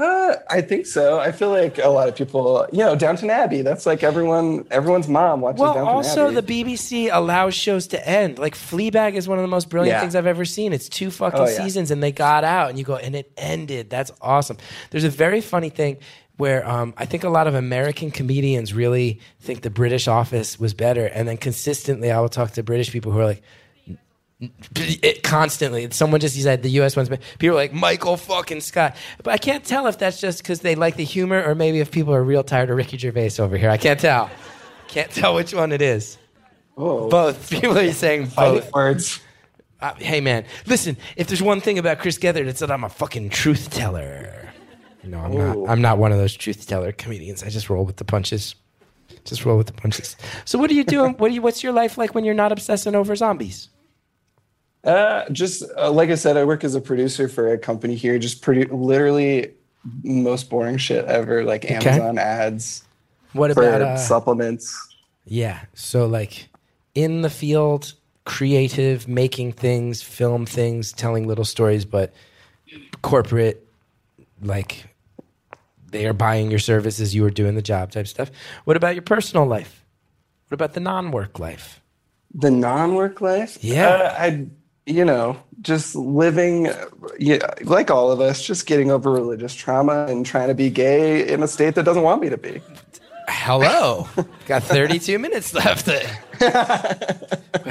Uh, 0.00 0.36
I 0.48 0.60
think 0.60 0.86
so. 0.86 1.18
I 1.18 1.32
feel 1.32 1.50
like 1.50 1.78
a 1.78 1.88
lot 1.88 2.08
of 2.08 2.14
people, 2.14 2.66
you 2.72 2.78
know, 2.78 2.94
Downton 2.94 3.30
Abbey. 3.30 3.62
That's 3.62 3.84
like 3.84 4.02
everyone, 4.04 4.66
everyone's 4.70 5.08
mom 5.08 5.40
watches 5.40 5.60
Well, 5.60 5.74
Downton 5.74 5.94
also 5.94 6.26
Abbey. 6.28 6.40
the 6.40 6.64
BBC 6.64 7.08
allows 7.12 7.54
shows 7.54 7.88
to 7.88 8.08
end. 8.08 8.38
Like 8.38 8.54
Fleabag 8.54 9.14
is 9.14 9.26
one 9.26 9.38
of 9.38 9.42
the 9.42 9.48
most 9.48 9.68
brilliant 9.70 9.96
Yeah. 9.96 10.00
things 10.00 10.14
I've 10.14 10.26
ever 10.26 10.44
seen. 10.44 10.72
It's 10.72 10.88
two 10.88 11.10
fucking 11.10 11.40
Oh, 11.40 11.46
yeah. 11.46 11.56
seasons, 11.64 11.90
and 11.90 12.00
they 12.02 12.12
got 12.12 12.44
out, 12.44 12.70
and 12.70 12.78
you 12.78 12.84
go, 12.84 12.96
and 12.96 13.16
it 13.16 13.32
ended. 13.36 13.90
That's 13.90 14.12
awesome. 14.20 14.56
There's 14.90 15.04
a 15.04 15.10
very 15.10 15.40
funny 15.40 15.70
thing 15.70 15.96
where 16.36 16.64
um, 16.68 16.94
I 16.96 17.04
think 17.04 17.24
a 17.24 17.28
lot 17.28 17.48
of 17.48 17.54
American 17.56 18.12
comedians 18.12 18.72
really 18.72 19.18
think 19.40 19.62
the 19.62 19.70
British 19.70 20.06
Office 20.06 20.60
was 20.60 20.74
better, 20.74 21.06
and 21.06 21.26
then 21.26 21.36
consistently 21.38 22.12
I 22.12 22.20
will 22.20 22.28
talk 22.28 22.52
to 22.52 22.62
British 22.62 22.92
people 22.92 23.10
who 23.10 23.18
are 23.18 23.24
like. 23.26 23.42
It, 24.40 25.24
constantly, 25.24 25.90
someone 25.90 26.20
just 26.20 26.40
said 26.40 26.62
the 26.62 26.70
U.S. 26.70 26.94
one's. 26.94 27.08
better. 27.08 27.22
People 27.40 27.56
are 27.56 27.60
like 27.60 27.72
Michael 27.72 28.16
fucking 28.16 28.60
Scott, 28.60 28.94
but 29.24 29.32
I 29.32 29.36
can't 29.38 29.64
tell 29.64 29.88
if 29.88 29.98
that's 29.98 30.20
just 30.20 30.42
because 30.42 30.60
they 30.60 30.76
like 30.76 30.94
the 30.94 31.04
humor 31.04 31.42
or 31.42 31.56
maybe 31.56 31.80
if 31.80 31.90
people 31.90 32.14
are 32.14 32.22
real 32.22 32.44
tired 32.44 32.70
of 32.70 32.76
Ricky 32.76 32.96
Gervais 32.98 33.32
over 33.40 33.56
here. 33.56 33.70
I 33.70 33.76
can't 33.76 33.98
tell. 33.98 34.30
Can't 34.86 35.10
tell 35.10 35.34
which 35.34 35.52
one 35.52 35.72
it 35.72 35.82
is. 35.82 36.18
Whoa. 36.74 37.08
Both. 37.08 37.50
People 37.60 37.76
are 37.76 37.92
saying 37.92 38.28
both. 38.36 38.72
words. 38.72 39.20
Uh, 39.80 39.94
hey, 39.94 40.20
man, 40.20 40.44
listen, 40.66 40.96
if 41.16 41.26
there's 41.26 41.42
one 41.42 41.60
thing 41.60 41.78
about 41.78 41.98
Chris 41.98 42.18
Gethard, 42.18 42.46
it's 42.46 42.60
that 42.60 42.70
I'm 42.70 42.84
a 42.84 42.88
fucking 42.88 43.30
truth 43.30 43.70
teller. 43.70 44.52
No, 45.04 45.18
I'm 45.18 45.32
Ooh. 45.32 45.64
not. 45.64 45.70
I'm 45.70 45.80
not 45.80 45.98
one 45.98 46.12
of 46.12 46.18
those 46.18 46.34
truth 46.34 46.66
teller 46.66 46.92
comedians. 46.92 47.42
I 47.42 47.48
just 47.48 47.68
roll 47.68 47.84
with 47.84 47.96
the 47.96 48.04
punches. 48.04 48.54
Just 49.24 49.44
roll 49.44 49.58
with 49.58 49.66
the 49.66 49.72
punches. 49.72 50.16
So, 50.44 50.58
what 50.58 50.70
are 50.70 50.74
you 50.74 50.84
doing? 50.84 51.14
What 51.14 51.28
do 51.28 51.34
you? 51.34 51.42
What's 51.42 51.62
your 51.62 51.72
life 51.72 51.98
like 51.98 52.14
when 52.14 52.24
you're 52.24 52.34
not 52.34 52.52
obsessing 52.52 52.94
over 52.94 53.14
zombies? 53.16 53.68
Uh, 54.84 55.28
just 55.30 55.62
uh, 55.76 55.90
like 55.90 56.10
I 56.10 56.14
said, 56.14 56.36
I 56.36 56.44
work 56.44 56.64
as 56.64 56.74
a 56.74 56.80
producer 56.80 57.28
for 57.28 57.52
a 57.52 57.58
company 57.58 57.94
here. 57.94 58.18
Just 58.18 58.42
produ- 58.42 58.70
literally 58.70 59.52
most 60.02 60.48
boring 60.50 60.76
shit 60.76 61.04
ever, 61.06 61.44
like 61.44 61.70
Amazon 61.70 62.18
ads 62.18 62.84
What 63.32 63.50
about? 63.50 63.82
Uh, 63.82 63.96
supplements. 63.96 64.76
yeah. 65.24 65.60
So, 65.74 66.06
like, 66.06 66.48
in 66.94 67.22
the 67.22 67.30
field, 67.30 67.94
creative, 68.24 69.08
making 69.08 69.52
things, 69.52 70.02
film 70.02 70.46
things, 70.46 70.92
telling 70.92 71.26
little 71.26 71.44
stories, 71.44 71.84
but 71.84 72.12
corporate, 73.02 73.66
like 74.42 74.86
they 75.90 76.06
are 76.06 76.12
buying 76.12 76.50
your 76.50 76.58
services, 76.58 77.14
you 77.14 77.24
are 77.24 77.30
doing 77.30 77.54
the 77.54 77.62
job 77.62 77.90
type 77.90 78.06
stuff. 78.06 78.30
What 78.64 78.76
about 78.76 78.94
your 78.94 79.02
personal 79.02 79.46
life? 79.46 79.84
What 80.48 80.54
about 80.54 80.74
the 80.74 80.80
non-work 80.80 81.38
life? 81.38 81.80
The 82.34 82.50
non-work 82.50 83.20
life. 83.20 83.62
Yeah. 83.62 83.88
uh, 83.88 84.14
I, 84.18 84.46
you 84.88 85.04
know, 85.04 85.36
just 85.60 85.94
living, 85.94 86.68
yeah, 87.18 87.38
like 87.62 87.90
all 87.90 88.10
of 88.10 88.20
us, 88.20 88.42
just 88.42 88.66
getting 88.66 88.90
over 88.90 89.10
religious 89.10 89.54
trauma 89.54 90.06
and 90.06 90.24
trying 90.24 90.48
to 90.48 90.54
be 90.54 90.70
gay 90.70 91.28
in 91.30 91.42
a 91.42 91.48
state 91.48 91.74
that 91.74 91.84
doesn't 91.84 92.02
want 92.02 92.22
me 92.22 92.28
to 92.30 92.38
be. 92.38 92.60
Hello. 93.28 94.08
Got 94.46 94.62
32 94.62 95.18
minutes 95.24 95.52
left. 95.52 95.88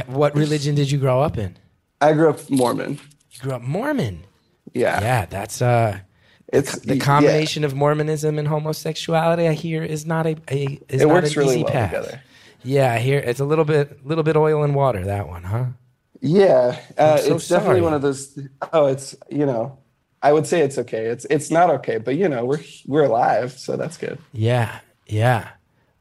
what 0.08 0.36
religion 0.36 0.75
did 0.75 0.91
you 0.91 0.97
grow 0.99 1.21
up 1.21 1.38
in? 1.38 1.58
I 1.99 2.13
grew 2.13 2.30
up 2.30 2.49
Mormon. 2.49 2.99
You 3.32 3.39
grew 3.41 3.53
up 3.53 3.62
Mormon. 3.63 4.23
Yeah, 4.73 5.01
Yeah, 5.01 5.25
that's 5.25 5.62
uh 5.62 5.99
it's 6.53 6.80
the 6.80 6.99
combination 6.99 7.63
of 7.63 7.73
Mormonism 7.73 8.38
and 8.38 8.47
homosexuality 8.47 9.47
I 9.47 9.53
hear 9.53 9.84
is 9.84 10.06
not 10.06 10.25
a, 10.27 10.38
a 10.49 10.80
is 10.88 11.01
it 11.01 11.08
not 11.08 11.13
works 11.13 11.32
an 11.36 11.39
really 11.39 11.56
easy 11.56 11.63
well 11.63 11.73
path. 11.73 11.89
together. 11.91 12.21
Yeah, 12.63 12.93
I 12.93 12.99
hear 12.99 13.19
it's 13.19 13.39
a 13.39 13.45
little 13.45 13.65
bit 13.65 14.06
little 14.06 14.23
bit 14.23 14.36
oil 14.38 14.63
and 14.63 14.75
water 14.75 15.03
that 15.06 15.27
one, 15.27 15.43
huh? 15.43 15.65
Yeah, 16.21 16.80
uh, 16.97 17.17
so 17.17 17.36
it's 17.36 17.47
definitely 17.47 17.82
one 17.82 17.93
of 17.93 18.01
those. 18.01 18.38
Oh, 18.73 18.88
it's 18.88 19.15
you 19.30 19.45
know, 19.45 19.77
I 20.21 20.34
would 20.34 20.47
say 20.47 20.62
it's 20.62 20.77
okay. 20.77 21.06
It's 21.06 21.25
it's 21.30 21.51
not 21.51 21.69
okay, 21.69 21.97
but 21.97 22.15
you 22.15 22.27
know, 22.27 22.45
we're 22.45 22.63
we're 22.86 23.06
alive, 23.06 23.53
so 23.53 23.77
that's 23.77 23.97
good. 23.97 24.19
Yeah. 24.34 24.80
Yeah. 25.08 25.49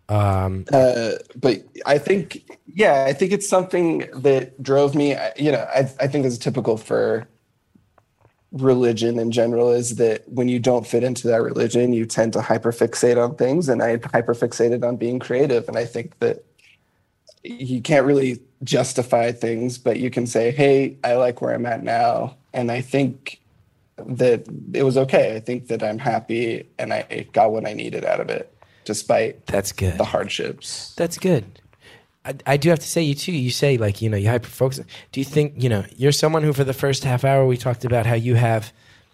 Um 0.09 0.65
Uh, 0.73 1.13
but 1.35 1.65
I 1.85 1.99
think, 1.99 2.49
yeah, 2.67 3.05
I 3.07 3.13
think 3.13 3.33
it's 3.33 3.49
something 3.49 4.09
that 4.15 4.63
drove 4.63 4.95
me. 4.95 5.17
You 5.37 5.53
know, 5.53 5.67
I 5.75 5.91
I 6.01 6.07
think 6.07 6.25
is 6.27 6.39
typical 6.39 6.77
for 6.77 7.29
religion 8.53 9.19
in 9.19 9.31
general 9.31 9.71
is 9.71 9.97
that 9.97 10.27
when 10.29 10.49
you 10.49 10.59
don't 10.59 10.87
fit 10.87 11.03
into 11.05 11.29
that 11.29 11.43
religion, 11.43 11.93
you 11.93 12.07
tend 12.07 12.33
to 12.33 12.39
hyperfixate 12.39 13.23
on 13.23 13.35
things, 13.37 13.69
and 13.69 13.83
I 13.83 13.99
hyperfixated 13.99 14.83
on 14.85 14.97
being 14.97 15.19
creative, 15.19 15.69
and 15.69 15.77
I 15.77 15.85
think 15.85 16.19
that 16.21 16.45
you 17.51 17.81
can't 17.81 18.07
really 18.07 18.41
justify 18.65 19.33
things, 19.33 19.79
but 19.79 19.99
you 19.99 20.11
can 20.11 20.27
say, 20.27 20.51
"Hey, 20.51 20.97
I 21.05 21.15
like 21.15 21.41
where 21.41 21.55
I'm 21.55 21.67
at 21.67 21.83
now," 21.83 22.37
and 22.53 22.71
I 22.71 22.81
think 22.81 23.41
that 23.99 24.47
it 24.73 24.83
was 24.83 24.97
okay. 24.97 25.37
I 25.37 25.41
think 25.41 25.69
that 25.69 25.83
I'm 25.83 25.99
happy, 25.99 26.69
and 26.79 26.93
I 26.93 27.27
got 27.33 27.53
what 27.53 27.67
I 27.67 27.73
needed 27.73 28.05
out 28.05 28.21
of 28.21 28.29
it, 28.29 28.53
despite 28.85 29.47
that's 29.47 29.73
good. 29.73 29.99
the 29.99 30.05
hardships. 30.05 30.95
That's 30.97 31.19
good. 31.19 31.45
I, 32.25 32.35
I 32.47 32.57
do 32.57 32.71
have 32.71 32.81
to 32.81 32.89
say, 32.89 33.03
you 33.03 33.15
too. 33.15 33.33
You 33.33 33.51
say 33.51 33.77
like 33.77 34.03
you 34.03 34.11
know 34.11 34.17
you 34.17 34.29
hyper 34.29 34.49
focus. 34.49 34.81
Do 35.13 35.21
you 35.21 35.25
think 35.25 35.63
you 35.63 35.69
know 35.69 35.85
you're 35.97 36.13
someone 36.13 36.43
who 36.43 36.53
for 36.53 36.65
the 36.65 36.75
first 36.75 37.05
half 37.05 37.25
hour 37.25 37.47
we 37.47 37.57
talked 37.57 37.85
about 37.85 38.07
how 38.07 38.15
you 38.15 38.35
have 38.35 38.73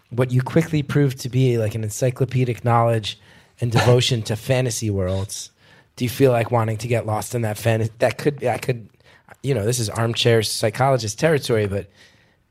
what 0.09 0.31
you 0.31 0.41
quickly 0.41 0.83
proved 0.83 1.19
to 1.19 1.29
be 1.29 1.57
like 1.57 1.75
an 1.75 1.83
encyclopedic 1.83 2.63
knowledge 2.63 3.19
and 3.59 3.71
devotion 3.71 4.21
to 4.23 4.35
fantasy 4.35 4.89
worlds. 4.89 5.51
Do 5.95 6.05
you 6.05 6.09
feel 6.09 6.31
like 6.31 6.51
wanting 6.51 6.77
to 6.77 6.87
get 6.87 7.05
lost 7.05 7.35
in 7.35 7.43
that 7.43 7.57
fan? 7.57 7.87
That 7.99 8.17
could. 8.17 8.43
I 8.43 8.57
could. 8.57 8.89
You 9.41 9.53
know, 9.53 9.65
this 9.65 9.79
is 9.79 9.89
armchair 9.89 10.41
psychologist 10.43 11.19
territory, 11.19 11.67
but 11.67 11.87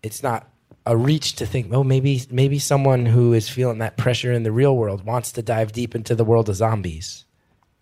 it's 0.02 0.22
not 0.22 0.48
a 0.86 0.96
reach 0.96 1.34
to 1.36 1.46
think. 1.46 1.72
Oh, 1.72 1.84
maybe 1.84 2.22
maybe 2.30 2.58
someone 2.58 3.06
who 3.06 3.32
is 3.32 3.48
feeling 3.48 3.78
that 3.78 3.96
pressure 3.96 4.32
in 4.32 4.42
the 4.42 4.52
real 4.52 4.76
world 4.76 5.04
wants 5.04 5.32
to 5.32 5.42
dive 5.42 5.72
deep 5.72 5.94
into 5.94 6.14
the 6.14 6.24
world 6.24 6.48
of 6.48 6.56
zombies. 6.56 7.24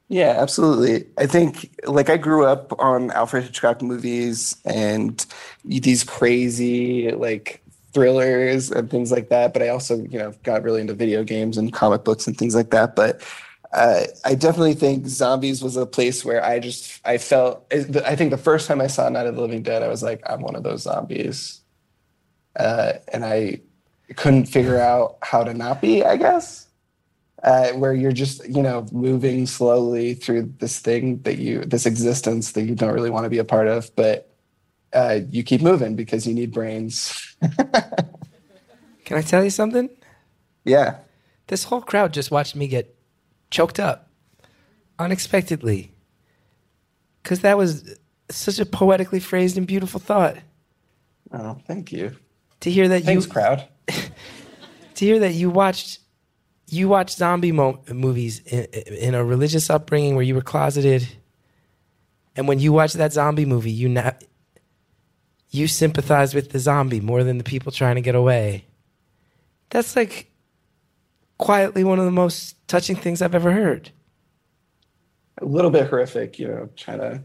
Yeah, 0.08 0.34
absolutely. 0.38 1.06
I 1.18 1.26
think 1.26 1.70
like 1.84 2.10
I 2.10 2.16
grew 2.16 2.44
up 2.44 2.72
on 2.80 3.12
Alfred 3.12 3.44
Hitchcock 3.44 3.80
movies 3.80 4.56
and 4.64 5.24
these 5.64 6.02
crazy 6.02 7.12
like 7.12 7.62
thrillers 7.92 8.70
and 8.72 8.90
things 8.90 9.12
like 9.12 9.28
that. 9.28 9.52
But 9.52 9.62
I 9.62 9.68
also, 9.68 9.98
you 10.02 10.18
know, 10.18 10.32
got 10.42 10.62
really 10.62 10.80
into 10.80 10.94
video 10.94 11.22
games 11.22 11.56
and 11.56 11.72
comic 11.72 12.04
books 12.04 12.26
and 12.26 12.36
things 12.36 12.56
like 12.56 12.70
that. 12.70 12.96
But 12.96 13.22
uh, 13.72 14.04
I 14.24 14.34
definitely 14.34 14.74
think 14.74 15.06
zombies 15.06 15.62
was 15.62 15.76
a 15.76 15.86
place 15.86 16.24
where 16.24 16.44
I 16.44 16.58
just 16.58 17.00
I 17.04 17.18
felt. 17.18 17.72
I 17.72 18.16
think 18.16 18.30
the 18.30 18.38
first 18.38 18.66
time 18.66 18.80
I 18.80 18.88
saw 18.88 19.08
Night 19.08 19.26
of 19.26 19.36
the 19.36 19.40
Living 19.40 19.62
Dead, 19.62 19.82
I 19.82 19.88
was 19.88 20.02
like, 20.02 20.20
I'm 20.28 20.42
one 20.42 20.56
of 20.56 20.62
those 20.62 20.82
zombies, 20.82 21.60
uh, 22.56 22.94
and 23.12 23.24
I 23.24 23.60
couldn't 24.16 24.46
figure 24.46 24.78
out 24.78 25.18
how 25.22 25.44
to 25.44 25.54
not 25.54 25.80
be. 25.80 26.04
I 26.04 26.16
guess 26.16 26.66
uh, 27.42 27.68
where 27.70 27.94
you're 27.94 28.12
just 28.12 28.46
you 28.48 28.62
know 28.62 28.86
moving 28.92 29.46
slowly 29.46 30.14
through 30.14 30.52
this 30.58 30.78
thing 30.78 31.20
that 31.22 31.38
you 31.38 31.64
this 31.64 31.86
existence 31.86 32.52
that 32.52 32.62
you 32.62 32.74
don't 32.74 32.92
really 32.92 33.10
want 33.10 33.24
to 33.24 33.30
be 33.30 33.38
a 33.38 33.44
part 33.44 33.66
of 33.66 33.94
but 33.96 34.26
uh, 34.92 35.20
you 35.30 35.42
keep 35.42 35.62
moving 35.62 35.94
because 35.94 36.26
you 36.26 36.34
need 36.34 36.52
brains 36.52 37.36
Can 39.04 39.18
I 39.18 39.22
tell 39.22 39.42
you 39.42 39.50
something? 39.50 39.88
yeah 40.64 40.98
This 41.46 41.64
whole 41.64 41.80
crowd 41.80 42.12
just 42.12 42.30
watched 42.30 42.54
me 42.54 42.68
get 42.68 42.94
choked 43.50 43.80
up 43.80 44.08
unexpectedly. 44.98 45.92
Because 47.22 47.40
that 47.40 47.56
was 47.58 47.98
such 48.30 48.58
a 48.58 48.66
poetically 48.66 49.20
phrased 49.20 49.56
and 49.58 49.66
beautiful 49.66 50.00
thought. 50.00 50.36
oh 51.32 51.58
thank 51.66 51.92
you 51.92 52.16
To 52.60 52.70
hear 52.70 52.88
that 52.88 53.02
thanks 53.04 53.26
you 53.26 53.30
crowd 53.32 53.66
to 53.88 55.04
hear 55.04 55.18
that 55.20 55.32
you 55.34 55.50
watched 55.50 55.98
you 56.68 56.88
watched 56.88 57.16
zombie 57.16 57.50
mo- 57.52 57.82
movies 57.92 58.38
in, 58.40 58.64
in 58.64 59.14
a 59.14 59.24
religious 59.24 59.68
upbringing 59.70 60.14
where 60.14 60.22
you 60.22 60.34
were 60.36 60.40
closeted, 60.42 61.08
and 62.36 62.46
when 62.46 62.60
you 62.60 62.72
watched 62.72 62.94
that 62.94 63.12
zombie 63.12 63.44
movie, 63.44 63.72
you 63.72 63.88
now 63.88 64.14
you 65.50 65.66
sympathize 65.66 66.32
with 66.32 66.50
the 66.50 66.60
zombie 66.60 67.00
more 67.00 67.24
than 67.24 67.38
the 67.38 67.44
people 67.44 67.72
trying 67.72 67.96
to 67.96 68.00
get 68.00 68.14
away. 68.14 68.64
That's 69.70 69.96
like 69.96 70.30
quietly 71.38 71.82
one 71.82 71.98
of 71.98 72.04
the 72.04 72.12
most 72.12 72.54
touching 72.70 72.94
things 72.94 73.20
I've 73.20 73.34
ever 73.34 73.50
heard. 73.50 73.90
A 75.42 75.44
little 75.44 75.70
bit 75.70 75.88
horrific, 75.88 76.38
you 76.38 76.46
know, 76.46 76.68
trying 76.76 76.98
to 76.98 77.22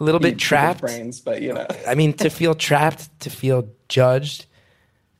A 0.00 0.04
little 0.04 0.20
bit 0.20 0.38
trapped. 0.38 0.80
brains, 0.80 1.20
but 1.20 1.40
you 1.40 1.52
know, 1.52 1.66
I 1.86 1.94
mean, 1.94 2.12
to 2.14 2.28
feel 2.28 2.54
trapped, 2.54 3.08
to 3.20 3.30
feel 3.30 3.68
judged, 3.88 4.46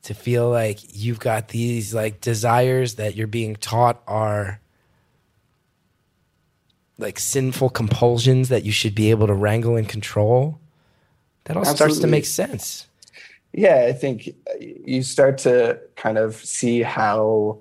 to 0.02 0.14
feel 0.14 0.50
like 0.50 0.80
you've 0.94 1.20
got 1.20 1.48
these 1.48 1.94
like 1.94 2.20
desires 2.20 2.96
that 2.96 3.14
you're 3.14 3.26
being 3.28 3.56
taught 3.56 4.02
are 4.06 4.60
like 6.98 7.18
sinful 7.18 7.70
compulsions 7.70 8.48
that 8.48 8.64
you 8.64 8.72
should 8.72 8.94
be 8.94 9.10
able 9.10 9.26
to 9.26 9.34
wrangle 9.34 9.76
and 9.76 9.88
control. 9.88 10.58
That 11.44 11.56
all 11.56 11.64
starts 11.64 11.98
to 11.98 12.06
make 12.06 12.24
sense. 12.24 12.88
yeah, 13.52 13.86
I 13.88 13.92
think 13.92 14.34
you 14.60 15.02
start 15.02 15.38
to 15.38 15.78
kind 15.94 16.18
of 16.18 16.36
see 16.36 16.82
how 16.82 17.60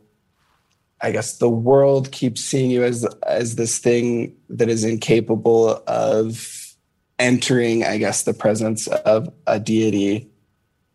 I 1.03 1.11
guess 1.11 1.37
the 1.37 1.49
world 1.49 2.11
keeps 2.11 2.41
seeing 2.41 2.71
you 2.71 2.83
as 2.83 3.05
as 3.27 3.55
this 3.57 3.77
thing 3.77 4.35
that 4.49 4.69
is 4.69 4.83
incapable 4.83 5.83
of 5.85 6.75
entering, 7.19 7.83
I 7.83 7.97
guess, 7.97 8.23
the 8.23 8.33
presence 8.33 8.87
of 8.87 9.29
a 9.45 9.59
deity. 9.59 10.29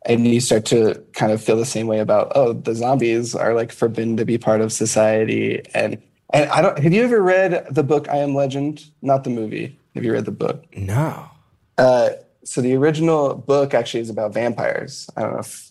And 0.06 0.26
you 0.26 0.40
start 0.40 0.64
to 0.66 0.94
kind 1.12 1.32
of 1.32 1.42
feel 1.42 1.56
the 1.56 1.66
same 1.66 1.86
way 1.86 1.98
about, 1.98 2.32
oh, 2.34 2.54
the 2.54 2.74
zombies 2.74 3.34
are 3.34 3.52
like 3.54 3.70
forbidden 3.70 4.16
to 4.16 4.24
be 4.24 4.38
part 4.38 4.60
of 4.62 4.72
society. 4.72 5.62
And 5.74 6.02
and 6.32 6.48
I 6.50 6.62
don't 6.62 6.78
have 6.78 6.92
you 6.92 7.04
ever 7.04 7.20
read 7.22 7.66
the 7.70 7.82
book 7.82 8.08
I 8.08 8.16
Am 8.18 8.34
Legend? 8.34 8.84
Not 9.02 9.24
the 9.24 9.30
movie. 9.30 9.78
Have 9.94 10.04
you 10.04 10.12
read 10.12 10.24
the 10.24 10.30
book? 10.30 10.64
No. 10.74 11.28
Uh, 11.76 12.10
so 12.44 12.60
the 12.62 12.74
original 12.76 13.34
book 13.34 13.74
actually 13.74 14.00
is 14.00 14.08
about 14.10 14.32
vampires. 14.32 15.10
I 15.16 15.22
don't 15.22 15.34
know 15.34 15.40
if 15.40 15.70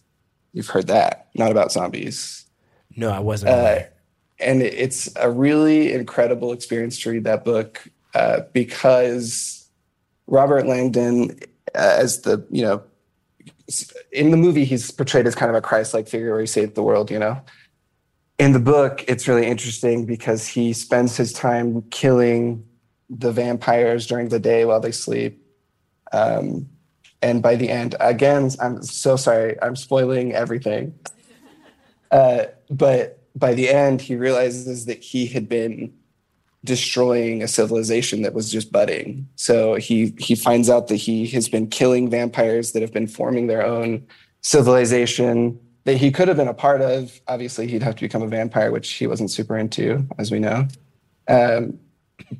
you've 0.54 0.68
heard 0.68 0.88
that. 0.88 1.30
Not 1.34 1.52
about 1.52 1.72
zombies. 1.72 2.46
No, 2.96 3.10
I 3.10 3.20
wasn't 3.20 3.52
Uh, 3.52 3.56
aware. 3.56 3.94
And 4.40 4.62
it's 4.62 5.10
a 5.16 5.30
really 5.30 5.94
incredible 5.94 6.52
experience 6.52 7.00
to 7.02 7.10
read 7.10 7.24
that 7.24 7.44
book 7.44 7.88
uh, 8.14 8.42
because 8.54 9.70
Robert 10.28 10.68
Langdon, 10.68 11.40
uh, 11.76 11.98
as 12.00 12.22
the 12.22 12.46
you 12.52 12.62
know, 12.62 12.84
in 14.12 14.32
the 14.32 14.38
movie 14.38 14.66
he's 14.66 14.92
portrayed 14.92 15.28
as 15.28 15.36
kind 15.36 15.50
of 15.50 15.56
a 15.56 15.62
Christ-like 15.62 16.08
figure 16.08 16.32
where 16.32 16.42
he 16.42 16.48
saved 16.48 16.76
the 16.76 16.84
world. 16.84 17.10
You 17.10 17.20
know, 17.20 17.42
in 18.38 18.54
the 18.54 18.60
book 18.60 19.04
it's 19.08 19.28
really 19.28 19.48
interesting 19.48 20.06
because 20.06 20.48
he 20.48 20.74
spends 20.74 21.18
his 21.18 21.34
time 21.34 21.82
killing 21.90 22.64
the 23.10 23.32
vampires 23.32 24.06
during 24.06 24.30
the 24.30 24.40
day 24.40 24.66
while 24.66 24.80
they 24.80 24.92
sleep. 24.92 25.42
Um, 26.14 26.70
and 27.22 27.42
by 27.42 27.56
the 27.56 27.70
end, 27.70 27.96
again, 28.00 28.52
I'm 28.60 28.84
so 28.84 29.16
sorry, 29.16 29.60
I'm 29.62 29.76
spoiling 29.76 30.34
everything. 30.34 30.94
Uh, 32.12 32.46
but 32.70 33.20
by 33.38 33.54
the 33.54 33.70
end, 33.70 34.02
he 34.02 34.16
realizes 34.16 34.86
that 34.86 35.04
he 35.04 35.28
had 35.28 35.48
been 35.48 35.94
destroying 36.64 37.44
a 37.44 37.48
civilization 37.48 38.24
that 38.24 38.34
was 38.34 38.52
just 38.52 38.72
budding. 38.72 39.28
So 39.36 39.76
he 39.76 40.14
he 40.18 40.36
finds 40.36 40.70
out 40.70 40.88
that 40.88 40.96
he 40.96 41.28
has 41.28 41.48
been 41.48 41.68
killing 41.68 42.10
vampires 42.10 42.72
that 42.72 42.82
have 42.82 42.94
been 42.94 43.08
forming 43.08 43.48
their 43.48 43.66
own 43.66 44.06
civilization 44.42 45.60
that 45.86 45.98
he 45.98 46.12
could 46.12 46.28
have 46.28 46.38
been 46.38 46.48
a 46.48 46.54
part 46.54 46.82
of. 46.82 47.22
Obviously, 47.28 47.68
he'd 47.68 47.84
have 47.84 47.96
to 47.96 48.02
become 48.02 48.22
a 48.22 48.28
vampire, 48.28 48.72
which 48.72 48.92
he 48.92 49.08
wasn't 49.08 49.32
super 49.32 49.58
into, 49.58 50.06
as 50.18 50.32
we 50.32 50.40
know. 50.40 50.68
Um, 51.28 51.80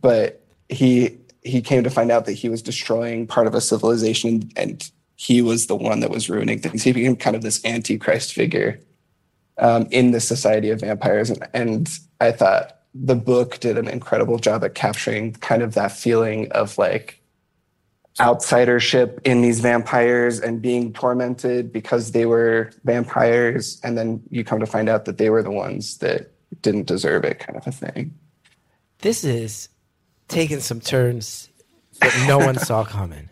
but 0.02 0.44
he 0.68 1.18
he 1.44 1.62
came 1.62 1.84
to 1.84 1.90
find 1.90 2.12
out 2.12 2.26
that 2.26 2.34
he 2.34 2.50
was 2.50 2.62
destroying 2.62 3.28
part 3.28 3.48
of 3.48 3.54
a 3.54 3.62
civilization, 3.62 4.50
and 4.58 4.90
he 5.16 5.42
was 5.42 5.68
the 5.68 5.76
one 5.76 6.00
that 6.00 6.10
was 6.10 6.30
ruining 6.30 6.60
things. 6.60 6.84
He 6.84 6.92
became 6.92 7.16
kind 7.16 7.36
of 7.36 7.44
this 7.44 7.64
antichrist 7.64 8.34
figure 8.34 8.80
um, 9.60 9.88
in 9.92 10.12
the 10.12 10.20
society 10.20 10.70
of 10.70 10.82
vampires. 10.82 11.30
And, 11.30 11.48
and 11.54 11.90
I 12.22 12.32
thought 12.32 12.80
the 12.94 13.16
book 13.16 13.60
did 13.60 13.78
an 13.78 13.88
incredible 13.88 14.40
job 14.40 14.64
at 14.64 14.76
capturing 14.76 15.34
kind 15.34 15.62
of 15.62 15.74
that 15.76 15.92
feeling 15.92 16.52
of 16.52 16.78
like 16.78 17.22
outsidership 18.20 19.20
in 19.24 19.42
these 19.42 19.60
vampires 19.60 20.40
and 20.40 20.62
being 20.62 20.92
tormented 20.94 21.72
because 21.72 22.12
they 22.12 22.26
were 22.26 22.72
vampires. 22.84 23.80
And 23.84 23.98
then 23.98 24.24
you 24.30 24.44
come 24.44 24.60
to 24.60 24.66
find 24.66 24.90
out 24.90 25.06
that 25.06 25.18
they 25.18 25.30
were 25.30 25.44
the 25.44 25.52
ones 25.52 25.98
that 26.00 26.32
didn't 26.62 26.88
deserve 26.88 27.24
it, 27.24 27.40
kind 27.40 27.58
of 27.58 27.68
a 27.68 27.72
thing. 27.72 28.14
This 29.00 29.24
is 29.24 29.70
taking 30.28 30.60
some 30.60 30.82
turns 30.82 31.50
that 32.02 32.26
no 32.28 32.40
one 32.40 32.58
saw 32.58 32.84
coming. 32.84 33.30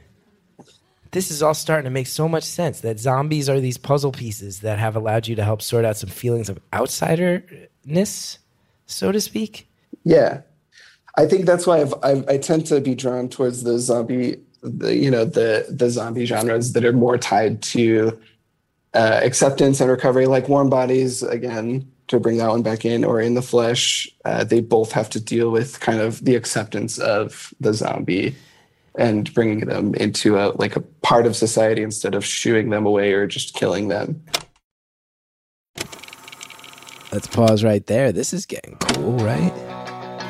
This 1.16 1.32
is 1.32 1.42
all 1.42 1.54
starting 1.54 1.86
to 1.86 1.92
make 1.92 2.08
so 2.08 2.28
much 2.28 2.44
sense 2.44 2.82
that 2.82 3.00
zombies 3.00 3.48
are 3.48 3.62
these 3.62 3.78
puzzle 3.78 4.12
pieces 4.12 4.60
that 4.60 4.80
have 4.80 4.98
allowed 4.98 5.30
you 5.30 5.36
to 5.38 5.46
help 5.46 5.62
sort 5.62 5.86
out 5.86 5.96
some 5.96 6.10
feelings 6.10 6.50
of 6.50 6.60
outsiderness, 6.74 8.40
so 8.86 9.14
to 9.14 9.22
speak. 9.22 9.66
Yeah, 10.04 10.42
I 11.18 11.26
think 11.26 11.46
that's 11.46 11.66
why 11.66 11.80
I've, 11.80 11.94
I've, 12.04 12.28
I 12.28 12.38
tend 12.38 12.66
to 12.66 12.82
be 12.82 12.96
drawn 12.96 13.30
towards 13.30 13.64
the 13.64 13.80
zombie, 13.80 14.42
the 14.62 14.94
you 14.94 15.10
know 15.10 15.24
the 15.24 15.66
the 15.70 15.90
zombie 15.90 16.26
genres 16.26 16.74
that 16.74 16.84
are 16.84 16.92
more 16.92 17.18
tied 17.18 17.62
to 17.62 18.20
uh, 18.94 19.22
acceptance 19.24 19.80
and 19.80 19.90
recovery, 19.90 20.26
like 20.26 20.50
Warm 20.50 20.70
Bodies 20.70 21.24
again 21.24 21.90
to 22.10 22.20
bring 22.20 22.40
that 22.40 22.50
one 22.50 22.62
back 22.62 22.84
in, 22.84 23.06
or 23.06 23.22
In 23.22 23.36
the 23.36 23.42
Flesh. 23.42 24.10
Uh, 24.26 24.44
they 24.44 24.60
both 24.60 24.92
have 24.92 25.10
to 25.12 25.22
deal 25.22 25.50
with 25.50 25.80
kind 25.80 26.02
of 26.02 26.26
the 26.26 26.36
acceptance 26.36 27.00
of 27.00 27.54
the 27.62 27.74
zombie 27.74 28.36
and 28.98 29.34
bringing 29.34 29.62
them 29.62 29.94
into 29.96 30.38
a 30.38 30.52
like 30.56 30.76
a 30.76 30.82
part 30.82 31.26
of 31.26 31.36
society 31.36 31.84
instead 31.84 32.16
of 32.16 32.26
shooing 32.26 32.70
them 32.70 32.86
away 32.86 33.14
or 33.14 33.28
just 33.28 33.54
killing 33.54 33.88
them. 33.88 34.24
Let's 37.12 37.28
pause 37.28 37.64
right 37.64 37.86
there. 37.86 38.12
This 38.12 38.34
is 38.34 38.46
getting 38.46 38.76
cool, 38.78 39.14
right? 39.20 39.54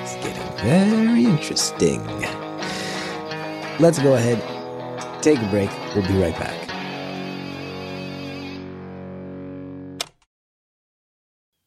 It's 0.02 0.16
getting 0.16 0.58
very 0.58 1.26
interesting. 1.26 2.06
Let's 3.80 4.00
go 4.00 4.14
ahead, 4.14 4.42
take 5.22 5.40
a 5.40 5.50
break. 5.50 5.70
We'll 5.96 6.08
be 6.08 6.22
right 6.22 6.38
back. 6.38 6.65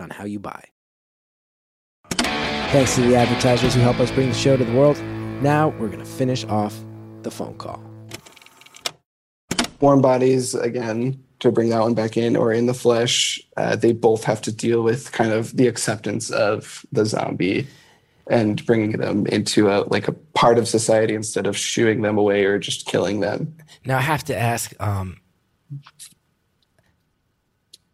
on 0.00 0.10
how 0.10 0.24
you 0.24 0.38
buy. 0.38 0.64
Thanks 2.72 2.94
to 2.94 3.00
the 3.02 3.16
advertisers 3.16 3.74
who 3.74 3.80
help 3.80 3.98
us 3.98 4.10
bring 4.12 4.28
the 4.28 4.34
show 4.34 4.56
to 4.56 4.64
the 4.64 4.72
world. 4.72 5.00
Now 5.42 5.68
we're 5.70 5.88
going 5.88 5.98
to 5.98 6.04
finish 6.04 6.44
off 6.44 6.78
the 7.22 7.30
phone 7.30 7.56
call. 7.56 7.82
warm 9.80 10.00
bodies 10.00 10.54
again 10.54 11.22
to 11.40 11.50
bring 11.50 11.70
that 11.70 11.80
one 11.80 11.94
back 11.94 12.16
in 12.16 12.36
or 12.36 12.52
in 12.52 12.66
the 12.66 12.74
flesh 12.74 13.40
uh, 13.56 13.74
they 13.76 13.92
both 13.92 14.24
have 14.24 14.40
to 14.42 14.52
deal 14.52 14.82
with 14.82 15.10
kind 15.12 15.32
of 15.32 15.56
the 15.56 15.66
acceptance 15.66 16.30
of 16.30 16.84
the 16.92 17.04
zombie 17.06 17.66
and 18.30 18.64
bringing 18.66 18.92
them 18.92 19.26
into 19.26 19.68
a 19.68 19.84
like 19.88 20.06
a 20.06 20.12
part 20.34 20.58
of 20.58 20.68
society 20.68 21.14
instead 21.14 21.46
of 21.46 21.56
shooing 21.56 22.02
them 22.02 22.18
away 22.18 22.44
or 22.44 22.58
just 22.58 22.86
killing 22.86 23.20
them 23.20 23.56
Now 23.84 23.98
I 23.98 24.02
have 24.02 24.24
to 24.24 24.36
ask. 24.36 24.74
Um, 24.80 25.16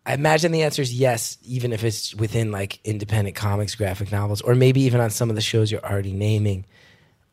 I 0.07 0.15
imagine 0.15 0.53
the 0.53 0.63
answer 0.63 0.83
is 0.83 0.95
yes, 0.95 1.37
even 1.43 1.73
if 1.73 1.83
it's 1.83 2.15
within 2.15 2.53
like 2.53 2.79
independent 2.85 3.35
comics, 3.35 3.75
graphic 3.75 4.13
novels, 4.13 4.41
or 4.41 4.55
maybe 4.55 4.83
even 4.83 5.01
on 5.01 5.11
some 5.11 5.31
of 5.31 5.37
the 5.37 5.43
shows 5.43 5.73
you're 5.73 5.85
already 5.85 6.13
naming. 6.13 6.65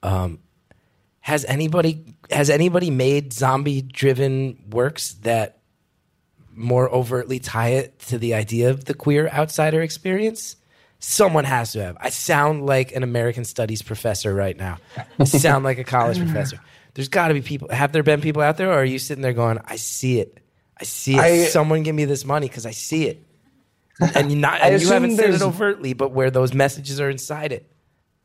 Um, 0.02 0.40
has 1.20 1.46
anybody 1.46 2.16
has 2.32 2.50
anybody 2.50 2.90
made 2.90 3.32
zombie 3.32 3.84
driven 3.84 4.58
works 4.72 5.14
that 5.22 5.60
more 6.52 6.90
overtly 6.90 7.40
tie 7.40 7.70
it 7.70 8.00
to 8.00 8.18
the 8.18 8.34
idea 8.34 8.72
of 8.72 8.86
the 8.86 8.96
queer 8.96 9.30
outsider 9.30 9.82
experience? 9.84 10.56
Someone 10.98 11.44
has 11.44 11.74
to 11.74 11.84
have. 11.84 11.98
I 12.00 12.10
sound 12.10 12.66
like 12.66 12.96
an 12.96 13.04
American 13.04 13.46
studies 13.46 13.84
professor 13.84 14.34
right 14.34 14.58
now. 14.58 14.80
I 15.20 15.26
sound 15.26 15.64
like 15.64 15.78
a 15.78 15.84
college 15.84 16.18
professor. 16.26 16.60
There's 16.96 17.10
got 17.10 17.28
to 17.28 17.36
be 17.36 17.42
people. 17.42 17.70
Have 17.70 17.92
there 17.92 18.04
been 18.04 18.22
people 18.22 18.42
out 18.42 18.58
there, 18.58 18.70
or 18.70 18.80
are 18.80 18.86
you 18.86 19.00
sitting 19.00 19.22
there 19.22 19.34
going, 19.34 19.60
"I 19.64 19.76
see 19.76 20.20
it, 20.20 20.43
I 20.84 20.86
see 20.86 21.16
it. 21.16 21.20
I- 21.20 21.46
Someone 21.46 21.84
give 21.84 21.96
me 21.96 22.06
this 22.06 22.26
money 22.26 22.48
because 22.48 22.66
I 22.66 22.72
see 22.72 23.08
it." 23.08 23.24
And 24.16 24.32
you 24.32 24.38
not, 24.38 24.60
and 24.62 24.82
you 24.82 24.88
haven't 24.90 25.16
said 25.16 25.30
it 25.34 25.42
overtly, 25.42 25.94
but 25.94 26.12
where 26.12 26.32
those 26.32 26.54
messages 26.54 27.00
are 27.00 27.10
inside 27.10 27.52
it. 27.52 27.72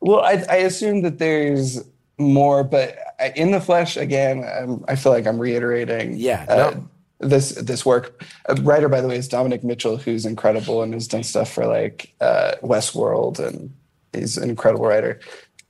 well 0.01 0.21
I, 0.21 0.43
I 0.49 0.55
assume 0.57 1.01
that 1.03 1.19
there's 1.19 1.83
more, 2.17 2.63
but 2.63 2.97
in 3.35 3.51
the 3.51 3.61
flesh 3.61 3.95
again. 3.95 4.43
Um, 4.57 4.83
I 4.87 4.95
feel 4.95 5.11
like 5.11 5.25
I'm 5.27 5.39
reiterating. 5.39 6.15
Yeah, 6.15 6.45
uh, 6.49 6.75
this 7.19 7.51
this 7.51 7.85
work. 7.85 8.25
A 8.45 8.55
writer, 8.55 8.89
by 8.89 8.99
the 9.01 9.07
way, 9.07 9.17
is 9.17 9.27
Dominic 9.27 9.63
Mitchell, 9.63 9.97
who's 9.97 10.25
incredible 10.25 10.81
and 10.83 10.93
has 10.93 11.07
done 11.07 11.23
stuff 11.23 11.51
for 11.53 11.65
like 11.67 12.13
uh, 12.19 12.53
Westworld, 12.63 13.39
and 13.39 13.71
he's 14.13 14.37
an 14.37 14.49
incredible 14.49 14.85
writer. 14.85 15.19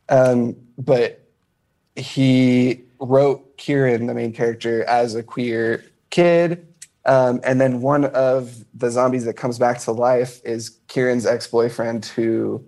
Um, 0.08 0.56
but 0.78 1.28
he 1.96 2.82
wrote 3.00 3.58
Kieran, 3.58 4.08
the 4.08 4.14
main 4.14 4.32
character, 4.32 4.84
as 4.86 5.14
a 5.16 5.22
queer 5.24 5.84
kid. 6.10 6.66
Um, 7.10 7.42
and 7.44 7.60
then 7.60 7.82
one 7.82 8.06
of 8.06 8.64
the 8.72 8.92
zombies 8.92 9.26
that 9.26 9.34
comes 9.34 9.58
back 9.58 9.80
to 9.80 9.92
life 9.92 10.40
is 10.46 10.78
Kieran's 10.88 11.26
ex-boyfriend 11.26 12.06
who 12.06 12.64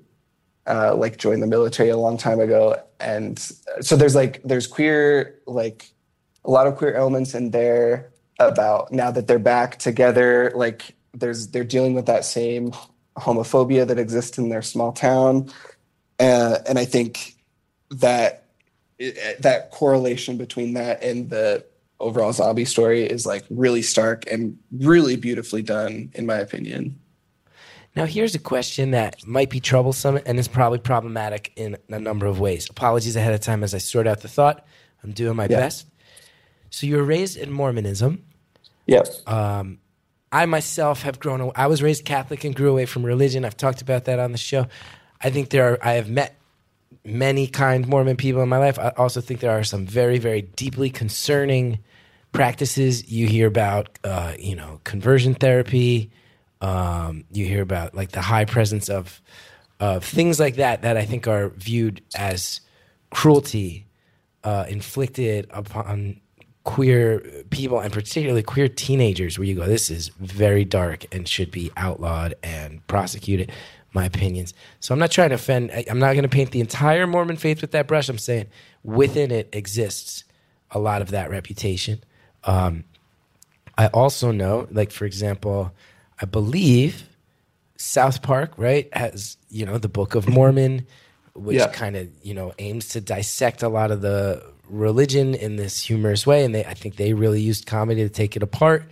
uh, 0.65 0.95
like 0.95 1.17
joined 1.17 1.43
the 1.43 1.47
military 1.47 1.89
a 1.89 1.97
long 1.97 2.17
time 2.17 2.39
ago. 2.39 2.75
And 2.99 3.37
so 3.81 3.95
there's 3.95 4.15
like 4.15 4.41
there's 4.43 4.65
queer 4.65 5.39
like 5.45 5.91
a 6.43 6.49
lot 6.49 6.65
of 6.65 6.75
queer 6.75 6.95
elements 6.95 7.35
in 7.35 7.51
there 7.51 8.11
about 8.39 8.91
now 8.91 9.11
that 9.11 9.27
they're 9.27 9.37
back 9.37 9.77
together. 9.77 10.51
Like 10.55 10.95
there's 11.13 11.49
they're 11.49 11.63
dealing 11.63 11.93
with 11.93 12.07
that 12.07 12.25
same 12.25 12.73
homophobia 13.17 13.85
that 13.85 13.99
exists 13.99 14.39
in 14.39 14.49
their 14.49 14.63
small 14.63 14.91
town, 14.91 15.51
uh, 16.19 16.57
and 16.67 16.79
I 16.79 16.85
think 16.85 17.35
that 17.91 18.45
that 19.39 19.69
correlation 19.69 20.37
between 20.37 20.73
that 20.73 21.03
and 21.03 21.29
the 21.29 21.63
overall 22.01 22.33
zombie 22.33 22.65
story 22.65 23.03
is 23.03 23.25
like 23.25 23.43
really 23.49 23.81
stark 23.81 24.29
and 24.31 24.57
really 24.71 25.15
beautifully 25.15 25.61
done, 25.61 26.11
in 26.13 26.25
my 26.25 26.35
opinion. 26.37 26.99
Now, 27.95 28.05
here's 28.05 28.35
a 28.35 28.39
question 28.39 28.91
that 28.91 29.25
might 29.27 29.49
be 29.49 29.59
troublesome 29.59 30.19
and 30.25 30.39
is 30.39 30.47
probably 30.47 30.79
problematic 30.79 31.51
in 31.57 31.77
a 31.89 31.99
number 31.99 32.25
of 32.25 32.39
ways. 32.39 32.69
Apologies 32.69 33.15
ahead 33.17 33.33
of 33.33 33.41
time 33.41 33.63
as 33.63 33.73
I 33.73 33.79
sort 33.79 34.07
out 34.07 34.21
the 34.21 34.29
thought. 34.29 34.65
I'm 35.03 35.11
doing 35.11 35.35
my 35.35 35.47
Yeah. 35.49 35.59
best. 35.59 35.87
So, 36.69 36.87
you 36.87 36.95
were 36.97 37.03
raised 37.03 37.37
in 37.37 37.51
Mormonism. 37.51 38.23
Yep. 38.87 39.07
Um, 39.27 39.79
I 40.31 40.45
myself 40.45 41.01
have 41.01 41.19
grown. 41.19 41.51
I 41.55 41.67
was 41.67 41.83
raised 41.83 42.05
Catholic 42.05 42.45
and 42.45 42.55
grew 42.55 42.71
away 42.71 42.85
from 42.85 43.03
religion. 43.03 43.43
I've 43.43 43.57
talked 43.57 43.81
about 43.81 44.05
that 44.05 44.19
on 44.19 44.31
the 44.31 44.37
show. 44.37 44.67
I 45.21 45.29
think 45.29 45.49
there 45.49 45.73
are. 45.73 45.79
I 45.81 45.93
have 45.93 46.09
met 46.09 46.37
many 47.03 47.47
kind 47.47 47.87
Mormon 47.87 48.15
people 48.15 48.41
in 48.41 48.47
my 48.49 48.57
life. 48.57 48.79
I 48.79 48.89
also 48.95 49.19
think 49.19 49.41
there 49.41 49.51
are 49.51 49.63
some 49.63 49.85
very, 49.85 50.17
very 50.17 50.43
deeply 50.43 50.89
concerning 50.89 51.79
practices. 52.31 53.11
You 53.11 53.27
hear 53.27 53.47
about, 53.47 53.97
uh, 54.03 54.33
you 54.39 54.55
know, 54.55 54.79
conversion 54.83 55.33
therapy. 55.33 56.11
Um, 56.61 57.23
you 57.31 57.45
hear 57.45 57.61
about 57.61 57.95
like 57.95 58.11
the 58.11 58.21
high 58.21 58.45
presence 58.45 58.89
of 58.89 59.21
of 59.79 60.03
things 60.05 60.39
like 60.39 60.55
that 60.57 60.83
that 60.83 60.95
I 60.95 61.05
think 61.05 61.27
are 61.27 61.49
viewed 61.49 62.01
as 62.15 62.61
cruelty 63.09 63.87
uh, 64.43 64.65
inflicted 64.69 65.47
upon 65.51 66.21
queer 66.63 67.19
people 67.49 67.79
and 67.79 67.91
particularly 67.91 68.43
queer 68.43 68.67
teenagers 68.67 69.39
where 69.39 69.47
you 69.47 69.55
go 69.55 69.65
this 69.65 69.89
is 69.89 70.09
very 70.19 70.63
dark 70.63 71.05
and 71.11 71.27
should 71.27 71.49
be 71.49 71.71
outlawed 71.75 72.35
and 72.43 72.85
prosecuted 72.85 73.51
my 73.93 74.05
opinions 74.05 74.53
so 74.79 74.93
i'm 74.93 74.99
not 74.99 75.09
trying 75.09 75.29
to 75.29 75.35
offend 75.35 75.71
I- 75.71 75.85
i'm 75.89 75.97
not 75.97 76.11
going 76.13 76.21
to 76.21 76.29
paint 76.29 76.51
the 76.51 76.59
entire 76.59 77.07
mormon 77.07 77.35
faith 77.35 77.61
with 77.61 77.71
that 77.71 77.87
brush 77.87 78.09
i'm 78.09 78.19
saying 78.19 78.45
within 78.83 79.31
it 79.31 79.49
exists 79.53 80.23
a 80.69 80.77
lot 80.77 81.01
of 81.01 81.09
that 81.09 81.31
reputation 81.31 82.03
um, 82.43 82.83
i 83.77 83.87
also 83.87 84.31
know 84.31 84.67
like 84.71 84.91
for 84.91 85.05
example 85.05 85.71
i 86.21 86.25
believe 86.25 87.03
South 87.77 88.21
Park, 88.21 88.53
right, 88.57 88.87
has 88.95 89.37
you 89.49 89.65
know 89.65 89.79
the 89.79 89.89
Book 89.89 90.13
of 90.13 90.29
Mormon, 90.29 90.85
which 91.33 91.57
Yeah. 91.57 91.71
kind 91.71 91.95
of 91.95 92.09
you 92.21 92.35
know 92.35 92.53
aims 92.59 92.89
to 92.89 93.01
dissect 93.01 93.63
a 93.63 93.69
lot 93.69 93.89
of 93.89 94.01
the 94.01 94.43
religion 94.69 95.33
in 95.33 95.55
this 95.55 95.81
humorous 95.81 96.27
way, 96.27 96.45
and 96.45 96.53
they 96.53 96.63
I 96.63 96.75
think 96.75 96.97
they 96.97 97.13
really 97.13 97.41
used 97.41 97.65
comedy 97.65 98.03
to 98.03 98.09
take 98.09 98.35
it 98.35 98.43
apart, 98.43 98.83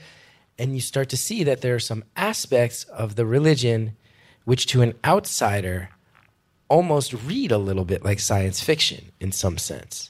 and 0.57 0.73
you 0.73 0.81
start 0.81 1.09
to 1.09 1.17
see 1.17 1.43
that 1.43 1.61
there 1.61 1.75
are 1.75 1.79
some 1.79 2.03
aspects 2.15 2.83
of 2.85 3.15
the 3.15 3.27
religion 3.27 3.95
which 4.45 4.65
to 4.67 4.81
an 4.81 4.95
outsider 5.05 5.89
almost 6.67 7.13
read 7.13 7.51
a 7.51 7.59
little 7.59 7.85
bit 7.85 8.03
like 8.03 8.19
science 8.19 8.59
fiction 8.59 9.11
in 9.19 9.31
some 9.31 9.59
sense. 9.59 10.09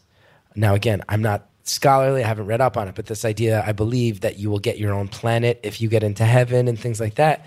Now, 0.56 0.74
again, 0.74 1.02
I'm 1.10 1.22
not 1.22 1.49
scholarly, 1.70 2.24
I 2.24 2.28
haven't 2.28 2.48
read 2.48 2.62
up 2.62 2.78
on 2.78 2.88
it, 2.88 2.96
but 2.96 3.06
this 3.06 3.24
idea, 3.24 3.64
I 3.66 3.72
believe 3.72 4.22
that 4.22 4.38
you 4.38 4.50
will 4.50 4.60
get 4.60 4.78
your 4.78 4.94
own 4.94 5.08
planet 5.08 5.60
if 5.64 5.80
you 5.80 5.88
get 5.88 6.04
into 6.04 6.26
heaven 6.26 6.68
and 6.68 6.80
things 6.80 7.00
like 7.00 7.16
that 7.16 7.46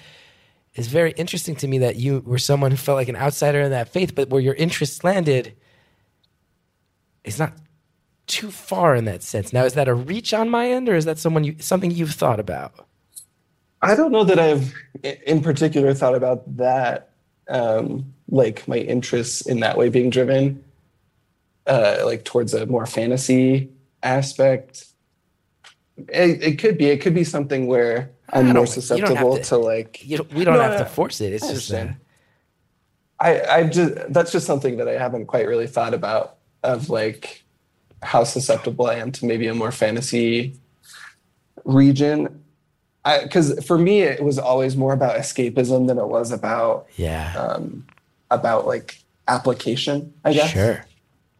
is 0.74 0.88
very 0.88 1.12
interesting 1.12 1.54
to 1.56 1.68
me 1.68 1.78
that 1.78 1.96
you 1.96 2.22
were 2.24 2.38
someone 2.38 2.70
who 2.70 2.76
felt 2.76 2.96
like 2.96 3.08
an 3.08 3.16
outsider 3.16 3.60
in 3.60 3.70
that 3.70 3.88
faith, 3.88 4.14
but 4.14 4.30
where 4.30 4.40
your 4.40 4.54
interests 4.54 5.04
landed 5.04 5.54
is 7.24 7.38
not 7.38 7.52
too 8.26 8.50
far 8.50 8.94
in 8.94 9.04
that 9.04 9.22
sense. 9.22 9.52
Now, 9.52 9.64
is 9.64 9.74
that 9.74 9.88
a 9.88 9.94
reach 9.94 10.32
on 10.32 10.48
my 10.48 10.70
end, 10.70 10.88
or 10.88 10.94
is 10.94 11.04
that 11.04 11.18
someone 11.18 11.44
you 11.44 11.56
something 11.58 11.90
you've 11.90 12.14
thought 12.14 12.40
about? 12.40 12.86
I 13.82 13.94
don't 13.94 14.12
know 14.12 14.24
that 14.24 14.38
I've 14.38 14.72
in 15.02 15.42
particular 15.42 15.92
thought 15.92 16.14
about 16.14 16.56
that, 16.56 17.10
um, 17.48 18.14
like 18.28 18.66
my 18.66 18.78
interests 18.78 19.42
in 19.42 19.60
that 19.60 19.76
way 19.76 19.88
being 19.88 20.08
driven, 20.08 20.64
uh, 21.66 21.98
like 22.04 22.24
towards 22.24 22.54
a 22.54 22.64
more 22.66 22.86
fantasy 22.86 23.71
aspect. 24.02 24.86
It, 25.96 26.42
it 26.42 26.58
could 26.58 26.78
be. 26.78 26.86
It 26.86 27.00
could 27.00 27.14
be 27.14 27.24
something 27.24 27.66
where 27.66 28.10
I'm 28.32 28.46
more 28.46 28.48
you 28.48 28.54
don't 28.54 28.64
have 28.66 28.72
susceptible 28.74 29.36
to- 29.36 29.42
to, 29.44 29.56
like. 29.58 30.04
You 30.04 30.18
don't, 30.18 30.32
we 30.32 30.44
don't 30.44 30.54
No, 30.54 30.62
have 30.62 30.78
to 30.78 30.86
force 30.86 31.20
it. 31.20 31.32
It's 31.32 31.44
I 31.44 31.52
just. 31.52 31.72
I, 33.20 33.40
I 33.42 33.64
just 33.64 34.12
that's 34.12 34.32
just 34.32 34.46
something 34.46 34.78
that 34.78 34.88
I 34.88 34.92
haven't 34.98 35.26
quite 35.26 35.46
really 35.46 35.68
thought 35.68 35.94
about 35.94 36.38
of 36.64 36.90
like 36.90 37.44
how 38.02 38.24
susceptible 38.24 38.86
I 38.88 38.96
am 38.96 39.12
to 39.12 39.26
maybe 39.26 39.46
a 39.46 39.54
more 39.54 39.70
fantasy 39.70 40.58
region. 41.64 42.42
I 43.04 43.22
because 43.22 43.64
for 43.64 43.78
me, 43.78 44.00
it 44.02 44.22
was 44.24 44.38
always 44.38 44.76
more 44.76 44.92
about 44.92 45.16
escapism 45.16 45.86
than 45.86 45.98
it 45.98 46.06
was 46.06 46.32
about 46.32 46.86
yeah, 46.96 47.32
um, 47.36 47.86
about 48.30 48.66
like 48.66 49.00
application. 49.28 50.12
I 50.24 50.32
guess. 50.32 50.50
sure. 50.50 50.84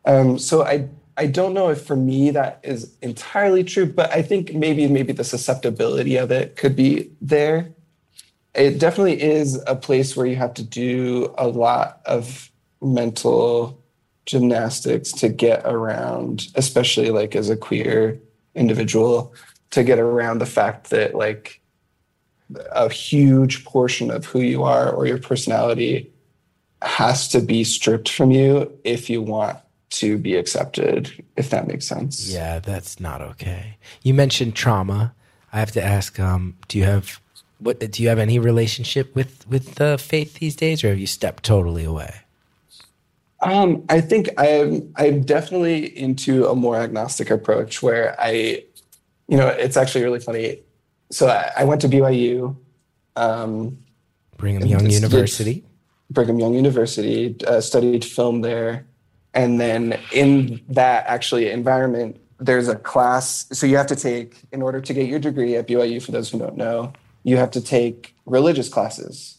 Um, 0.05 0.39
so 0.39 0.63
I 0.65 0.89
I 1.17 1.27
don't 1.27 1.53
know 1.53 1.69
if 1.69 1.85
for 1.85 1.97
me 1.97 2.31
that 2.31 2.61
is 2.63 2.97
entirely 3.03 3.65
true, 3.65 3.87
but 3.87 4.11
I 4.11 4.23
think 4.23 4.55
maybe 4.55 4.87
maybe 4.89 5.13
the 5.13 5.25
susceptibility 5.25 6.17
of 6.17 6.31
it 6.31 6.57
could 6.57 6.75
be 6.75 7.11
there. 7.21 7.73
It 8.55 8.79
definitely 8.79 9.21
is 9.23 9.63
a 9.67 9.77
place 9.77 10.17
where 10.17 10.27
you 10.27 10.37
have 10.37 10.55
to 10.55 10.63
do 10.63 11.35
a 11.39 11.49
lot 11.49 12.01
of 12.07 12.51
mental 12.81 13.83
gymnastics 14.27 15.13
to 15.13 15.29
get 15.29 15.63
around, 15.65 16.49
especially 16.55 17.11
like 17.11 17.35
as 17.35 17.51
a 17.51 17.57
queer 17.57 18.21
individual, 18.55 19.35
to 19.71 19.83
get 19.83 19.99
around 19.99 20.39
the 20.39 20.47
fact 20.47 20.91
that 20.91 21.15
like 21.15 21.61
a 22.73 22.89
huge 22.89 23.65
portion 23.65 24.11
of 24.11 24.27
who 24.27 24.41
you 24.41 24.63
are 24.63 24.91
or 24.91 25.07
your 25.07 25.19
personality 25.19 26.11
has 26.83 27.29
to 27.29 27.41
be 27.41 27.65
stripped 27.65 28.09
from 28.09 28.31
you 28.31 28.71
if 28.85 29.09
you 29.09 29.23
want 29.23 29.59
to 29.93 30.16
be 30.16 30.36
accepted, 30.36 31.24
if 31.36 31.51
that 31.51 31.66
makes 31.66 31.86
sense. 31.86 32.32
Yeah, 32.32 32.59
that's 32.59 32.99
not 32.99 33.20
okay. 33.20 33.76
You 34.03 34.14
mentioned 34.14 34.55
trauma. 34.55 35.14
I 35.53 35.59
have 35.59 35.72
to 35.72 35.82
ask: 35.82 36.18
um, 36.18 36.57
Do 36.68 36.78
you 36.78 36.84
have 36.84 37.20
what? 37.59 37.78
Do 37.78 38.03
you 38.03 38.09
have 38.09 38.18
any 38.18 38.38
relationship 38.38 39.14
with 39.14 39.47
with 39.49 39.76
the 39.76 39.99
faith 39.99 40.34
these 40.34 40.57
days, 40.57 40.82
or 40.82 40.88
have 40.88 40.99
you 40.99 41.07
stepped 41.07 41.43
totally 41.45 41.84
away? 41.84 42.14
Um, 43.40 43.84
I 43.88 44.01
think 44.01 44.28
I'm 44.38 44.93
I'm 44.97 45.22
definitely 45.22 45.97
into 45.99 46.47
a 46.47 46.55
more 46.55 46.76
agnostic 46.76 47.30
approach 47.30 47.82
where 47.82 48.18
I, 48.18 48.64
you 49.28 49.36
know, 49.36 49.49
it's 49.49 49.76
actually 49.76 50.05
really 50.05 50.20
funny. 50.20 50.61
So 51.11 51.28
I, 51.28 51.51
I 51.59 51.64
went 51.64 51.82
to 51.82 51.88
BYU, 51.88 52.57
um, 53.16 53.78
Brigham 54.38 54.64
Young 54.66 54.88
University. 54.88 55.64
Brigham 56.11 56.38
Young 56.38 56.55
University, 56.55 57.34
uh, 57.47 57.61
studied 57.61 58.05
film 58.05 58.43
there, 58.43 58.86
and 59.35 59.61
then 59.61 59.99
in 60.12 60.61
that 60.68 61.07
actually 61.07 61.51
environment, 61.51 62.20
there's 62.39 62.68
a 62.68 62.76
class. 62.76 63.47
So 63.53 63.66
you 63.66 63.76
have 63.76 63.87
to 63.87 63.97
take 63.97 64.43
in 64.53 64.62
order 64.62 64.80
to 64.80 64.95
get 64.95 65.07
your 65.07 65.18
degree 65.18 65.57
at 65.57 65.68
BYU. 65.68 66.03
For 66.03 66.12
those 66.12 66.30
who 66.30 66.39
don't 66.39 66.57
know, 66.57 66.93
you 67.24 67.37
have 67.37 67.51
to 67.53 67.61
take 67.61 68.14
religious 68.26 68.68
classes. 68.68 69.39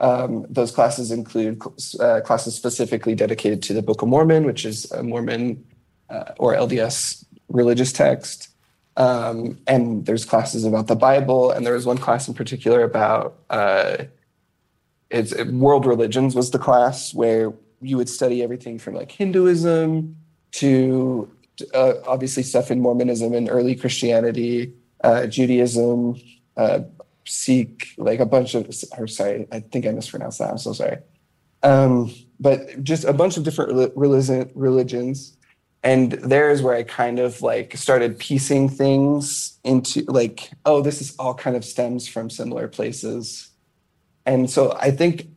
Um, 0.00 0.46
those 0.48 0.72
classes 0.72 1.10
include 1.10 1.62
uh, 2.00 2.20
classes 2.20 2.54
specifically 2.54 3.14
dedicated 3.14 3.62
to 3.64 3.72
the 3.72 3.82
Book 3.82 4.02
of 4.02 4.08
Mormon, 4.08 4.44
which 4.44 4.64
is 4.64 4.90
a 4.90 5.02
Mormon 5.02 5.64
uh, 6.10 6.32
or 6.38 6.54
LDS 6.54 7.24
religious 7.48 7.92
text. 7.92 8.48
Um, 8.96 9.58
and 9.66 10.04
there's 10.04 10.24
classes 10.24 10.64
about 10.64 10.88
the 10.88 10.96
Bible, 10.96 11.50
and 11.50 11.64
there 11.64 11.74
was 11.74 11.86
one 11.86 11.98
class 11.98 12.28
in 12.28 12.34
particular 12.34 12.82
about 12.82 13.38
uh, 13.48 14.04
it's 15.08 15.34
world 15.44 15.86
religions 15.86 16.34
was 16.34 16.50
the 16.50 16.58
class 16.58 17.14
where 17.14 17.52
you 17.82 17.96
would 17.96 18.08
study 18.08 18.42
everything 18.42 18.78
from 18.78 18.94
like 18.94 19.10
Hinduism 19.10 20.16
to 20.52 21.30
uh, 21.74 21.94
obviously 22.06 22.42
stuff 22.42 22.70
in 22.70 22.80
Mormonism 22.80 23.34
and 23.34 23.48
early 23.50 23.74
Christianity, 23.74 24.72
uh, 25.02 25.26
Judaism, 25.26 26.20
uh, 26.56 26.80
Sikh, 27.26 27.88
like 27.98 28.20
a 28.20 28.26
bunch 28.26 28.54
of. 28.54 28.68
Or 28.98 29.06
sorry, 29.06 29.46
I 29.52 29.60
think 29.60 29.86
I 29.86 29.90
mispronounced 29.90 30.38
that. 30.38 30.50
I'm 30.50 30.58
so 30.58 30.72
sorry. 30.72 30.98
Um, 31.62 32.12
but 32.40 32.82
just 32.82 33.04
a 33.04 33.12
bunch 33.12 33.36
of 33.36 33.44
different 33.44 33.96
religion, 33.96 34.50
religions, 34.54 35.36
and 35.84 36.12
there's 36.12 36.62
where 36.62 36.74
I 36.74 36.82
kind 36.84 37.18
of 37.18 37.42
like 37.42 37.76
started 37.76 38.18
piecing 38.18 38.68
things 38.68 39.58
into 39.64 40.04
like, 40.08 40.50
oh, 40.64 40.80
this 40.80 41.00
is 41.00 41.14
all 41.18 41.34
kind 41.34 41.56
of 41.56 41.64
stems 41.64 42.08
from 42.08 42.30
similar 42.30 42.68
places. 42.68 43.50
And 44.24 44.48
so 44.48 44.76
I 44.80 44.90
think 44.90 45.28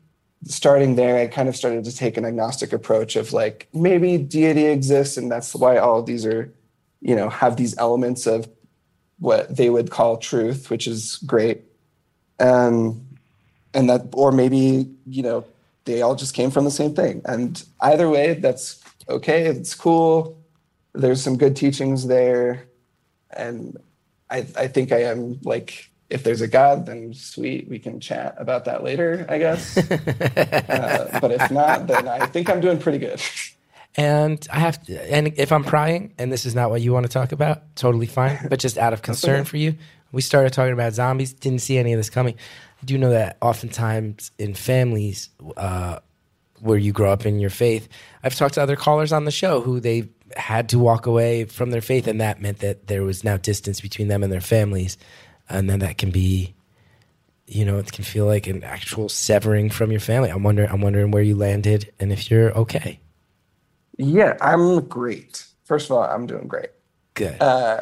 starting 0.45 0.95
there, 0.95 1.17
I 1.17 1.27
kind 1.27 1.49
of 1.49 1.55
started 1.55 1.83
to 1.85 1.95
take 1.95 2.17
an 2.17 2.25
agnostic 2.25 2.71
approach 2.71 3.15
of 3.15 3.33
like 3.33 3.67
maybe 3.73 4.17
deity 4.17 4.65
exists, 4.65 5.17
and 5.17 5.31
that's 5.31 5.55
why 5.55 5.77
all 5.77 5.99
of 5.99 6.05
these 6.05 6.25
are, 6.25 6.53
you 7.01 7.15
know, 7.15 7.29
have 7.29 7.57
these 7.57 7.77
elements 7.77 8.27
of 8.27 8.47
what 9.19 9.55
they 9.55 9.69
would 9.69 9.89
call 9.89 10.17
truth, 10.17 10.69
which 10.69 10.87
is 10.87 11.17
great. 11.25 11.63
Um, 12.39 13.05
and 13.73 13.89
that, 13.89 14.09
or 14.13 14.31
maybe, 14.31 14.89
you 15.05 15.23
know, 15.23 15.45
they 15.85 16.01
all 16.01 16.15
just 16.15 16.33
came 16.33 16.51
from 16.51 16.65
the 16.65 16.71
same 16.71 16.93
thing. 16.93 17.21
And 17.25 17.63
either 17.81 18.09
way, 18.09 18.33
that's 18.33 18.83
okay. 19.07 19.45
It's 19.45 19.75
cool. 19.75 20.37
There's 20.93 21.21
some 21.21 21.37
good 21.37 21.55
teachings 21.55 22.07
there. 22.07 22.67
And 23.31 23.77
I, 24.29 24.45
I 24.57 24.67
think 24.67 24.91
I 24.91 25.03
am 25.03 25.39
like, 25.43 25.89
if 26.09 26.23
there's 26.23 26.41
a 26.41 26.47
God, 26.47 26.85
then 26.85 27.13
sweet, 27.13 27.67
we 27.67 27.79
can 27.79 27.99
chat 27.99 28.35
about 28.37 28.65
that 28.65 28.83
later, 28.83 29.25
I 29.27 29.37
guess. 29.37 29.77
uh, 29.91 31.19
but 31.21 31.31
if 31.31 31.51
not, 31.51 31.87
then 31.87 32.07
I 32.07 32.25
think 32.27 32.49
I'm 32.49 32.61
doing 32.61 32.79
pretty 32.79 32.99
good. 32.99 33.21
And 33.97 34.45
I 34.51 34.59
have 34.59 34.83
to, 34.83 35.13
and 35.13 35.33
if 35.37 35.51
I'm 35.51 35.63
prying 35.63 36.13
and 36.17 36.31
this 36.31 36.45
is 36.45 36.53
not 36.53 36.69
what 36.69 36.81
you 36.81 36.91
want 36.91 37.05
to 37.05 37.11
talk 37.11 37.31
about, 37.31 37.75
totally 37.75 38.07
fine. 38.07 38.47
But 38.49 38.59
just 38.59 38.77
out 38.77 38.93
of 38.93 39.01
concern 39.01 39.41
okay. 39.41 39.49
for 39.49 39.57
you, 39.57 39.75
we 40.11 40.21
started 40.21 40.53
talking 40.53 40.73
about 40.73 40.93
zombies, 40.93 41.33
didn't 41.33 41.59
see 41.59 41.77
any 41.77 41.93
of 41.93 41.97
this 41.99 42.09
coming. 42.09 42.35
I 42.81 42.85
do 42.85 42.97
know 42.97 43.09
that 43.11 43.37
oftentimes 43.41 44.31
in 44.37 44.53
families 44.53 45.29
uh, 45.57 45.99
where 46.59 46.77
you 46.77 46.91
grow 46.91 47.11
up 47.11 47.25
in 47.25 47.39
your 47.39 47.49
faith, 47.49 47.87
I've 48.23 48.35
talked 48.35 48.55
to 48.55 48.61
other 48.61 48.75
callers 48.75 49.13
on 49.13 49.25
the 49.25 49.31
show 49.31 49.61
who 49.61 49.79
they 49.79 50.09
had 50.35 50.69
to 50.69 50.79
walk 50.79 51.05
away 51.05 51.45
from 51.45 51.71
their 51.71 51.81
faith, 51.81 52.07
and 52.07 52.19
that 52.19 52.41
meant 52.41 52.59
that 52.59 52.87
there 52.87 53.03
was 53.03 53.23
now 53.23 53.37
distance 53.37 53.79
between 53.79 54.07
them 54.07 54.23
and 54.23 54.31
their 54.31 54.41
families. 54.41 54.97
And 55.49 55.69
then 55.69 55.79
that 55.79 55.97
can 55.97 56.11
be 56.11 56.55
you 57.47 57.63
know, 57.63 57.77
it 57.77 57.91
can 57.91 58.03
feel 58.03 58.25
like 58.25 58.47
an 58.47 58.63
actual 58.63 59.09
severing 59.09 59.69
from 59.69 59.91
your 59.91 59.99
family. 59.99 60.29
I'm 60.29 60.43
wondering, 60.43 60.69
I'm 60.69 60.81
wondering 60.81 61.11
where 61.11 61.23
you 61.23 61.35
landed 61.35 61.91
and 61.99 62.11
if 62.11 62.31
you're 62.31 62.51
okay. 62.57 62.99
Yeah, 63.97 64.35
I'm 64.41 64.81
great. 64.85 65.45
First 65.63 65.89
of 65.89 65.95
all, 65.95 66.03
I'm 66.03 66.25
doing 66.25 66.47
great. 66.47 66.69
Good. 67.13 67.39
Uh, 67.41 67.81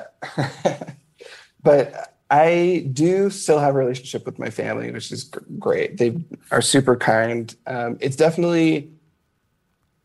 but 1.64 2.14
I 2.30 2.88
do 2.93 3.30
still 3.30 3.59
have 3.59 3.76
a 3.76 3.78
relationship 3.78 4.26
with 4.26 4.38
my 4.38 4.49
family, 4.49 4.91
which 4.91 5.11
is 5.11 5.32
great. 5.59 5.97
They 5.97 6.18
are 6.51 6.61
super 6.61 6.95
kind. 6.95 7.55
Um, 7.68 7.97
it's 7.99 8.16
definitely. 8.16 8.89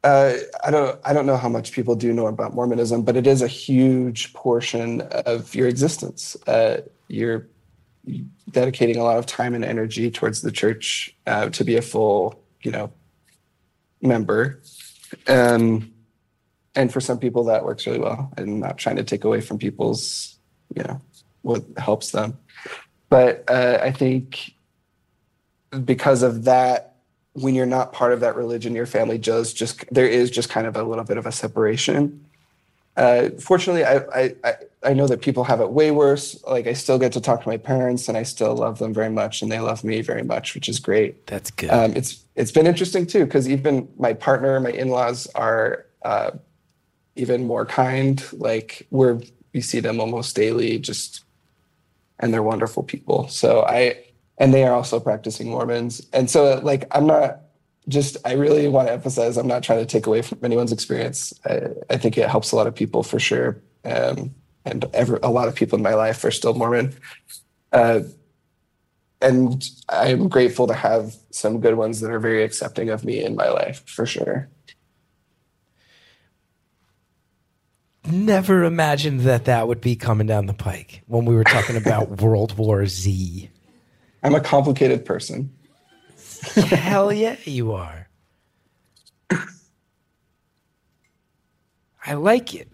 Uh, 0.04 0.34
I 0.64 0.70
don't. 0.70 1.00
I 1.04 1.12
don't 1.12 1.26
know 1.26 1.36
how 1.36 1.48
much 1.48 1.72
people 1.72 1.96
do 1.96 2.12
know 2.12 2.28
about 2.28 2.54
Mormonism, 2.54 3.02
but 3.02 3.16
it 3.16 3.26
is 3.26 3.42
a 3.42 3.48
huge 3.48 4.32
portion 4.32 5.00
of 5.00 5.54
your 5.54 5.66
existence. 5.66 6.36
Uh, 6.46 6.82
you're 7.08 7.48
dedicating 8.50 8.96
a 8.96 9.02
lot 9.02 9.18
of 9.18 9.26
time 9.26 9.54
and 9.54 9.64
energy 9.64 10.10
towards 10.10 10.40
the 10.42 10.52
church 10.52 11.14
uh, 11.26 11.48
to 11.50 11.64
be 11.64 11.76
a 11.76 11.82
full, 11.82 12.40
you 12.62 12.70
know, 12.70 12.92
member. 14.00 14.62
Um, 15.26 15.92
and 16.78 16.92
for 16.92 17.00
some 17.00 17.18
people 17.18 17.44
that 17.44 17.64
works 17.64 17.86
really 17.86 17.98
well 17.98 18.32
and 18.36 18.60
not 18.60 18.78
trying 18.78 18.96
to 18.96 19.02
take 19.02 19.24
away 19.24 19.40
from 19.40 19.58
people's 19.58 20.38
you 20.74 20.82
know 20.84 21.00
what 21.42 21.64
helps 21.76 22.12
them 22.12 22.38
but 23.08 23.44
uh, 23.48 23.78
i 23.82 23.90
think 23.90 24.54
because 25.84 26.22
of 26.22 26.44
that 26.44 26.94
when 27.42 27.54
you're 27.54 27.66
not 27.66 27.92
part 27.92 28.12
of 28.12 28.20
that 28.20 28.36
religion 28.36 28.74
your 28.74 28.86
family 28.86 29.18
does 29.18 29.52
just 29.52 29.84
there 29.92 30.06
is 30.06 30.30
just 30.30 30.48
kind 30.48 30.66
of 30.66 30.76
a 30.76 30.82
little 30.82 31.04
bit 31.04 31.18
of 31.18 31.26
a 31.26 31.32
separation 31.32 32.24
uh, 32.96 33.30
fortunately 33.40 33.84
I, 33.84 33.96
I 33.96 34.34
i 34.44 34.52
i 34.84 34.92
know 34.92 35.06
that 35.06 35.20
people 35.22 35.44
have 35.44 35.60
it 35.60 35.70
way 35.70 35.90
worse 35.90 36.42
like 36.44 36.66
i 36.66 36.72
still 36.72 36.98
get 36.98 37.12
to 37.12 37.20
talk 37.20 37.42
to 37.42 37.48
my 37.48 37.56
parents 37.56 38.08
and 38.08 38.16
i 38.16 38.22
still 38.24 38.54
love 38.54 38.78
them 38.78 38.92
very 38.92 39.10
much 39.10 39.42
and 39.42 39.50
they 39.52 39.60
love 39.60 39.84
me 39.84 40.02
very 40.02 40.22
much 40.22 40.54
which 40.54 40.68
is 40.68 40.78
great 40.80 41.26
That's 41.26 41.50
good. 41.50 41.70
um, 41.70 41.94
it's 41.94 42.24
it's 42.38 42.52
been 42.52 42.68
interesting 42.68 43.04
too 43.04 43.24
because 43.24 43.48
even 43.48 43.88
my 43.98 44.12
partner, 44.12 44.60
my 44.60 44.70
in-laws 44.70 45.26
are 45.34 45.86
uh, 46.04 46.30
even 47.16 47.44
more 47.44 47.66
kind. 47.66 48.22
Like 48.32 48.86
we're 48.90 49.20
we 49.52 49.60
see 49.60 49.80
them 49.80 49.98
almost 49.98 50.36
daily, 50.36 50.78
just 50.78 51.24
and 52.20 52.32
they're 52.32 52.44
wonderful 52.44 52.84
people. 52.84 53.26
So 53.26 53.64
I 53.64 54.04
and 54.38 54.54
they 54.54 54.64
are 54.64 54.74
also 54.74 55.00
practicing 55.00 55.50
Mormons, 55.50 56.06
and 56.12 56.30
so 56.30 56.60
like 56.62 56.84
I'm 56.90 57.06
not 57.06 57.40
just 57.88 58.16
I 58.24 58.32
really 58.32 58.68
want 58.68 58.88
to 58.88 58.92
emphasize 58.92 59.36
I'm 59.36 59.46
not 59.46 59.62
trying 59.62 59.80
to 59.80 59.86
take 59.86 60.06
away 60.06 60.22
from 60.22 60.38
anyone's 60.42 60.72
experience. 60.72 61.32
I, 61.44 61.60
I 61.90 61.96
think 61.96 62.18
it 62.18 62.28
helps 62.28 62.52
a 62.52 62.56
lot 62.56 62.66
of 62.66 62.74
people 62.74 63.02
for 63.02 63.18
sure, 63.18 63.60
um, 63.84 64.34
and 64.64 64.84
ever 64.94 65.18
a 65.22 65.30
lot 65.30 65.48
of 65.48 65.54
people 65.54 65.76
in 65.76 65.82
my 65.82 65.94
life 65.94 66.24
are 66.24 66.30
still 66.30 66.54
Mormon. 66.54 66.94
Uh, 67.72 68.00
and 69.20 69.68
I'm 69.88 70.28
grateful 70.28 70.66
to 70.68 70.74
have 70.74 71.16
some 71.30 71.60
good 71.60 71.74
ones 71.74 72.00
that 72.00 72.10
are 72.10 72.20
very 72.20 72.44
accepting 72.44 72.88
of 72.88 73.04
me 73.04 73.24
in 73.24 73.34
my 73.34 73.48
life 73.48 73.82
for 73.88 74.06
sure. 74.06 74.48
Never 78.10 78.64
imagined 78.64 79.20
that 79.20 79.44
that 79.46 79.68
would 79.68 79.80
be 79.80 79.96
coming 79.96 80.26
down 80.26 80.46
the 80.46 80.54
pike 80.54 81.02
when 81.06 81.24
we 81.24 81.34
were 81.34 81.44
talking 81.44 81.76
about 81.76 82.08
World 82.22 82.56
War 82.56 82.86
Z. 82.86 83.50
I'm 84.22 84.34
a 84.34 84.40
complicated 84.40 85.04
person. 85.04 85.52
Hell 86.54 87.12
yeah, 87.12 87.36
you 87.44 87.72
are. 87.72 88.08
I 92.04 92.14
like 92.14 92.54
it. 92.54 92.68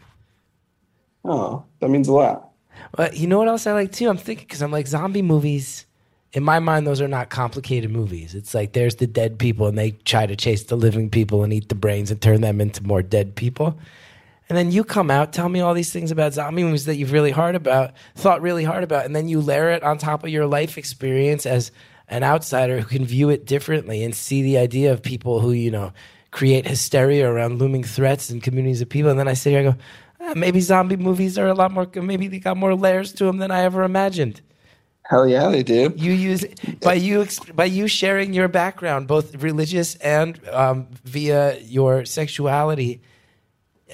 Oh, 1.24 1.64
that 1.80 1.88
means 1.88 2.08
a 2.08 2.12
lot. 2.12 2.50
But 2.92 3.16
you 3.16 3.26
know 3.26 3.38
what 3.38 3.48
else 3.48 3.66
I 3.66 3.72
like 3.72 3.92
too? 3.92 4.08
I'm 4.08 4.16
thinking 4.16 4.46
because 4.46 4.62
I'm 4.62 4.70
like 4.70 4.86
zombie 4.86 5.22
movies. 5.22 5.86
In 6.32 6.42
my 6.42 6.58
mind, 6.58 6.86
those 6.86 7.00
are 7.00 7.08
not 7.08 7.30
complicated 7.30 7.90
movies. 7.90 8.34
It's 8.34 8.54
like 8.54 8.72
there's 8.72 8.96
the 8.96 9.06
dead 9.06 9.38
people, 9.38 9.66
and 9.66 9.78
they 9.78 9.92
try 9.92 10.26
to 10.26 10.36
chase 10.36 10.64
the 10.64 10.76
living 10.76 11.08
people 11.08 11.44
and 11.44 11.52
eat 11.52 11.68
the 11.68 11.74
brains 11.74 12.10
and 12.10 12.20
turn 12.20 12.40
them 12.40 12.60
into 12.60 12.82
more 12.84 13.02
dead 13.02 13.36
people. 13.36 13.78
And 14.48 14.58
then 14.58 14.70
you 14.70 14.84
come 14.84 15.10
out, 15.10 15.32
tell 15.32 15.48
me 15.48 15.60
all 15.60 15.72
these 15.72 15.92
things 15.92 16.10
about 16.10 16.34
zombie 16.34 16.64
movies 16.64 16.84
that 16.84 16.96
you've 16.96 17.12
really 17.12 17.30
hard 17.30 17.54
about, 17.54 17.94
thought 18.14 18.42
really 18.42 18.64
hard 18.64 18.84
about, 18.84 19.06
and 19.06 19.16
then 19.16 19.28
you 19.28 19.40
layer 19.40 19.70
it 19.70 19.82
on 19.82 19.96
top 19.96 20.22
of 20.22 20.30
your 20.30 20.46
life 20.46 20.76
experience 20.76 21.46
as 21.46 21.70
an 22.08 22.22
outsider 22.22 22.80
who 22.80 22.86
can 22.86 23.06
view 23.06 23.30
it 23.30 23.46
differently 23.46 24.04
and 24.04 24.14
see 24.14 24.42
the 24.42 24.58
idea 24.58 24.92
of 24.92 25.02
people 25.02 25.40
who 25.40 25.52
you 25.52 25.70
know 25.70 25.92
create 26.30 26.66
hysteria 26.66 27.30
around 27.30 27.58
looming 27.58 27.84
threats 27.84 28.30
in 28.30 28.40
communities 28.40 28.82
of 28.82 28.88
people. 28.88 29.10
And 29.10 29.18
then 29.18 29.28
I 29.28 29.34
sit 29.34 29.50
here 29.50 29.60
and 29.60 29.74
go, 29.74 29.84
ah, 30.20 30.32
maybe 30.34 30.60
zombie 30.60 30.96
movies 30.96 31.38
are 31.38 31.46
a 31.46 31.54
lot 31.54 31.72
more, 31.72 31.88
maybe 31.94 32.28
they 32.28 32.40
got 32.40 32.56
more 32.56 32.74
layers 32.74 33.12
to 33.14 33.24
them 33.24 33.38
than 33.38 33.50
I 33.50 33.62
ever 33.62 33.84
imagined. 33.84 34.42
Hell 35.04 35.28
yeah, 35.28 35.48
they 35.48 35.62
do. 35.62 35.92
You 35.96 36.12
use 36.12 36.46
by 36.80 36.94
you 36.94 37.26
by 37.54 37.66
you 37.66 37.88
sharing 37.88 38.32
your 38.32 38.48
background, 38.48 39.06
both 39.06 39.34
religious 39.36 39.96
and 39.96 40.40
um, 40.48 40.88
via 41.04 41.58
your 41.60 42.06
sexuality. 42.06 43.02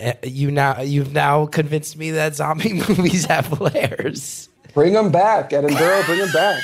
Uh, 0.02 0.12
You 0.22 0.50
now 0.50 0.80
you've 0.80 1.12
now 1.12 1.46
convinced 1.46 1.96
me 1.96 2.10
that 2.12 2.34
zombie 2.36 2.72
movies 2.88 3.26
have 3.26 3.60
layers. 3.60 4.48
Bring 4.74 4.92
them 4.92 5.10
back, 5.10 5.52
Edinburgh. 5.52 6.02
Bring 6.06 6.20
them 6.20 6.32
back. 6.32 6.62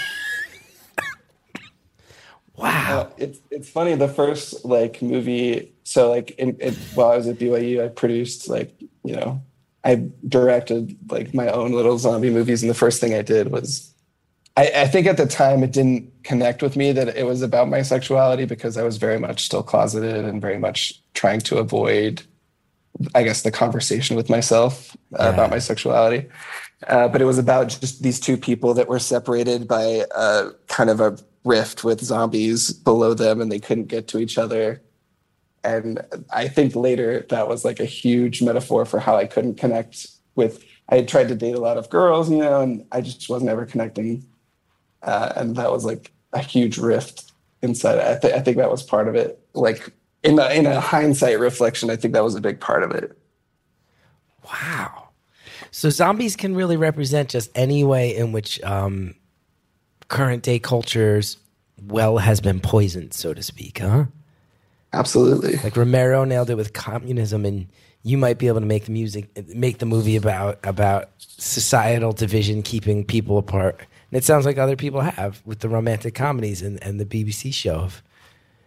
Wow. 2.57 3.01
Uh, 3.01 3.11
it's 3.19 3.41
it's 3.51 3.69
funny. 3.69 3.95
The 3.95 4.09
first 4.09 4.65
like 4.65 5.03
movie. 5.03 5.73
So 5.85 6.11
like 6.11 6.31
in, 6.33 6.57
in 6.61 6.75
while 6.95 7.11
I 7.11 7.17
was 7.17 7.27
at 7.27 7.39
BYU, 7.39 7.85
I 7.85 7.89
produced 7.89 8.49
like 8.49 8.75
you 9.05 9.15
know 9.15 9.43
I 9.85 10.09
directed 10.27 10.97
like 11.11 11.35
my 11.35 11.49
own 11.49 11.73
little 11.73 11.99
zombie 11.99 12.31
movies, 12.31 12.63
and 12.63 12.71
the 12.71 12.75
first 12.75 13.01
thing 13.01 13.15
I 13.15 13.23
did 13.23 13.53
was 13.53 13.93
I, 14.57 14.71
I 14.75 14.87
think 14.87 15.07
at 15.07 15.17
the 15.17 15.27
time 15.27 15.63
it 15.63 15.73
didn't 15.73 16.11
connect 16.25 16.63
with 16.63 16.77
me 16.77 16.93
that 16.93 17.15
it 17.17 17.27
was 17.27 17.43
about 17.43 17.69
my 17.69 17.83
sexuality 17.83 18.47
because 18.47 18.77
I 18.77 18.83
was 18.83 18.97
very 18.97 19.19
much 19.19 19.45
still 19.45 19.63
closeted 19.63 20.25
and 20.25 20.41
very 20.41 20.59
much 20.59 21.01
trying 21.15 21.41
to 21.41 21.59
avoid, 21.59 22.23
I 23.15 23.23
guess, 23.23 23.43
the 23.43 23.51
conversation 23.51 24.17
with 24.17 24.29
myself 24.31 24.97
uh, 25.19 25.25
Yeah. 25.25 25.29
about 25.31 25.51
my 25.51 25.59
sexuality. 25.59 26.29
Uh, 26.89 27.09
but 27.09 27.23
it 27.23 27.25
was 27.25 27.39
about 27.39 27.69
just 27.69 28.03
these 28.03 28.21
two 28.21 28.37
people 28.37 28.75
that 28.75 28.89
were 28.89 28.99
separated 28.99 29.67
by 29.67 30.05
uh, 30.15 30.51
kind 30.69 30.91
of 30.91 31.01
a 31.01 31.17
rift 31.45 31.85
with 31.85 32.01
zombies 32.03 32.73
below 32.73 33.15
them, 33.15 33.41
and 33.41 33.51
they 33.51 33.59
couldn't 33.59 33.87
get 33.89 34.09
to 34.09 34.19
each 34.19 34.37
other. 34.39 34.83
And 35.65 36.01
I 36.31 36.49
think 36.49 36.77
later 36.77 37.27
that 37.31 37.49
was 37.49 37.65
like 37.65 37.81
a 37.81 37.85
huge 37.85 38.43
metaphor 38.43 38.85
for 38.85 39.01
how 39.01 39.17
I 39.17 39.27
couldn't 39.27 39.57
connect 39.57 40.07
with. 40.35 40.63
I 40.89 40.97
had 40.97 41.09
tried 41.09 41.29
to 41.29 41.35
date 41.35 41.55
a 41.57 41.61
lot 41.61 41.79
of 41.79 41.91
girls, 41.91 42.31
you 42.31 42.39
know, 42.39 42.61
and 42.61 42.85
I 42.93 43.01
just 43.01 43.29
wasn't 43.29 43.51
ever 43.51 43.67
connecting. 43.67 44.25
Uh, 45.03 45.33
and 45.35 45.57
that 45.57 45.73
was 45.73 45.85
like 45.85 46.13
a 46.33 46.39
huge 46.41 46.79
rift 46.79 47.33
inside. 47.63 47.99
I, 47.99 48.19
th- 48.19 48.35
I 48.35 48.41
think 48.41 48.59
that 48.59 48.71
was 48.71 48.83
part 48.83 49.09
of 49.09 49.15
it. 49.17 49.41
Like 49.55 49.93
in 50.23 50.39
a, 50.39 50.49
in 50.49 50.67
a 50.67 50.81
hindsight 50.81 51.39
reflection, 51.39 51.91
I 51.91 51.97
think 51.97 52.15
that 52.15 52.25
was 52.25 52.35
a 52.35 52.41
big 52.41 52.61
part 52.61 52.83
of 52.83 52.91
it. 52.91 53.17
Wow. 54.45 55.09
So 55.71 55.91
zombies 55.91 56.37
can 56.37 56.55
really 56.55 56.77
represent 56.77 57.29
just 57.29 57.51
any 57.55 57.85
way 57.85 58.17
in 58.17 58.33
which 58.33 58.63
um, 58.63 59.15
current 60.09 60.43
day 60.43 60.59
culture's 60.59 61.37
well 61.83 62.19
has 62.19 62.41
been 62.41 62.61
poisoned, 62.61 63.13
so 63.13 63.35
to 63.35 63.43
speak, 63.43 63.79
huh? 63.79 64.07
Absolutely. 64.93 65.57
Like 65.57 65.77
Romero 65.77 66.25
nailed 66.25 66.49
it 66.49 66.55
with 66.55 66.73
communism, 66.73 67.45
and 67.45 67.67
you 68.03 68.17
might 68.17 68.39
be 68.39 68.47
able 68.47 68.61
to 68.61 68.67
make 68.67 68.87
the 68.87 68.93
music, 68.93 69.29
make 69.49 69.79
the 69.79 69.87
movie 69.87 70.17
about 70.17 70.59
about 70.65 71.11
societal 71.19 72.13
division, 72.13 72.63
keeping 72.63 73.05
people 73.05 73.37
apart. 73.37 73.79
And 74.11 74.17
it 74.17 74.25
sounds 74.25 74.47
like 74.47 74.59
other 74.59 74.77
people 74.77 75.01
have 75.01 75.43
with 75.45 75.59
the 75.59 75.69
romantic 75.69 76.15
comedies 76.15 76.63
and, 76.63 76.83
and 76.83 76.99
the 76.99 77.05
BBC 77.05 77.53
show. 77.53 77.75
Of, 77.75 78.03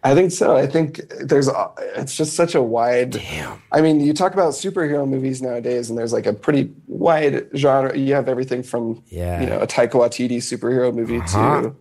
I 0.03 0.15
think 0.15 0.31
so. 0.31 0.55
I 0.55 0.65
think 0.65 1.01
there's 1.19 1.49
it's 1.97 2.15
just 2.15 2.33
such 2.33 2.55
a 2.55 2.61
wide. 2.61 3.11
Damn. 3.11 3.61
I 3.71 3.81
mean, 3.81 3.99
you 3.99 4.13
talk 4.13 4.33
about 4.33 4.53
superhero 4.53 5.07
movies 5.07 5.41
nowadays, 5.41 5.89
and 5.89 5.99
there's 5.99 6.13
like 6.13 6.25
a 6.25 6.31
pretty 6.33 6.71
wide 6.87 7.49
genre. 7.55 7.97
You 7.97 8.13
have 8.13 8.29
everything 8.29 8.63
from 8.63 9.03
Yeah. 9.09 9.41
you 9.41 9.47
know 9.47 9.59
a 9.59 9.67
Taika 9.67 9.91
Waititi 9.91 10.37
superhero 10.37 10.93
movie 10.93 11.17
Uh-huh. 11.17 11.61
to 11.61 11.75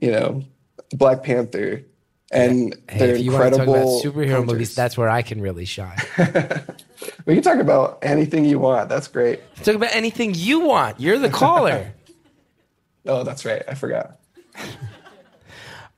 you 0.00 0.12
know 0.12 0.44
Black 0.92 1.24
Panther, 1.24 1.82
and 2.30 2.76
hey, 2.88 2.98
they're 2.98 3.14
if 3.16 3.20
you 3.24 3.32
want 3.32 3.52
to 3.52 3.58
talk 3.58 3.66
about 3.68 3.86
superhero 4.02 4.30
hunters. 4.36 4.52
movies, 4.52 4.74
that's 4.76 4.96
where 4.96 5.08
I 5.08 5.22
can 5.22 5.40
really 5.40 5.64
shine. 5.64 5.98
we 7.26 7.34
can 7.34 7.42
talk 7.42 7.58
about 7.58 7.98
anything 8.02 8.44
you 8.44 8.60
want. 8.60 8.88
That's 8.88 9.08
great. 9.08 9.40
talk 9.64 9.74
about 9.74 9.90
anything 9.92 10.34
you 10.36 10.60
want. 10.60 11.00
You're 11.00 11.18
the 11.18 11.30
caller. 11.30 11.92
Oh, 13.06 13.24
that's 13.24 13.46
right. 13.46 13.62
I 13.66 13.74
forgot. 13.74 14.20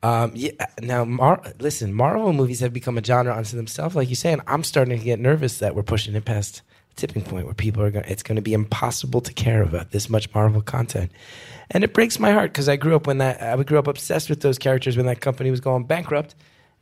Um, 0.03 0.33
yeah. 0.35 0.51
Now, 0.81 1.05
Mar- 1.05 1.43
listen, 1.61 1.95
Marvel 1.95 2.33
movies 2.33 2.61
have 2.61 2.73
become 2.73 2.99
a 2.99 3.05
genre 3.05 3.35
unto 3.37 3.57
themselves. 3.57 3.95
Like 3.95 4.09
you're 4.09 4.17
saying, 4.17 4.41
I'm 4.47 4.65
starting 4.65 4.99
to 4.99 5.05
get 5.05 5.21
nervous 5.21 5.59
that 5.59 5.75
we're 5.75 5.83
pushing 5.83 6.15
it 6.15 6.25
past 6.25 6.63
tipping 6.97 7.23
point 7.23 7.47
where 7.47 7.55
people 7.55 7.83
are 7.83 7.91
going. 7.91 8.05
It's 8.07 8.23
going 8.23 8.37
to 8.37 8.43
be 8.43 8.53
impossible 8.53 9.21
to 9.23 9.33
care 9.33 9.63
about 9.63 9.91
this 9.91 10.09
much 10.11 10.33
Marvel 10.35 10.61
content, 10.61 11.11
and 11.71 11.85
it 11.85 11.95
breaks 11.95 12.19
my 12.19 12.33
heart 12.33 12.53
because 12.53 12.69
I 12.69 12.77
grew 12.77 12.97
up 12.97 13.07
when 13.07 13.19
that 13.19 13.41
I 13.43 13.63
grew 13.63 13.79
up 13.79 13.87
obsessed 13.87 14.29
with 14.29 14.41
those 14.41 14.59
characters 14.59 14.97
when 14.97 15.07
that 15.07 15.21
company 15.21 15.51
was 15.51 15.61
going 15.61 15.85
bankrupt, 15.85 16.35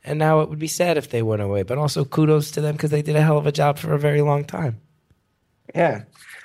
and 0.04 0.18
now 0.18 0.40
it 0.40 0.48
would 0.48 0.58
be 0.58 0.66
sad 0.66 0.96
if 0.96 1.10
they 1.10 1.22
went 1.22 1.42
away. 1.42 1.62
But 1.62 1.78
also 1.78 2.04
kudos 2.04 2.50
to 2.52 2.60
them 2.60 2.76
because 2.76 2.90
they 2.90 3.02
did 3.02 3.16
a 3.16 3.22
hell 3.22 3.38
of 3.38 3.46
a 3.46 3.52
job 3.52 3.78
for 3.78 3.92
a 3.92 3.98
very 3.98 4.22
long 4.22 4.44
time. 4.44 4.80
Yeah. 5.74 6.02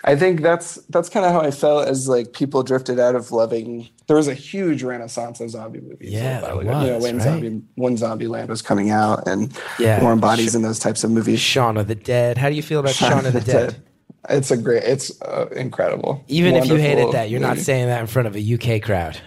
I 0.07 0.15
think 0.15 0.41
that's 0.41 0.75
that's 0.89 1.09
kind 1.09 1.25
of 1.25 1.31
how 1.31 1.41
I 1.41 1.49
felt 1.49 1.87
as 1.87 2.07
like 2.07 2.33
people 2.33 2.61
drifted 2.61 2.99
out 2.99 3.15
of 3.15 3.31
loving. 3.31 3.89
There 4.05 4.15
was 4.15 4.27
a 4.27 4.35
huge 4.35 4.83
renaissance 4.83 5.39
of 5.41 5.49
zombie 5.49 5.81
movies. 5.81 6.11
Yeah, 6.11 6.41
there 6.41 6.51
ago. 6.51 6.61
you 6.61 6.87
know, 6.87 6.99
when 6.99 7.17
right? 7.17 7.23
zombie 7.23 7.61
when 7.73 7.97
Zombieland 7.97 8.47
was 8.49 8.61
coming 8.61 8.91
out 8.91 9.27
and 9.27 9.51
Yeah, 9.79 10.03
Warm 10.03 10.19
Bodies 10.19 10.53
and 10.53 10.63
those 10.63 10.77
types 10.77 11.03
of 11.03 11.09
movies. 11.09 11.39
Shaun 11.39 11.75
of 11.77 11.87
the 11.87 11.95
Dead. 11.95 12.37
How 12.37 12.49
do 12.49 12.55
you 12.55 12.61
feel 12.61 12.81
about 12.81 12.93
Shaun 12.93 13.25
of 13.25 13.33
the 13.33 13.41
Dead? 13.41 13.81
It's 14.29 14.51
a 14.51 14.57
great. 14.57 14.83
It's 14.83 15.19
uh, 15.21 15.47
incredible. 15.55 16.23
Even 16.27 16.55
if 16.55 16.67
you 16.67 16.75
hated 16.75 17.11
that, 17.13 17.29
you're 17.29 17.39
not 17.39 17.57
saying 17.57 17.87
that 17.87 18.01
in 18.01 18.07
front 18.07 18.27
of 18.27 18.35
a 18.35 18.53
UK 18.53 18.81
crowd. 18.81 19.19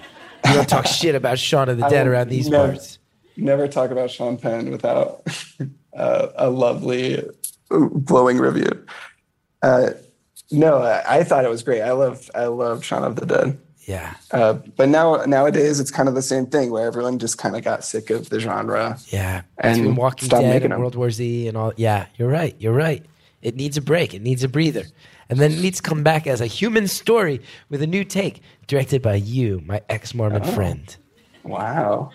You 0.47 0.55
don't 0.55 0.69
talk 0.69 0.87
shit 0.87 1.15
about 1.15 1.39
Shaun 1.39 1.69
of 1.69 1.79
the 1.79 1.89
Dead 1.91 2.07
around 2.07 2.29
these 2.29 2.49
never- 2.49 2.69
parts. 2.73 2.99
Never 3.37 3.69
talk 3.69 3.93
about 3.93 4.11
Sean 4.11 4.37
Penn 4.37 4.71
without 4.73 5.23
uh, 5.97 6.29
a 6.35 6.51
lovely 6.51 7.23
glowing 8.05 8.39
review. 8.39 8.85
Uh, 9.63 9.91
no, 10.51 10.79
I, 10.79 11.19
I 11.19 11.25
thought 11.25 11.45
it 11.45 11.49
was 11.51 11.63
great. 11.63 11.83
I 11.83 11.93
love 11.93 12.31
I 12.35 12.47
love 12.47 12.85
Shaun 12.85 13.05
of 13.05 13.17
the 13.17 13.27
Dead. 13.27 13.59
Yeah, 13.87 14.15
Uh, 14.33 14.53
but 14.77 14.91
now 14.91 15.25
nowadays 15.25 15.81
it's 15.81 15.91
kind 15.91 16.11
of 16.11 16.15
the 16.15 16.21
same 16.21 16.45
thing 16.45 16.71
where 16.71 16.87
everyone 16.87 17.19
just 17.19 17.39
kind 17.39 17.57
of 17.57 17.65
got 17.65 17.85
sick 17.85 18.11
of 18.11 18.29
the 18.29 18.39
genre. 18.39 18.99
yeah. 19.09 19.43
And 19.57 19.79
Between 19.79 19.97
Walking 19.97 20.29
Dead 20.29 20.43
making 20.43 20.65
and 20.65 20.73
them. 20.73 20.81
World 20.81 20.95
War 20.95 21.11
Z 21.11 21.49
and 21.49 21.57
all. 21.57 21.73
Yeah, 21.79 22.05
you're 22.19 22.29
right. 22.29 22.55
You're 22.59 22.75
right. 22.75 23.03
It 23.41 23.57
needs 23.57 23.79
a 23.79 23.81
break. 23.81 24.13
It 24.13 24.21
needs 24.21 24.45
a 24.45 24.49
breather. 24.49 24.85
And 25.31 25.39
then 25.39 25.53
it 25.53 25.61
needs 25.61 25.79
to 25.79 25.83
come 25.83 26.03
back 26.03 26.27
as 26.27 26.43
a 26.43 26.47
human 26.47 26.87
story 26.87 27.41
with 27.71 27.81
a 27.81 27.87
new 27.87 28.05
take, 28.05 28.43
directed 28.67 29.01
by 29.01 29.15
you, 29.15 29.63
my 29.65 29.81
ex 29.89 30.13
Mormon 30.15 30.43
Oh. 30.45 30.53
friend. 30.53 30.95
Wow, 31.45 32.11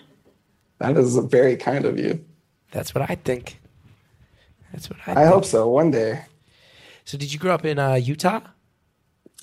that 0.78 0.96
is 0.96 1.16
very 1.16 1.56
kind 1.56 1.84
of 1.86 1.98
you. 1.98 2.24
That's 2.70 2.94
what 2.94 3.10
I 3.10 3.16
think. 3.16 3.58
That's 4.72 4.88
what 4.88 4.98
I, 5.06 5.12
I 5.12 5.14
think. 5.16 5.28
hope 5.28 5.44
so. 5.44 5.68
One 5.68 5.90
day 5.90 6.22
So, 7.04 7.18
did 7.18 7.32
you 7.32 7.38
grow 7.38 7.54
up 7.54 7.64
in 7.64 7.78
uh, 7.78 7.94
Utah? 7.94 8.40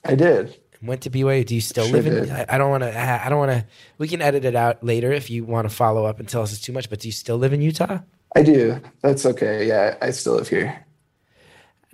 I 0.03 0.15
did. 0.15 0.57
Went 0.81 1.01
to 1.01 1.11
BYU. 1.11 1.45
Do 1.45 1.53
you 1.53 1.61
still 1.61 1.85
Sure 1.85 1.93
live 1.93 2.07
in? 2.07 2.13
did. 2.25 2.31
I, 2.31 2.57
don't 2.57 2.71
want 2.71 2.81
to. 2.83 2.99
I 2.99 3.29
don't 3.29 3.37
want 3.37 3.51
to. 3.51 3.65
We 3.99 4.07
can 4.07 4.19
edit 4.21 4.45
it 4.45 4.55
out 4.55 4.83
later 4.83 5.11
if 5.11 5.29
you 5.29 5.43
want 5.43 5.69
to 5.69 5.75
follow 5.75 6.05
up 6.05 6.19
and 6.19 6.27
tell 6.27 6.41
us 6.41 6.51
it's 6.51 6.61
too 6.61 6.73
much. 6.73 6.89
But 6.89 6.99
do 7.01 7.07
you 7.07 7.11
still 7.11 7.37
live 7.37 7.53
in 7.53 7.61
Utah? 7.61 7.99
I 8.35 8.41
do. 8.41 8.81
That's 9.01 9.25
okay. 9.27 9.67
Yeah, 9.67 9.95
I 10.01 10.09
still 10.09 10.33
live 10.35 10.47
here. 10.47 10.83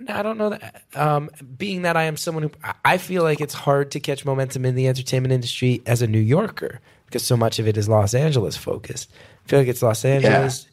No, 0.00 0.14
I 0.14 0.22
don't 0.22 0.38
know 0.38 0.50
that. 0.50 0.82
Um, 0.94 1.28
being 1.58 1.82
that 1.82 1.96
I 1.96 2.04
am 2.04 2.16
someone 2.16 2.44
who 2.44 2.50
I- 2.84 2.98
feel 2.98 3.24
like 3.24 3.40
it's 3.40 3.52
hard 3.52 3.90
to 3.90 4.00
catch 4.00 4.24
momentum 4.24 4.64
in 4.64 4.74
the 4.74 4.86
entertainment 4.88 5.32
industry 5.32 5.82
as 5.86 6.00
a 6.02 6.06
New 6.06 6.20
Yorker 6.20 6.80
because 7.06 7.24
so 7.24 7.36
much 7.36 7.58
of 7.58 7.66
it 7.66 7.76
is 7.76 7.88
Los 7.88 8.14
Angeles 8.14 8.56
focused. 8.56 9.10
I 9.44 9.48
feel 9.48 9.58
like 9.58 9.68
it's 9.68 9.82
Los 9.82 10.04
Angeles, 10.04 10.66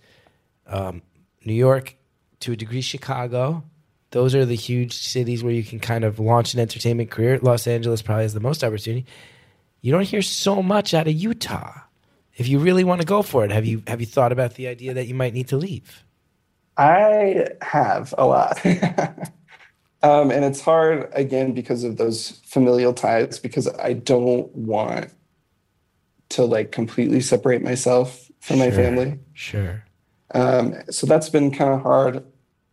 um, 0.68 1.02
New 1.44 1.54
York, 1.54 1.96
to 2.42 2.52
a 2.52 2.56
degree 2.56 2.82
Chicago. 2.82 3.64
Those 4.16 4.34
are 4.34 4.46
the 4.46 4.56
huge 4.56 4.94
cities 4.94 5.44
where 5.44 5.52
you 5.52 5.62
can 5.62 5.78
kind 5.78 6.06
of 6.06 6.20
launch 6.20 6.54
an 6.54 6.62
entertainment 6.62 7.12
career. 7.12 7.38
Los 7.42 7.68
Angeles 7.68 8.02
probably 8.02 8.24
has 8.24 8.34
the 8.34 8.40
most 8.40 8.64
opportunity. 8.64 9.06
You 9.82 9.92
don't 9.92 10.08
hear 10.08 10.22
so 10.22 10.64
much 10.64 10.94
out 10.94 11.10
of 11.10 11.14
Utah. 11.14 11.82
If 12.38 12.48
you 12.48 12.60
really 12.60 12.86
want 12.86 13.02
to 13.02 13.06
go 13.06 13.22
for 13.22 13.44
it, 13.44 13.52
have 13.52 13.66
you 13.66 13.84
have 13.88 14.00
you 14.00 14.08
thought 14.08 14.32
about 14.32 14.54
the 14.54 14.70
idea 14.70 14.94
that 14.94 15.08
you 15.08 15.16
might 15.16 15.34
need 15.34 15.50
to 15.50 15.58
leave? 15.58 16.06
I 16.78 17.48
have 17.62 18.16
a 18.18 18.26
lot. 18.26 18.66
um, 20.02 20.32
and 20.32 20.46
it's 20.46 20.62
hard 20.62 21.10
again 21.12 21.52
because 21.52 21.84
of 21.84 21.98
those 21.98 22.40
familial 22.46 22.94
ties 22.94 23.38
because 23.38 23.68
I 23.68 23.92
don't 23.92 24.50
want 24.56 25.14
to 26.30 26.46
like 26.46 26.72
completely 26.72 27.20
separate 27.20 27.62
myself 27.62 28.32
from 28.40 28.60
my 28.60 28.72
family. 28.72 29.20
Sure. 29.34 29.84
Um, 30.34 30.74
so 30.90 31.06
that's 31.06 31.28
been 31.28 31.52
kind 31.52 31.74
of 31.74 31.82
hard. 31.82 32.24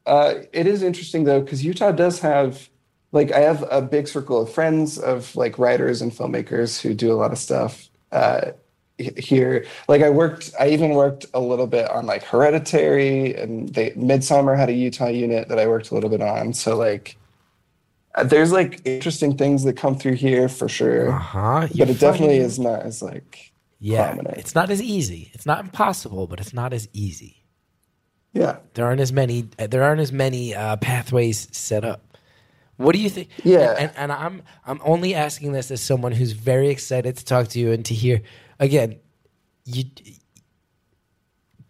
Uh, 0.06 0.34
it 0.52 0.66
is 0.66 0.82
interesting 0.82 1.24
though, 1.24 1.40
because 1.40 1.64
Utah 1.64 1.92
does 1.92 2.18
have, 2.20 2.68
like, 3.12 3.30
I 3.32 3.40
have 3.40 3.64
a 3.70 3.80
big 3.82 4.08
circle 4.08 4.40
of 4.42 4.52
friends 4.52 4.98
of 4.98 5.34
like 5.36 5.58
writers 5.58 6.02
and 6.02 6.12
filmmakers 6.12 6.80
who 6.80 6.94
do 6.94 7.12
a 7.12 7.14
lot 7.14 7.32
of 7.32 7.38
stuff 7.38 7.88
uh, 8.10 8.52
here. 8.98 9.66
Like, 9.88 10.02
I 10.02 10.10
worked, 10.10 10.52
I 10.58 10.68
even 10.70 10.90
worked 10.90 11.26
a 11.34 11.40
little 11.40 11.66
bit 11.66 11.88
on 11.90 12.06
like 12.06 12.24
Hereditary, 12.24 13.34
and 13.34 13.68
they 13.70 13.90
Midsommar 13.92 14.56
had 14.58 14.68
a 14.70 14.72
Utah 14.72 15.08
unit 15.08 15.48
that 15.48 15.58
I 15.58 15.66
worked 15.68 15.90
a 15.90 15.94
little 15.94 16.10
bit 16.10 16.20
on. 16.22 16.52
So 16.54 16.76
like, 16.76 17.16
uh, 18.14 18.24
there's 18.24 18.52
like 18.52 18.80
interesting 18.84 19.36
things 19.36 19.64
that 19.64 19.76
come 19.76 19.96
through 19.96 20.14
here 20.14 20.48
for 20.48 20.68
sure, 20.68 21.10
Uh 21.10 21.18
huh. 21.18 21.68
but 21.76 21.88
it 21.90 21.98
definitely 21.98 22.38
is 22.38 22.58
not 22.58 22.82
as 22.82 23.02
like, 23.02 23.52
Yeah, 23.78 24.14
prominent. 24.14 24.38
it's 24.38 24.54
not 24.54 24.70
as 24.70 24.82
easy. 24.82 25.30
It's 25.34 25.46
not 25.46 25.60
impossible, 25.64 26.26
but 26.26 26.40
it's 26.40 26.52
not 26.52 26.72
as 26.72 26.88
easy. 26.92 27.41
Yeah. 28.32 28.58
There 28.74 28.86
aren't 28.86 29.00
as 29.00 29.12
many. 29.12 29.48
There 29.58 29.82
aren't 29.82 30.00
as 30.00 30.12
many 30.12 30.54
uh, 30.54 30.76
pathways 30.76 31.48
set 31.52 31.84
up. 31.84 32.02
What 32.76 32.94
do 32.94 32.98
you 32.98 33.10
think? 33.10 33.28
Yeah. 33.44 33.74
and, 33.78 33.92
and 33.96 34.12
I'm 34.12 34.42
I'm 34.66 34.80
only 34.84 35.14
asking 35.14 35.52
this 35.52 35.70
as 35.70 35.82
someone 35.82 36.12
who's 36.12 36.32
very 36.32 36.68
excited 36.68 37.16
to 37.18 37.24
talk 37.24 37.48
to 37.48 37.60
you 37.60 37.72
and 37.72 37.84
to 37.86 37.94
hear. 37.94 38.22
Again, 38.58 38.98
you 39.64 39.84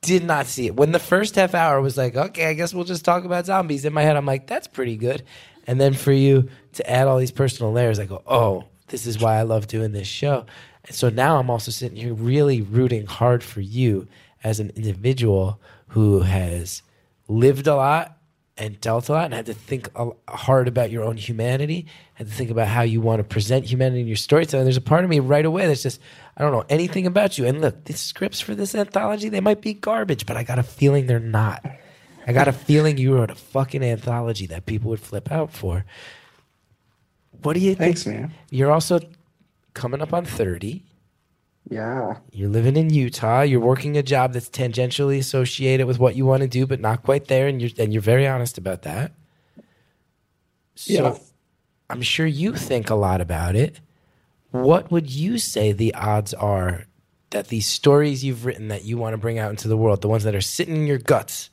did 0.03 0.25
not 0.25 0.47
see 0.47 0.67
it 0.67 0.77
when 0.77 0.93
the 0.93 0.99
first 0.99 1.37
half 1.37 1.55
hour 1.55 1.81
was 1.81 1.97
like, 1.97 2.17
okay, 2.17 2.47
I 2.47 2.55
guess 2.55 2.75
we'll 2.75 2.85
just 2.85 3.05
talk 3.05 3.25
about 3.25 3.47
zombies. 3.47 3.85
In 3.85 3.93
my 3.93 4.03
head, 4.03 4.17
I'm 4.17 4.27
like, 4.27 4.47
that's 4.47 4.67
pretty 4.67 4.97
good. 4.97 5.23
And 5.67 5.81
then 5.81 5.95
for 5.95 6.13
you 6.13 6.49
to 6.75 6.91
add 6.91 7.07
all 7.07 7.19
these 7.19 7.31
personal 7.31 7.73
layers, 7.73 7.99
I 7.99 8.07
go, 8.07 8.23
oh, 8.27 8.65
this 8.89 9.07
is 9.07 9.21
why 9.21 9.39
I 9.39 9.43
love 9.43 9.69
doing 9.69 9.93
this 9.93 10.09
show. 10.09 10.45
And 10.85 10.95
so 10.95 11.09
now 11.09 11.39
I'm 11.39 11.51
also 11.51 11.71
sitting 11.71 11.97
here 11.97 12.15
really 12.15 12.63
rooting 12.63 13.07
hard 13.07 13.45
for 13.45 13.61
you 13.61 14.09
as 14.43 14.59
an 14.59 14.71
individual 14.75 15.61
who 15.93 16.21
has 16.21 16.83
lived 17.29 17.67
a 17.67 17.77
lot 17.77 18.17
and 18.57 18.81
dealt 18.81 19.09
a 19.09 19.13
lot 19.13 19.27
and 19.27 19.35
had 19.35 19.47
to 19.47 19.55
think 19.55 19.91
hard 20.27 20.67
about 20.67 20.91
your 20.91 21.05
own 21.05 21.19
humanity, 21.19 21.87
had 22.15 22.27
to 22.27 22.33
think 22.33 22.51
about 22.51 22.69
how 22.69 22.81
you 22.81 23.01
want 23.01 23.21
to 23.21 23.25
present 23.25 23.67
humanity 23.67 24.01
in 24.01 24.07
your 24.07 24.17
storytelling. 24.17 24.65
There's 24.65 24.79
a 24.79 24.83
part 24.83 25.05
of 25.05 25.11
me 25.11 25.21
right 25.21 25.45
away 25.45 25.67
that's 25.67 25.83
just, 25.83 26.01
I 26.37 26.43
don't 26.43 26.53
know 26.53 26.65
anything 26.71 27.07
about 27.07 27.37
you. 27.37 27.47
And 27.47 27.61
look, 27.61 27.85
the 27.85 27.93
scripts 27.93 28.41
for 28.41 28.55
this 28.55 28.75
anthology, 28.75 29.29
they 29.29 29.41
might 29.41 29.61
be 29.61 29.75
garbage, 29.75 30.25
but 30.25 30.37
I 30.37 30.45
got 30.45 30.59
a 30.59 30.63
feeling 30.63 31.07
they're 31.07 31.19
not. 31.19 31.65
I 32.27 32.33
got 32.33 32.49
a 32.49 32.53
feeling 32.53 32.97
you 32.97 33.15
wrote 33.15 33.31
a 33.31 33.35
fucking 33.35 33.83
anthology 33.83 34.47
that 34.47 34.65
people 34.65 34.89
would 34.91 35.01
flip 35.01 35.31
out 35.31 35.53
for. 35.53 35.85
What 37.43 37.53
do 37.53 37.61
you 37.61 37.75
think? 37.75 37.79
Thanks, 37.79 38.05
think? 38.05 38.21
man. 38.21 38.33
You're 38.49 38.73
also 38.73 39.01
coming 39.75 40.01
up 40.01 40.15
on 40.15 40.25
30. 40.25 40.85
Yeah. 41.71 42.19
You're 42.33 42.49
living 42.51 42.77
in 42.77 42.91
Utah. 42.91 43.43
You're 43.43 43.61
working 43.61 43.97
a 43.97 44.03
job 44.03 44.33
that's 44.33 44.51
tangentially 44.51 45.19
associated 45.19 45.87
with 45.87 45.99
what 45.99 46.17
you 46.17 46.27
want 46.27 46.43
to 46.43 46.49
do, 46.49 46.67
but 46.67 46.81
not 46.81 47.03
quite 47.03 47.29
there, 47.29 47.47
and 47.47 47.61
you're 47.61 47.71
and 47.79 47.93
you're 47.93 48.03
very 48.03 48.27
honest 48.27 48.59
about 48.59 48.83
that. 48.83 49.13
So 50.75 50.93
Yeah. 50.93 51.19
I'm 51.91 52.03
sure 52.03 52.27
you 52.27 52.55
think 52.55 52.91
a 52.91 52.95
lot 52.95 53.21
about 53.21 53.55
it. 53.55 53.81
What 54.51 54.91
would 54.91 55.11
you 55.11 55.39
say 55.39 55.73
the 55.73 55.95
odds 55.95 56.35
are 56.35 56.87
that 57.31 57.49
these 57.49 57.67
stories 57.67 58.25
you've 58.25 58.45
written 58.45 58.69
that 58.69 58.85
you 58.85 58.99
want 58.99 59.15
to 59.15 59.19
bring 59.19 59.39
out 59.39 59.51
into 59.51 59.69
the 59.69 59.77
world, 59.77 60.03
the 60.03 60.09
ones 60.09 60.25
that 60.25 60.35
are 60.35 60.41
sitting 60.41 60.77
in 60.77 60.87
your 60.87 60.99
guts, 60.99 61.51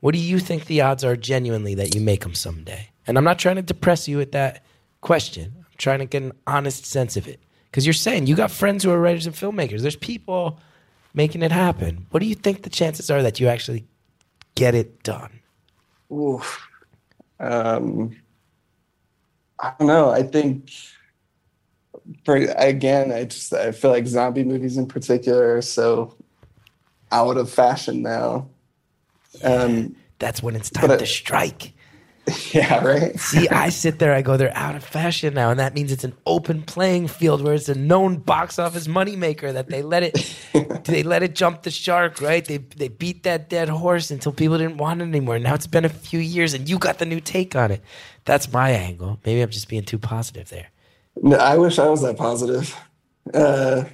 what 0.00 0.12
do 0.12 0.20
you 0.20 0.38
think 0.38 0.66
the 0.66 0.82
odds 0.82 1.04
are 1.04 1.16
genuinely 1.16 1.74
that 1.74 1.94
you 1.94 2.00
make 2.00 2.22
them 2.22 2.34
someday? 2.34 2.90
And 3.06 3.16
I'm 3.16 3.24
not 3.24 3.38
trying 3.38 3.56
to 3.56 3.62
depress 3.62 4.06
you 4.08 4.18
with 4.18 4.32
that 4.32 4.62
question. 5.00 5.54
I'm 5.58 5.64
trying 5.78 6.00
to 6.00 6.06
get 6.06 6.22
an 6.22 6.32
honest 6.46 6.84
sense 6.84 7.16
of 7.16 7.26
it. 7.26 7.40
Because 7.74 7.86
you're 7.86 7.92
saying 7.92 8.28
you 8.28 8.36
got 8.36 8.52
friends 8.52 8.84
who 8.84 8.92
are 8.92 9.00
writers 9.00 9.26
and 9.26 9.34
filmmakers. 9.34 9.80
There's 9.80 9.96
people 9.96 10.60
making 11.12 11.42
it 11.42 11.50
happen. 11.50 12.06
What 12.12 12.20
do 12.20 12.26
you 12.26 12.36
think 12.36 12.62
the 12.62 12.70
chances 12.70 13.10
are 13.10 13.20
that 13.20 13.40
you 13.40 13.48
actually 13.48 13.84
get 14.54 14.76
it 14.76 15.02
done? 15.02 15.40
Oof. 16.12 16.68
Um, 17.40 18.16
I 19.58 19.72
don't 19.76 19.88
know. 19.88 20.10
I 20.10 20.22
think 20.22 20.70
for 22.24 22.36
again, 22.36 23.10
I 23.10 23.24
just 23.24 23.52
I 23.52 23.72
feel 23.72 23.90
like 23.90 24.06
zombie 24.06 24.44
movies 24.44 24.76
in 24.76 24.86
particular 24.86 25.56
are 25.56 25.60
so 25.60 26.14
out 27.10 27.36
of 27.36 27.50
fashion 27.50 28.02
now. 28.02 28.46
Um, 29.42 29.96
That's 30.20 30.44
when 30.44 30.54
it's 30.54 30.70
time 30.70 30.96
to 30.96 31.06
strike. 31.06 31.72
yeah, 32.52 32.82
right. 32.82 33.18
See, 33.20 33.48
I 33.48 33.68
sit 33.68 33.98
there, 33.98 34.14
I 34.14 34.22
go, 34.22 34.36
they're 34.38 34.56
out 34.56 34.74
of 34.74 34.82
fashion 34.82 35.34
now, 35.34 35.50
and 35.50 35.60
that 35.60 35.74
means 35.74 35.92
it's 35.92 36.04
an 36.04 36.14
open 36.24 36.62
playing 36.62 37.08
field 37.08 37.42
where 37.42 37.52
it's 37.52 37.68
a 37.68 37.74
known 37.74 38.16
box 38.16 38.58
office 38.58 38.86
moneymaker 38.86 39.52
that 39.52 39.68
they 39.68 39.82
let 39.82 40.02
it 40.02 40.84
they 40.84 41.02
let 41.02 41.22
it 41.22 41.34
jump 41.34 41.62
the 41.62 41.70
shark, 41.70 42.22
right? 42.22 42.44
They 42.44 42.58
they 42.58 42.88
beat 42.88 43.24
that 43.24 43.50
dead 43.50 43.68
horse 43.68 44.10
until 44.10 44.32
people 44.32 44.56
didn't 44.56 44.78
want 44.78 45.02
it 45.02 45.04
anymore. 45.04 45.38
Now 45.38 45.54
it's 45.54 45.66
been 45.66 45.84
a 45.84 45.90
few 45.90 46.20
years 46.20 46.54
and 46.54 46.68
you 46.68 46.78
got 46.78 46.98
the 46.98 47.06
new 47.06 47.20
take 47.20 47.54
on 47.54 47.70
it. 47.70 47.82
That's 48.24 48.50
my 48.50 48.70
angle. 48.70 49.20
Maybe 49.26 49.42
I'm 49.42 49.50
just 49.50 49.68
being 49.68 49.84
too 49.84 49.98
positive 49.98 50.48
there. 50.48 50.70
No, 51.22 51.36
I 51.36 51.58
wish 51.58 51.78
I 51.78 51.88
was 51.88 52.00
that 52.02 52.16
positive. 52.16 52.74
Uh, 53.32 53.84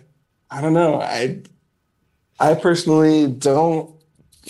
I 0.51 0.61
don't 0.61 0.75
know. 0.75 1.01
I 1.01 1.41
I 2.39 2.55
personally 2.55 3.27
don't 3.27 3.91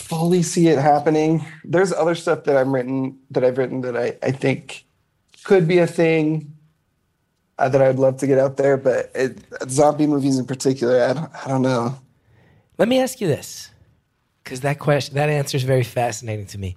fully 0.01 0.43
see 0.43 0.69
it 0.69 0.79
happening. 0.79 1.45
There's 1.65 1.93
other 1.93 2.15
stuff 2.15 2.45
that 2.45 2.57
I'm 2.57 2.75
written 2.75 3.19
that 3.31 3.45
I've 3.45 3.59
written 3.59 3.83
that 3.83 3.97
I, 3.97 4.17
I 4.23 4.33
think 4.33 4.85
could 5.45 5.69
be 5.69 5.79
a 5.79 5.87
thing 5.87 6.53
uh, 7.59 7.69
that 7.69 7.81
I'd 7.83 7.99
love 7.99 8.17
to 8.19 8.27
get 8.27 8.39
out 8.39 8.57
there, 8.57 8.77
but 8.77 9.11
it, 9.15 9.39
zombie 9.69 10.07
movies 10.07 10.39
in 10.39 10.47
particular, 10.47 11.03
I 11.05 11.13
don't, 11.13 11.31
I 11.45 11.49
don't 11.49 11.63
know. 11.63 11.99
Let 12.79 12.89
me 12.89 12.99
ask 13.01 13.21
you 13.21 13.29
this, 13.29 13.71
because 14.43 14.61
that 14.61 14.79
question, 14.79 15.15
that 15.17 15.29
answer 15.29 15.57
is 15.57 15.63
very 15.63 15.85
fascinating 15.85 16.47
to 16.47 16.59
me. 16.59 16.77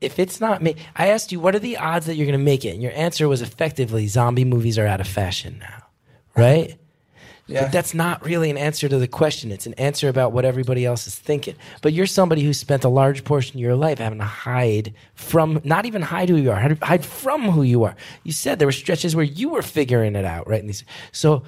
If 0.00 0.18
it's 0.18 0.40
not 0.40 0.62
me, 0.62 0.76
I 0.94 1.08
asked 1.08 1.32
you, 1.32 1.40
what 1.40 1.54
are 1.54 1.60
the 1.60 1.76
odds 1.76 2.06
that 2.06 2.14
you're 2.14 2.26
going 2.26 2.38
to 2.38 2.44
make 2.44 2.64
it? 2.64 2.70
And 2.70 2.82
your 2.82 2.92
answer 2.92 3.28
was 3.28 3.42
effectively, 3.42 4.06
zombie 4.06 4.44
movies 4.44 4.78
are 4.78 4.86
out 4.86 5.00
of 5.00 5.08
fashion 5.08 5.58
now, 5.58 5.86
right? 6.36 6.76
Yeah. 7.48 7.62
But 7.62 7.72
that's 7.72 7.94
not 7.94 8.24
really 8.24 8.50
an 8.50 8.58
answer 8.58 8.88
to 8.90 8.98
the 8.98 9.08
question. 9.08 9.50
It's 9.50 9.66
an 9.66 9.72
answer 9.74 10.08
about 10.08 10.32
what 10.32 10.44
everybody 10.44 10.84
else 10.84 11.06
is 11.06 11.14
thinking. 11.14 11.56
But 11.80 11.94
you're 11.94 12.06
somebody 12.06 12.42
who 12.42 12.52
spent 12.52 12.84
a 12.84 12.90
large 12.90 13.24
portion 13.24 13.56
of 13.56 13.60
your 13.60 13.74
life 13.74 13.98
having 13.98 14.18
to 14.18 14.24
hide 14.24 14.92
from, 15.14 15.60
not 15.64 15.86
even 15.86 16.02
hide 16.02 16.28
who 16.28 16.36
you 16.36 16.50
are, 16.50 16.76
hide- 16.82 17.06
from 17.06 17.50
who 17.50 17.62
you 17.62 17.84
are. 17.84 17.96
You 18.22 18.32
said 18.32 18.58
there 18.58 18.68
were 18.68 18.72
stretches 18.72 19.16
where 19.16 19.24
you 19.24 19.48
were 19.48 19.62
figuring 19.62 20.14
it 20.14 20.26
out, 20.26 20.46
right? 20.46 20.84
So 21.10 21.42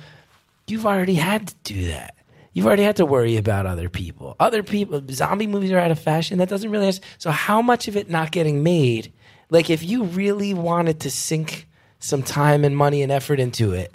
you've 0.67 0.87
already 0.87 1.17
had 1.17 1.49
to 1.49 1.55
do 1.65 1.89
that. 1.89 2.15
You've 2.55 2.67
already 2.67 2.83
had 2.83 2.97
to 2.97 3.07
worry 3.07 3.37
about 3.37 3.67
other 3.67 3.89
people. 3.89 4.37
Other 4.41 4.63
people, 4.63 5.03
zombie 5.11 5.47
movies 5.47 5.71
are 5.71 5.79
out 5.79 5.91
of 5.91 6.01
fashion. 6.01 6.39
That 6.39 6.49
doesn't 6.49 6.71
really. 6.71 6.87
Answer. 6.87 7.03
So 7.19 7.31
how 7.31 7.63
much 7.63 7.89
of 7.89 7.97
it 7.97 8.09
not 8.11 8.33
getting 8.33 8.63
made? 8.63 9.13
Like 9.51 9.69
if 9.71 9.83
you 9.85 10.05
really 10.05 10.55
wanted 10.55 11.01
to 11.01 11.11
sink 11.11 11.69
some 11.99 12.23
time 12.23 12.65
and 12.65 12.77
money 12.77 13.03
and 13.03 13.13
effort 13.13 13.39
into 13.39 13.73
it, 13.73 13.95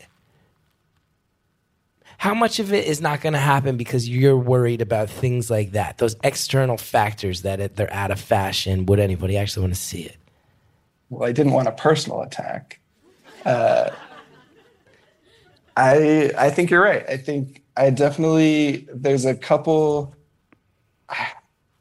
how 2.17 2.33
much 2.33 2.59
of 2.59 2.73
it 2.73 2.85
is 2.85 3.01
not 3.01 3.21
going 3.21 3.33
to 3.33 3.39
happen 3.39 3.77
because 3.77 4.07
you're 4.07 4.37
worried 4.37 4.81
about 4.81 5.09
things 5.09 5.49
like 5.49 5.71
that? 5.71 5.97
Those 5.97 6.15
external 6.23 6.77
factors 6.77 7.41
that 7.41 7.59
it, 7.59 7.75
they're 7.75 7.91
out 7.93 8.11
of 8.11 8.19
fashion. 8.19 8.85
Would 8.85 8.99
anybody 8.99 9.37
actually 9.37 9.61
want 9.61 9.73
to 9.75 9.79
see 9.79 10.03
it? 10.03 10.17
Well, 11.09 11.27
I 11.27 11.31
didn't 11.31 11.53
want 11.53 11.67
a 11.67 11.71
personal 11.71 12.21
attack. 12.21 12.79
Uh, 13.45 13.91
I 15.77 16.31
I 16.37 16.49
think 16.49 16.69
you're 16.69 16.81
right. 16.81 17.07
I 17.07 17.17
think 17.17 17.63
I 17.77 17.89
definitely 17.89 18.87
there's 18.93 19.25
a 19.25 19.35
couple. 19.35 20.15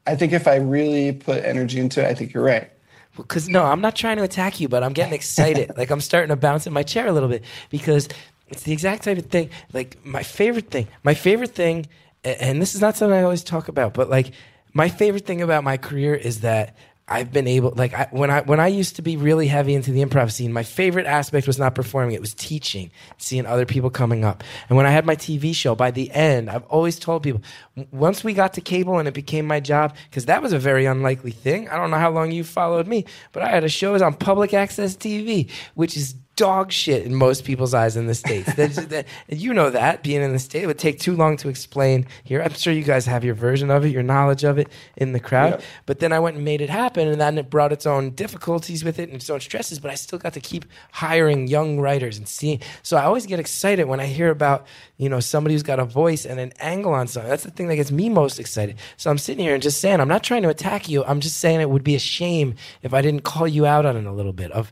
I 0.07 0.15
think 0.15 0.33
if 0.33 0.47
I 0.47 0.57
really 0.57 1.13
put 1.13 1.43
energy 1.43 1.79
into 1.79 2.03
it, 2.03 2.07
I 2.07 2.13
think 2.13 2.33
you're 2.33 2.43
right. 2.43 2.69
Because 3.17 3.49
no, 3.49 3.63
I'm 3.63 3.81
not 3.81 3.95
trying 3.95 4.17
to 4.17 4.23
attack 4.23 4.59
you, 4.59 4.67
but 4.67 4.83
I'm 4.83 4.93
getting 4.93 5.13
excited. 5.13 5.71
like 5.77 5.89
I'm 5.89 6.01
starting 6.01 6.29
to 6.29 6.35
bounce 6.35 6.67
in 6.67 6.73
my 6.73 6.83
chair 6.83 7.07
a 7.07 7.11
little 7.11 7.29
bit 7.29 7.43
because 7.69 8.09
it's 8.49 8.63
the 8.63 8.73
exact 8.73 9.03
type 9.03 9.17
of 9.17 9.25
thing. 9.27 9.49
Like 9.73 10.03
my 10.05 10.23
favorite 10.23 10.69
thing, 10.69 10.87
my 11.03 11.13
favorite 11.13 11.55
thing, 11.55 11.87
and 12.23 12.61
this 12.61 12.75
is 12.75 12.81
not 12.81 12.95
something 12.95 13.17
I 13.17 13.23
always 13.23 13.43
talk 13.43 13.67
about, 13.67 13.93
but 13.93 14.09
like 14.09 14.31
my 14.73 14.89
favorite 14.89 15.25
thing 15.25 15.41
about 15.41 15.63
my 15.63 15.77
career 15.77 16.15
is 16.15 16.41
that 16.41 16.75
I've 17.07 17.31
been 17.31 17.47
able, 17.47 17.71
like 17.75 17.93
I, 17.93 18.07
when 18.09 18.31
I 18.31 18.41
when 18.41 18.59
I 18.59 18.65
used 18.67 18.95
to 18.95 19.03
be 19.03 19.15
really 19.15 19.45
heavy 19.45 19.75
into 19.75 19.91
the 19.91 20.03
improv 20.03 20.31
scene, 20.31 20.51
my 20.51 20.63
favorite 20.63 21.05
aspect 21.05 21.45
was 21.45 21.59
not 21.59 21.75
performing; 21.75 22.15
it 22.15 22.21
was 22.21 22.33
teaching, 22.33 22.89
seeing 23.19 23.45
other 23.45 23.67
people 23.67 23.91
coming 23.91 24.25
up. 24.25 24.43
And 24.69 24.75
when 24.75 24.87
I 24.87 24.89
had 24.89 25.05
my 25.05 25.15
TV 25.15 25.53
show, 25.53 25.75
by 25.75 25.91
the 25.91 26.09
end, 26.09 26.49
I've 26.49 26.63
always 26.63 26.97
told 26.97 27.21
people, 27.21 27.43
once 27.91 28.23
we 28.23 28.33
got 28.33 28.55
to 28.55 28.61
cable 28.61 28.97
and 28.97 29.07
it 29.07 29.13
became 29.13 29.45
my 29.45 29.59
job, 29.59 29.95
because 30.09 30.25
that 30.25 30.41
was 30.41 30.51
a 30.51 30.57
very 30.57 30.87
unlikely 30.87 31.29
thing. 31.29 31.69
I 31.69 31.77
don't 31.77 31.91
know 31.91 31.99
how 31.99 32.09
long 32.09 32.31
you 32.31 32.43
followed 32.43 32.87
me, 32.87 33.05
but 33.33 33.43
I 33.43 33.49
had 33.49 33.63
a 33.63 33.69
show 33.69 33.95
on 34.03 34.15
public 34.15 34.55
access 34.55 34.95
TV, 34.95 35.51
which 35.75 35.95
is 35.95 36.15
dog 36.35 36.71
shit 36.71 37.05
in 37.05 37.15
most 37.15 37.45
people's 37.45 37.73
eyes 37.73 37.95
in 37.95 38.07
the 38.07 38.15
states. 38.15 38.53
That, 38.55 39.05
you 39.29 39.53
know 39.53 39.69
that 39.69 40.03
being 40.03 40.21
in 40.21 40.33
the 40.33 40.39
state 40.39 40.63
it 40.63 40.67
would 40.67 40.79
take 40.79 40.99
too 40.99 41.15
long 41.15 41.37
to 41.37 41.49
explain 41.49 42.05
here. 42.23 42.41
I'm 42.41 42.53
sure 42.53 42.73
you 42.73 42.83
guys 42.83 43.05
have 43.05 43.23
your 43.23 43.35
version 43.35 43.71
of 43.71 43.85
it, 43.85 43.89
your 43.89 44.03
knowledge 44.03 44.43
of 44.43 44.57
it 44.57 44.69
in 44.97 45.13
the 45.13 45.19
crowd. 45.19 45.59
Yeah. 45.59 45.65
But 45.85 45.99
then 45.99 46.11
I 46.11 46.19
went 46.19 46.35
and 46.35 46.45
made 46.45 46.61
it 46.61 46.69
happen, 46.69 47.07
and 47.07 47.19
then 47.19 47.37
it 47.37 47.49
brought 47.49 47.71
its 47.71 47.85
own 47.85 48.11
difficulties 48.11 48.83
with 48.83 48.99
it 48.99 49.09
and 49.09 49.15
its 49.15 49.29
own 49.29 49.39
stresses. 49.39 49.79
But 49.79 49.91
I 49.91 49.95
still 49.95 50.19
got 50.19 50.33
to 50.33 50.39
keep 50.39 50.65
hiring 50.91 51.47
young 51.47 51.79
writers 51.79 52.17
and 52.17 52.27
seeing. 52.27 52.59
So 52.83 52.97
I 52.97 53.03
always 53.03 53.25
get 53.25 53.39
excited 53.39 53.85
when 53.85 53.99
I 53.99 54.05
hear 54.05 54.29
about 54.29 54.67
you 54.97 55.09
know 55.09 55.19
somebody 55.19 55.55
who's 55.55 55.63
got 55.63 55.79
a 55.79 55.85
voice 55.85 56.25
and 56.25 56.39
an 56.39 56.53
angle 56.59 56.93
on 56.93 57.07
something. 57.07 57.29
That's 57.29 57.43
the 57.43 57.51
thing 57.51 57.67
that 57.67 57.75
gets 57.75 57.91
me 57.91 58.09
most 58.09 58.39
excited. 58.39 58.77
So 58.97 59.09
I'm 59.09 59.17
sitting 59.17 59.43
here 59.43 59.53
and 59.53 59.63
just 59.63 59.79
saying, 59.79 59.99
I'm 59.99 60.07
not 60.07 60.23
trying 60.23 60.43
to 60.43 60.49
attack 60.49 60.89
you. 60.89 61.03
I'm 61.05 61.19
just 61.19 61.37
saying 61.37 61.61
it 61.61 61.69
would 61.69 61.83
be 61.83 61.95
a 61.95 61.99
shame 61.99 62.55
if 62.81 62.93
I 62.93 63.01
didn't 63.01 63.21
call 63.21 63.47
you 63.47 63.65
out 63.65 63.85
on 63.85 63.95
it 63.97 64.05
a 64.05 64.11
little 64.11 64.33
bit 64.33 64.51
of 64.51 64.71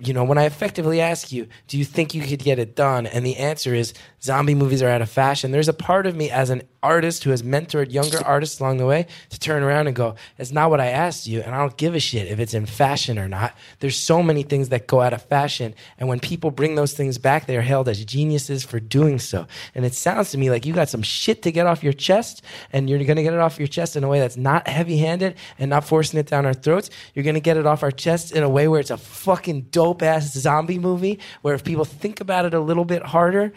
you 0.00 0.12
know, 0.12 0.24
when 0.24 0.38
I 0.38 0.44
effectively 0.44 1.00
ask 1.00 1.32
you, 1.32 1.48
do 1.66 1.78
you 1.78 1.84
think 1.84 2.14
you 2.14 2.22
could 2.22 2.40
get 2.40 2.58
it 2.58 2.76
done? 2.76 3.06
And 3.06 3.24
the 3.24 3.36
answer 3.36 3.74
is 3.74 3.94
zombie 4.22 4.54
movies 4.54 4.82
are 4.82 4.88
out 4.88 5.02
of 5.02 5.10
fashion. 5.10 5.50
There's 5.50 5.68
a 5.68 5.72
part 5.72 6.06
of 6.06 6.16
me 6.16 6.30
as 6.30 6.50
an 6.50 6.62
artist 6.82 7.24
who 7.24 7.30
has 7.30 7.42
mentored 7.42 7.92
younger 7.92 8.24
artists 8.24 8.60
along 8.60 8.76
the 8.76 8.86
way 8.86 9.06
to 9.30 9.38
turn 9.38 9.62
around 9.62 9.86
and 9.88 9.96
go, 9.96 10.14
it's 10.38 10.52
not 10.52 10.70
what 10.70 10.80
I 10.80 10.86
asked 10.86 11.26
you. 11.26 11.40
And 11.40 11.54
I 11.54 11.58
don't 11.58 11.76
give 11.76 11.94
a 11.94 12.00
shit 12.00 12.28
if 12.28 12.38
it's 12.38 12.54
in 12.54 12.66
fashion 12.66 13.18
or 13.18 13.28
not. 13.28 13.56
There's 13.80 13.96
so 13.96 14.22
many 14.22 14.42
things 14.42 14.68
that 14.68 14.86
go 14.86 15.00
out 15.00 15.12
of 15.12 15.22
fashion. 15.22 15.74
And 15.98 16.08
when 16.08 16.20
people 16.20 16.50
bring 16.50 16.74
those 16.74 16.92
things 16.92 17.18
back, 17.18 17.46
they 17.46 17.56
are 17.56 17.62
hailed 17.62 17.88
as 17.88 18.04
geniuses 18.04 18.64
for 18.64 18.78
doing 18.78 19.18
so. 19.18 19.46
And 19.74 19.84
it 19.84 19.94
sounds 19.94 20.30
to 20.32 20.38
me 20.38 20.50
like 20.50 20.66
you 20.66 20.72
got 20.72 20.88
some 20.88 21.02
shit 21.02 21.42
to 21.42 21.52
get 21.52 21.66
off 21.66 21.82
your 21.82 21.92
chest 21.92 22.42
and 22.72 22.88
you're 22.88 22.98
to 22.98 23.04
get 23.04 23.16
it 23.16 23.38
off 23.38 23.58
your 23.58 23.68
chest 23.68 23.96
in 23.96 24.04
a 24.04 24.08
way 24.08 24.20
that's 24.20 24.36
not 24.36 24.68
heavy 24.68 24.98
handed 24.98 25.36
and 25.58 25.70
not 25.70 25.84
forcing 25.84 26.20
it 26.20 26.26
down 26.26 26.46
our 26.46 26.54
throats. 26.54 26.90
You're 27.14 27.24
to 27.28 27.40
get 27.40 27.56
it 27.56 27.66
off 27.66 27.82
our 27.82 27.90
chest 27.90 28.32
in 28.32 28.42
a 28.42 28.48
way 28.48 28.68
where 28.68 28.80
it's 28.80 28.90
a 28.90 28.96
fucking 28.96 29.62
dope 29.70 30.02
ass 30.02 30.32
zombie 30.32 30.78
movie 30.78 31.18
where 31.42 31.54
if 31.54 31.64
people 31.64 31.84
think 31.84 32.20
about 32.20 32.44
it 32.44 32.54
a 32.54 32.60
little 32.60 32.84
bit 32.84 33.02
harder, 33.02 33.52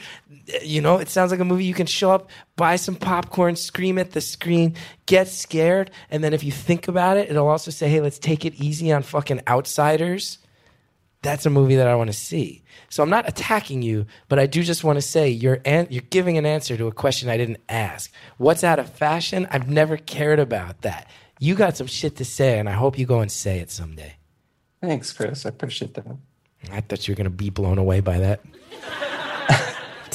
you 0.63 0.81
know, 0.81 0.97
it 0.97 1.09
sounds 1.09 1.31
like 1.31 1.39
a 1.39 1.45
movie 1.45 1.65
you 1.65 1.73
can 1.73 1.85
show 1.87 2.11
up, 2.11 2.29
buy 2.55 2.75
some 2.75 2.95
popcorn, 2.95 3.55
scream 3.55 3.97
at 3.97 4.11
the 4.11 4.21
screen, 4.21 4.75
get 5.05 5.27
scared, 5.27 5.91
and 6.09 6.23
then 6.23 6.33
if 6.33 6.43
you 6.43 6.51
think 6.51 6.87
about 6.87 7.17
it, 7.17 7.29
it'll 7.29 7.47
also 7.47 7.71
say, 7.71 7.89
hey, 7.89 8.01
let's 8.01 8.19
take 8.19 8.45
it 8.45 8.55
easy 8.55 8.91
on 8.91 9.03
fucking 9.03 9.41
outsiders. 9.47 10.37
That's 11.23 11.45
a 11.45 11.51
movie 11.51 11.75
that 11.75 11.87
I 11.87 11.93
want 11.95 12.09
to 12.09 12.17
see. 12.17 12.63
So 12.89 13.03
I'm 13.03 13.09
not 13.09 13.29
attacking 13.29 13.83
you, 13.83 14.07
but 14.27 14.39
I 14.39 14.47
do 14.47 14.63
just 14.63 14.83
want 14.83 14.97
to 14.97 15.01
say 15.03 15.29
you're 15.29 15.59
an- 15.65 15.87
you're 15.91 16.01
giving 16.09 16.37
an 16.37 16.45
answer 16.47 16.75
to 16.77 16.87
a 16.87 16.91
question 16.91 17.29
I 17.29 17.37
didn't 17.37 17.59
ask. 17.69 18.11
What's 18.37 18.63
out 18.63 18.79
of 18.79 18.89
fashion? 18.91 19.47
I've 19.51 19.69
never 19.69 19.97
cared 19.97 20.39
about 20.39 20.81
that. 20.81 21.07
You 21.39 21.53
got 21.55 21.77
some 21.77 21.87
shit 21.87 22.15
to 22.17 22.25
say, 22.25 22.57
and 22.59 22.67
I 22.67 22.73
hope 22.73 22.97
you 22.97 23.05
go 23.05 23.19
and 23.19 23.31
say 23.31 23.59
it 23.59 23.69
someday. 23.69 24.15
Thanks, 24.81 25.13
Chris. 25.13 25.45
I 25.45 25.49
appreciate 25.49 25.93
that. 25.93 26.05
I 26.71 26.81
thought 26.81 27.07
you 27.07 27.13
were 27.13 27.17
gonna 27.17 27.29
be 27.29 27.49
blown 27.51 27.77
away 27.77 27.99
by 27.99 28.17
that. 28.19 28.41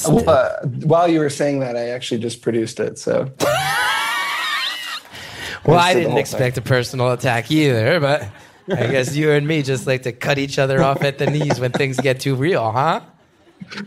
Well, 0.09 0.28
uh, 0.28 0.66
while 0.84 1.09
you 1.09 1.20
were 1.20 1.30
saying 1.30 1.61
that, 1.61 1.76
I 1.76 1.88
actually 1.88 2.20
just 2.20 2.42
produced 2.42 2.80
it. 2.80 2.99
So 2.99 3.30
Well, 5.64 5.78
I 5.78 5.88
I 5.88 5.92
said 5.92 5.97
the 5.97 6.01
didn't 6.09 6.18
expect 6.18 6.59
a 6.59 6.62
personal 6.62 7.11
attack 7.12 7.51
either, 7.51 7.99
but 7.99 8.28
I 8.70 8.86
guess 8.86 9.16
you 9.16 9.32
and 9.32 9.47
me 9.49 9.62
just 9.62 9.86
like 9.86 10.03
to 10.03 10.12
cut 10.12 10.38
each 10.38 10.59
other 10.59 10.82
off 10.82 11.03
at 11.03 11.18
the 11.18 11.26
knees 11.26 11.59
when 11.59 11.72
things 11.72 11.99
get 11.99 12.20
too 12.20 12.34
real, 12.36 12.70
huh? 12.70 13.01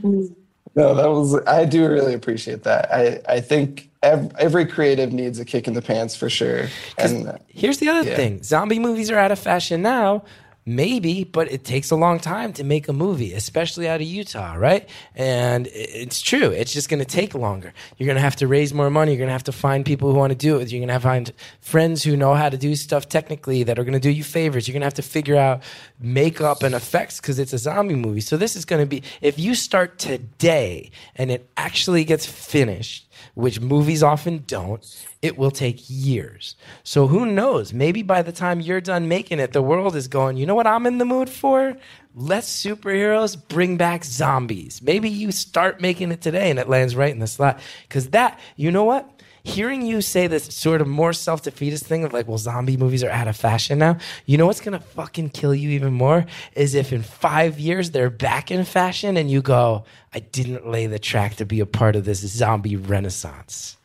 no, 0.03 0.93
that 0.95 1.09
was. 1.09 1.35
I 1.47 1.65
do 1.65 1.87
really 1.87 2.13
appreciate 2.13 2.63
that. 2.63 2.91
I 2.93 3.21
I 3.29 3.39
think 3.39 3.89
ev- 4.03 4.31
every 4.39 4.65
creative 4.65 5.13
needs 5.13 5.39
a 5.39 5.45
kick 5.45 5.67
in 5.67 5.73
the 5.73 5.81
pants 5.81 6.15
for 6.15 6.29
sure. 6.29 6.67
And 6.97 7.27
uh, 7.29 7.37
Here's 7.47 7.77
the 7.77 7.87
other 7.89 8.09
Yeah. 8.09 8.15
thing 8.15 8.43
zombie 8.43 8.79
movies 8.79 9.09
are 9.11 9.17
out 9.17 9.31
of 9.31 9.39
fashion 9.39 9.81
now. 9.81 10.23
Maybe, 10.69 11.23
but 11.23 11.51
it 11.51 11.63
takes 11.63 11.89
a 11.89 11.95
long 11.95 12.19
time 12.19 12.53
to 12.53 12.63
make 12.63 12.87
a 12.87 12.93
movie, 12.93 13.33
especially 13.33 13.89
out 13.89 14.01
of 14.01 14.05
Utah, 14.05 14.53
right? 14.53 14.87
And 15.15 15.67
it's 15.73 16.21
true. 16.21 16.51
It's 16.51 16.71
just 16.71 16.89
going 16.89 16.99
to 16.99 17.05
take 17.05 17.33
longer. 17.33 17.73
You're 17.97 18.05
going 18.05 18.17
to 18.17 18.21
have 18.21 18.35
to 18.35 18.47
raise 18.47 18.71
more 18.71 18.91
money. 18.91 19.13
You're 19.13 19.17
going 19.17 19.29
to 19.29 19.33
have 19.33 19.45
to 19.45 19.51
find 19.51 19.83
people 19.83 20.11
who 20.11 20.15
want 20.15 20.29
to 20.29 20.37
do 20.37 20.59
it. 20.59 20.71
You're 20.71 20.81
going 20.81 20.89
to 20.89 20.93
have 20.93 21.01
to 21.01 21.07
find 21.07 21.33
friends 21.59 22.03
who 22.03 22.15
know 22.15 22.35
how 22.35 22.49
to 22.49 22.57
do 22.57 22.75
stuff 22.75 23.09
technically 23.09 23.63
that 23.63 23.79
are 23.79 23.83
going 23.83 23.95
to 23.95 23.99
do 23.99 24.11
you 24.11 24.23
favors. 24.23 24.67
You're 24.67 24.73
going 24.73 24.81
to 24.81 24.85
have 24.85 24.93
to 24.93 25.01
figure 25.01 25.35
out 25.35 25.63
makeup 25.99 26.61
and 26.61 26.75
effects 26.75 27.19
because 27.19 27.39
it's 27.39 27.51
a 27.51 27.57
zombie 27.57 27.95
movie. 27.95 28.21
So 28.21 28.37
this 28.37 28.55
is 28.55 28.63
going 28.63 28.83
to 28.83 28.85
be, 28.85 29.01
if 29.21 29.39
you 29.39 29.55
start 29.55 29.97
today 29.97 30.91
and 31.15 31.31
it 31.31 31.49
actually 31.57 32.03
gets 32.03 32.27
finished, 32.27 33.08
which 33.33 33.59
movies 33.59 34.03
often 34.03 34.43
don't, 34.47 34.85
it 35.21 35.37
will 35.37 35.51
take 35.51 35.83
years. 35.87 36.55
So 36.83 37.07
who 37.07 37.25
knows? 37.25 37.73
Maybe 37.73 38.03
by 38.03 38.21
the 38.21 38.31
time 38.31 38.61
you're 38.61 38.81
done 38.81 39.07
making 39.07 39.39
it, 39.39 39.53
the 39.53 39.61
world 39.61 39.95
is 39.95 40.07
going, 40.07 40.37
you 40.37 40.45
know 40.45 40.55
what 40.55 40.67
I'm 40.67 40.85
in 40.85 40.97
the 40.97 41.05
mood 41.05 41.29
for? 41.29 41.75
Less 42.15 42.49
superheroes, 42.49 43.37
bring 43.47 43.77
back 43.77 44.03
zombies. 44.03 44.81
Maybe 44.81 45.09
you 45.09 45.31
start 45.31 45.81
making 45.81 46.11
it 46.11 46.21
today 46.21 46.49
and 46.49 46.59
it 46.59 46.69
lands 46.69 46.95
right 46.95 47.11
in 47.11 47.19
the 47.19 47.27
slot. 47.27 47.59
Because 47.87 48.09
that, 48.09 48.39
you 48.55 48.71
know 48.71 48.83
what? 48.83 49.18
Hearing 49.49 49.81
you 49.81 50.01
say 50.01 50.27
this 50.27 50.45
sort 50.45 50.79
of 50.79 50.87
more 50.87 51.11
self 51.11 51.41
defeatist 51.41 51.85
thing 51.85 52.03
of 52.03 52.13
like, 52.13 52.27
well, 52.27 52.37
zombie 52.37 52.77
movies 52.77 53.03
are 53.03 53.09
out 53.09 53.27
of 53.27 53.35
fashion 53.35 53.79
now. 53.79 53.97
You 54.25 54.37
know 54.37 54.45
what's 54.45 54.61
gonna 54.61 54.79
fucking 54.79 55.31
kill 55.31 55.55
you 55.55 55.69
even 55.71 55.93
more 55.93 56.25
is 56.55 56.75
if 56.75 56.93
in 56.93 57.01
five 57.01 57.59
years 57.59 57.91
they're 57.91 58.09
back 58.09 58.51
in 58.51 58.63
fashion 58.63 59.17
and 59.17 59.29
you 59.31 59.41
go, 59.41 59.85
I 60.13 60.19
didn't 60.19 60.67
lay 60.67 60.85
the 60.85 60.99
track 60.99 61.35
to 61.37 61.45
be 61.45 61.59
a 61.59 61.65
part 61.65 61.95
of 61.95 62.05
this 62.05 62.19
zombie 62.19 62.75
renaissance. 62.75 63.77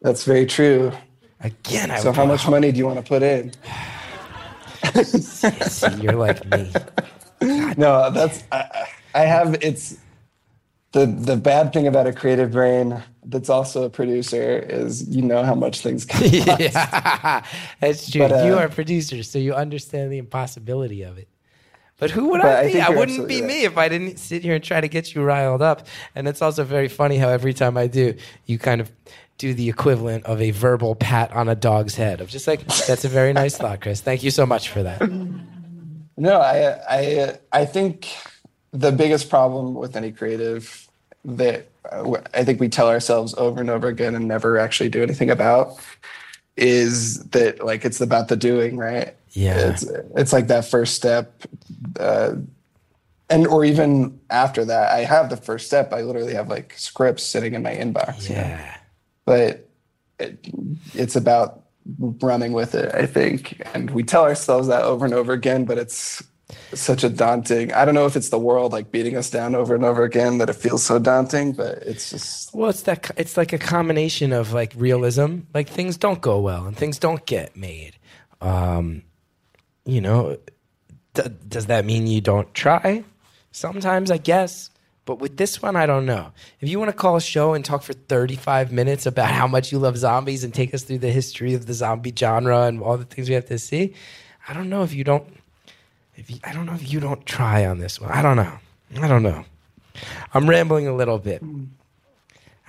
That's 0.00 0.24
very 0.24 0.46
true. 0.46 0.92
Again, 1.40 1.90
I 1.90 1.98
So 1.98 2.12
how 2.12 2.24
much 2.24 2.48
money 2.48 2.72
do 2.72 2.78
you 2.78 2.86
want 2.86 3.04
to 3.04 3.06
put 3.06 3.22
in? 3.22 3.52
See, 5.04 6.02
you're 6.02 6.12
like 6.12 6.44
me. 6.50 6.72
No, 7.78 8.10
that's 8.10 8.44
I, 8.52 8.86
I 9.14 9.20
have 9.20 9.54
it's 9.62 9.96
the 10.92 11.06
the 11.06 11.36
bad 11.36 11.72
thing 11.72 11.86
about 11.86 12.06
a 12.06 12.12
creative 12.12 12.52
brain 12.52 13.02
that's 13.24 13.48
also 13.48 13.84
a 13.84 13.90
producer 13.90 14.58
is 14.58 15.08
you 15.08 15.22
know 15.22 15.44
how 15.44 15.54
much 15.54 15.80
things 15.80 16.04
can 16.04 16.20
cost. 16.20 16.60
yeah, 16.60 17.44
that's 17.80 18.10
true. 18.10 18.22
But, 18.22 18.32
uh, 18.32 18.44
you 18.44 18.56
are 18.56 18.68
producers, 18.68 19.30
so 19.30 19.38
you 19.38 19.54
understand 19.54 20.10
the 20.12 20.18
impossibility 20.18 21.02
of 21.02 21.18
it. 21.18 21.28
But 21.98 22.10
who 22.10 22.30
would 22.30 22.40
I 22.40 22.60
I 22.60 22.66
be? 22.66 22.72
think 22.72 22.84
I, 22.86 22.90
wouldn't 22.90 23.28
be 23.28 23.36
absolutely 23.36 23.42
me 23.42 23.64
if 23.64 23.76
I 23.76 23.88
didn't 23.88 24.18
sit 24.18 24.42
here 24.42 24.54
and 24.54 24.64
try 24.64 24.80
to 24.80 24.88
get 24.88 25.14
you 25.14 25.22
riled 25.22 25.60
up. 25.62 25.86
And 26.14 26.26
it's 26.26 26.40
also 26.40 26.64
very 26.64 26.88
funny 26.88 27.18
how 27.18 27.28
every 27.28 27.52
time 27.52 27.76
I 27.76 27.88
do, 27.88 28.14
you 28.46 28.58
kind 28.58 28.80
of 28.80 28.90
do 29.36 29.52
the 29.52 29.68
equivalent 29.68 30.24
of 30.24 30.40
a 30.40 30.50
verbal 30.50 30.94
pat 30.94 31.30
on 31.32 31.48
a 31.50 31.54
dog's 31.54 31.94
head. 31.94 32.22
Of 32.22 32.30
just 32.30 32.46
like, 32.48 32.66
that's 32.66 33.04
a 33.04 33.08
very 33.08 33.34
nice 33.34 33.56
thought, 33.56 33.82
Chris. 33.82 34.00
Thank 34.00 34.22
you 34.22 34.30
so 34.30 34.46
much 34.46 34.70
for 34.70 34.82
that. 34.82 35.00
No, 36.16 36.38
I 36.38 36.76
I 36.86 37.38
I 37.50 37.64
think 37.64 38.08
the 38.72 38.92
biggest 38.92 39.28
problem 39.28 39.74
with 39.74 39.96
any 39.96 40.12
creative 40.12 40.88
that 41.24 41.68
uh, 41.90 42.14
I 42.34 42.44
think 42.44 42.60
we 42.60 42.68
tell 42.68 42.88
ourselves 42.88 43.34
over 43.36 43.60
and 43.60 43.68
over 43.70 43.88
again 43.88 44.14
and 44.14 44.28
never 44.28 44.58
actually 44.58 44.88
do 44.88 45.02
anything 45.02 45.30
about 45.30 45.78
is 46.56 47.22
that 47.30 47.64
like 47.64 47.84
it's 47.84 48.00
about 48.00 48.28
the 48.28 48.36
doing, 48.36 48.76
right? 48.76 49.14
Yeah. 49.30 49.70
It's 49.70 49.82
it's 50.16 50.32
like 50.32 50.48
that 50.48 50.64
first 50.64 50.94
step 50.94 51.42
uh 51.98 52.34
and 53.28 53.46
or 53.46 53.64
even 53.64 54.18
after 54.28 54.64
that, 54.64 54.92
I 54.92 55.04
have 55.04 55.30
the 55.30 55.36
first 55.36 55.66
step. 55.66 55.92
I 55.92 56.02
literally 56.02 56.34
have 56.34 56.48
like 56.48 56.74
scripts 56.76 57.22
sitting 57.22 57.54
in 57.54 57.62
my 57.62 57.74
inbox. 57.74 58.28
you 58.28 58.34
know? 58.34 58.40
Yeah. 58.42 58.76
but 59.24 59.68
it, 60.18 60.46
it's 60.94 61.16
about 61.16 61.62
running 62.20 62.52
with 62.52 62.74
it 62.74 62.94
i 62.94 63.06
think 63.06 63.60
and 63.74 63.90
we 63.90 64.02
tell 64.02 64.22
ourselves 64.22 64.68
that 64.68 64.82
over 64.82 65.04
and 65.04 65.14
over 65.14 65.32
again 65.32 65.64
but 65.64 65.78
it's 65.78 66.22
such 66.74 67.04
a 67.04 67.08
daunting 67.08 67.72
i 67.72 67.84
don't 67.84 67.94
know 67.94 68.06
if 68.06 68.16
it's 68.16 68.28
the 68.30 68.38
world 68.38 68.72
like 68.72 68.90
beating 68.90 69.16
us 69.16 69.30
down 69.30 69.54
over 69.54 69.74
and 69.74 69.84
over 69.84 70.04
again 70.04 70.38
that 70.38 70.48
it 70.50 70.54
feels 70.56 70.82
so 70.82 70.98
daunting 70.98 71.52
but 71.52 71.78
it's 71.82 72.10
just 72.10 72.54
Well, 72.54 72.70
it's 72.70 72.82
that. 72.82 73.10
It's 73.16 73.36
like 73.36 73.52
a 73.52 73.58
combination 73.58 74.32
of 74.32 74.52
like 74.52 74.72
realism, 74.76 75.40
like 75.54 75.68
things 75.68 75.96
don't 75.96 76.20
go 76.20 76.40
well 76.40 76.66
and 76.66 76.76
things 76.76 76.98
don't 76.98 77.24
get 77.26 77.56
made. 77.56 77.92
Um, 78.40 79.02
you 79.84 80.00
know, 80.00 80.38
d- 81.14 81.22
does 81.48 81.66
that 81.66 81.84
mean 81.84 82.06
you 82.06 82.20
don't 82.20 82.52
try? 82.54 83.04
Sometimes, 83.52 84.10
I 84.10 84.18
guess. 84.18 84.70
But 85.04 85.18
with 85.18 85.36
this 85.36 85.60
one, 85.62 85.76
I 85.76 85.86
don't 85.86 86.06
know. 86.06 86.32
If 86.60 86.68
you 86.68 86.78
want 86.78 86.90
to 86.90 86.96
call 86.96 87.16
a 87.16 87.20
show 87.20 87.54
and 87.54 87.64
talk 87.64 87.82
for 87.82 87.92
35 87.94 88.70
minutes 88.72 89.06
about 89.06 89.30
how 89.30 89.46
much 89.46 89.72
you 89.72 89.78
love 89.78 89.96
zombies 89.96 90.44
and 90.44 90.52
take 90.54 90.72
us 90.74 90.82
through 90.82 90.98
the 90.98 91.10
history 91.10 91.54
of 91.54 91.66
the 91.66 91.74
zombie 91.74 92.12
genre 92.16 92.62
and 92.66 92.82
all 92.82 92.96
the 92.96 93.04
things 93.04 93.28
we 93.28 93.34
have 93.34 93.46
to 93.46 93.58
see, 93.58 93.94
I 94.48 94.52
don't 94.52 94.68
know 94.68 94.82
if 94.82 94.92
you 94.94 95.04
don't. 95.04 95.26
You, 96.28 96.36
I 96.44 96.52
don't 96.52 96.66
know 96.66 96.74
if 96.74 96.90
you 96.90 97.00
don't 97.00 97.24
try 97.26 97.66
on 97.66 97.78
this 97.78 98.00
one. 98.00 98.10
I 98.10 98.22
don't 98.22 98.36
know. 98.36 98.58
I 99.00 99.08
don't 99.08 99.22
know. 99.22 99.44
I'm 100.34 100.48
rambling 100.48 100.86
a 100.86 100.94
little 100.94 101.18
bit. 101.18 101.42
Mm. 101.42 101.68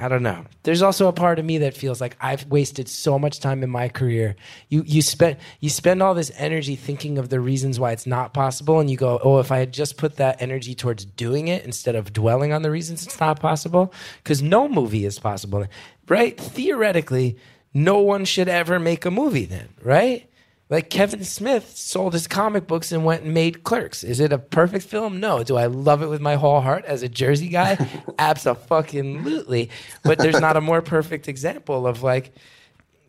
I 0.02 0.08
don't 0.08 0.24
know. 0.24 0.46
There's 0.64 0.82
also 0.82 1.08
a 1.08 1.14
part 1.14 1.38
of 1.38 1.46
me 1.46 1.60
that 1.60 1.78
feels 1.78 2.02
like 2.02 2.18
I've 2.20 2.48
wasted 2.48 2.90
so 2.90 3.20
much 3.20 3.40
time 3.40 3.62
in 3.62 3.70
my 3.70 3.88
career. 3.88 4.36
You 4.68 4.84
you 4.88 5.04
spend 5.04 5.38
you 5.60 5.70
spend 5.70 6.02
all 6.02 6.16
this 6.16 6.32
energy 6.38 6.76
thinking 6.76 7.20
of 7.20 7.30
the 7.30 7.40
reasons 7.40 7.80
why 7.80 7.92
it's 7.92 8.08
not 8.08 8.34
possible, 8.34 8.80
and 8.80 8.90
you 8.90 8.98
go, 8.98 9.20
"Oh, 9.24 9.38
if 9.38 9.52
I 9.52 9.60
had 9.60 9.72
just 9.72 9.98
put 9.98 10.16
that 10.16 10.42
energy 10.42 10.74
towards 10.74 11.06
doing 11.06 11.50
it 11.50 11.66
instead 11.66 11.96
of 11.96 12.14
dwelling 12.14 12.52
on 12.52 12.64
the 12.64 12.72
reasons 12.72 13.06
it's 13.06 13.20
not 13.20 13.40
possible," 13.40 13.94
because 14.24 14.42
no 14.42 14.68
movie 14.68 15.06
is 15.06 15.20
possible, 15.20 15.68
right? 16.08 16.36
Theoretically, 16.36 17.38
no 17.72 18.00
one 18.00 18.26
should 18.26 18.50
ever 18.50 18.80
make 18.80 19.06
a 19.06 19.12
movie 19.12 19.46
then, 19.46 19.70
right? 19.84 20.28
Like 20.72 20.90
Kevin 20.90 21.24
Smith 21.24 21.78
sold 21.78 22.14
his 22.14 22.28
comic 22.28 22.66
books 22.66 22.92
and 22.92 23.06
went 23.06 23.24
and 23.24 23.34
made 23.34 23.64
Clerks. 23.64 24.04
Is 24.04 24.20
it 24.20 24.34
a 24.34 24.40
perfect 24.40 24.86
film? 24.86 25.20
No. 25.20 25.44
Do 25.44 25.58
I 25.58 25.68
love 25.68 26.02
it 26.02 26.08
with 26.08 26.22
my 26.22 26.36
whole 26.36 26.62
heart 26.62 26.84
as 26.86 27.04
a 27.04 27.10
Jersey 27.10 27.50
guy? 27.50 27.78
Absolutely. 28.18 29.70
But 30.04 30.18
there's 30.18 30.42
not 30.42 30.58
a 30.58 30.62
more 30.62 30.82
perfect 30.82 31.28
example 31.28 31.86
of 31.86 32.02
like 32.02 32.34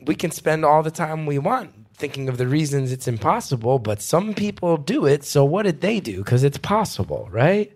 we 0.03 0.15
can 0.15 0.31
spend 0.31 0.65
all 0.65 0.83
the 0.83 0.91
time 0.91 1.25
we 1.25 1.39
want 1.39 1.71
thinking 1.95 2.29
of 2.29 2.37
the 2.37 2.49
reasons 2.49 2.93
it's 2.93 3.09
impossible, 3.09 3.79
but 3.79 4.03
some 4.03 4.35
people 4.35 4.77
do 4.77 5.07
it. 5.07 5.25
So 5.25 5.45
what 5.45 5.63
did 5.63 5.81
they 5.81 6.01
do? 6.01 6.19
Because 6.19 6.43
it's 6.45 6.59
possible, 6.59 7.29
right? 7.31 7.73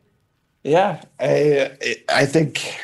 yeah 0.66 1.00
i 1.20 1.70
i 2.08 2.26
think 2.26 2.76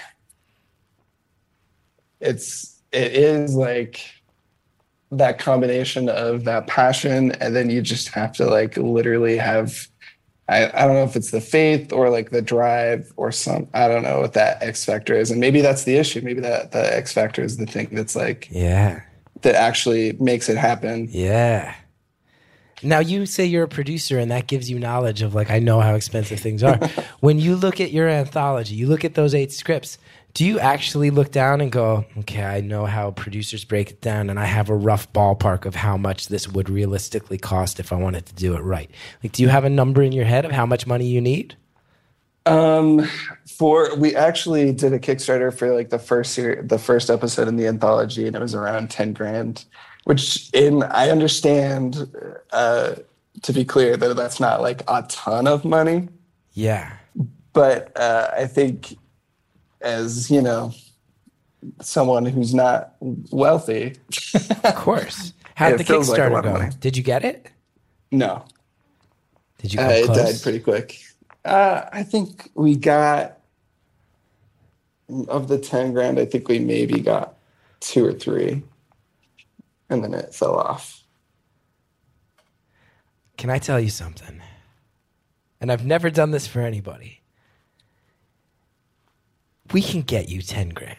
it's 2.20 2.80
it 2.92 3.12
is 3.12 3.56
like 3.56 4.21
that 5.12 5.38
combination 5.38 6.08
of 6.08 6.44
that 6.44 6.66
passion 6.66 7.32
and 7.32 7.54
then 7.54 7.68
you 7.70 7.82
just 7.82 8.08
have 8.08 8.32
to 8.32 8.46
like 8.46 8.76
literally 8.76 9.36
have 9.36 9.86
I, 10.48 10.66
I 10.74 10.86
don't 10.86 10.94
know 10.94 11.04
if 11.04 11.14
it's 11.16 11.30
the 11.30 11.40
faith 11.40 11.92
or 11.92 12.10
like 12.10 12.30
the 12.30 12.42
drive 12.42 13.12
or 13.16 13.30
some 13.30 13.68
I 13.74 13.88
don't 13.88 14.02
know 14.02 14.20
what 14.20 14.32
that 14.32 14.62
X 14.62 14.84
factor 14.84 15.14
is. 15.14 15.30
And 15.30 15.38
maybe 15.38 15.60
that's 15.60 15.84
the 15.84 15.96
issue. 15.96 16.20
Maybe 16.22 16.40
that 16.40 16.72
the 16.72 16.96
X 16.96 17.12
factor 17.12 17.42
is 17.44 17.58
the 17.58 17.66
thing 17.66 17.88
that's 17.92 18.16
like 18.16 18.48
Yeah. 18.50 19.02
that 19.42 19.54
actually 19.54 20.12
makes 20.18 20.48
it 20.48 20.56
happen. 20.56 21.08
Yeah. 21.10 21.74
Now 22.82 22.98
you 22.98 23.26
say 23.26 23.44
you're 23.44 23.62
a 23.64 23.68
producer 23.68 24.18
and 24.18 24.30
that 24.32 24.48
gives 24.48 24.68
you 24.68 24.78
knowledge 24.78 25.22
of 25.22 25.34
like 25.34 25.50
I 25.50 25.58
know 25.60 25.80
how 25.80 25.94
expensive 25.94 26.40
things 26.40 26.62
are. 26.62 26.76
when 27.20 27.38
you 27.38 27.54
look 27.54 27.80
at 27.80 27.92
your 27.92 28.08
anthology, 28.08 28.74
you 28.74 28.88
look 28.88 29.04
at 29.04 29.14
those 29.14 29.34
eight 29.34 29.52
scripts, 29.52 29.98
do 30.34 30.44
you 30.46 30.58
actually 30.58 31.10
look 31.10 31.30
down 31.30 31.60
and 31.60 31.70
go, 31.70 32.04
"Okay, 32.20 32.42
I 32.42 32.60
know 32.60 32.86
how 32.86 33.10
producers 33.10 33.64
break 33.64 33.90
it 33.90 34.00
down 34.00 34.30
and 34.30 34.38
I 34.40 34.46
have 34.46 34.70
a 34.70 34.74
rough 34.74 35.12
ballpark 35.12 35.66
of 35.66 35.74
how 35.74 35.96
much 35.96 36.28
this 36.28 36.48
would 36.48 36.70
realistically 36.70 37.38
cost 37.38 37.78
if 37.78 37.92
I 37.92 37.96
wanted 37.96 38.26
to 38.26 38.34
do 38.34 38.54
it 38.54 38.60
right." 38.60 38.90
Like 39.22 39.32
do 39.32 39.42
you 39.42 39.48
have 39.48 39.64
a 39.64 39.70
number 39.70 40.02
in 40.02 40.12
your 40.12 40.24
head 40.24 40.44
of 40.44 40.52
how 40.52 40.66
much 40.66 40.86
money 40.86 41.06
you 41.06 41.20
need? 41.20 41.56
Um, 42.46 43.08
for 43.46 43.94
we 43.96 44.16
actually 44.16 44.72
did 44.72 44.92
a 44.92 44.98
Kickstarter 44.98 45.56
for 45.56 45.74
like 45.74 45.90
the 45.90 45.98
first 45.98 46.36
year, 46.36 46.62
the 46.66 46.78
first 46.78 47.10
episode 47.10 47.46
in 47.46 47.56
the 47.56 47.66
anthology, 47.66 48.26
and 48.26 48.34
it 48.34 48.40
was 48.40 48.54
around 48.54 48.90
ten 48.90 49.12
grand. 49.12 49.64
Which, 50.04 50.50
in 50.52 50.82
I 50.82 51.10
understand, 51.10 52.08
uh, 52.52 52.96
to 53.42 53.52
be 53.52 53.64
clear, 53.64 53.96
that 53.96 54.16
that's 54.16 54.40
not 54.40 54.60
like 54.60 54.82
a 54.88 55.04
ton 55.08 55.46
of 55.46 55.64
money, 55.64 56.08
Yeah. 56.54 56.90
but 57.52 57.96
uh, 57.96 58.28
I 58.36 58.46
think, 58.46 58.98
as 59.82 60.30
you 60.30 60.40
know, 60.42 60.72
someone 61.80 62.26
who's 62.26 62.54
not 62.54 62.94
wealthy, 63.00 63.96
Of 64.64 64.74
course. 64.76 65.32
How'd 65.54 65.74
the 65.74 65.78
like 65.78 65.86
Kickstarter 65.86 66.32
lot 66.32 66.44
go? 66.44 66.70
Did 66.80 66.96
you 66.96 67.02
get 67.02 67.24
it? 67.24 67.48
no, 68.10 68.44
Did 69.58 69.74
you 69.74 69.80
uh, 69.80 69.88
it 69.88 70.06
died 70.08 70.42
pretty 70.42 70.60
quick. 70.60 70.98
Uh, 71.44 71.84
I 71.92 72.02
think 72.02 72.50
we 72.54 72.76
got 72.76 73.38
of 75.28 75.48
the 75.48 75.58
ten 75.58 75.92
grand. 75.92 76.18
I 76.18 76.24
think 76.24 76.48
we 76.48 76.58
maybe 76.58 77.00
got 77.00 77.34
two 77.80 78.04
or 78.04 78.12
three, 78.12 78.62
and 79.90 80.02
then 80.02 80.14
it 80.14 80.34
fell 80.34 80.54
off. 80.56 81.02
Can 83.36 83.50
I 83.50 83.58
tell 83.58 83.80
you 83.80 83.90
something? 83.90 84.40
And 85.60 85.70
I've 85.70 85.84
never 85.84 86.10
done 86.10 86.30
this 86.32 86.46
for 86.46 86.60
anybody. 86.60 87.21
We 89.72 89.82
can 89.82 90.02
get 90.02 90.28
you 90.28 90.42
10 90.42 90.70
grand. 90.70 90.98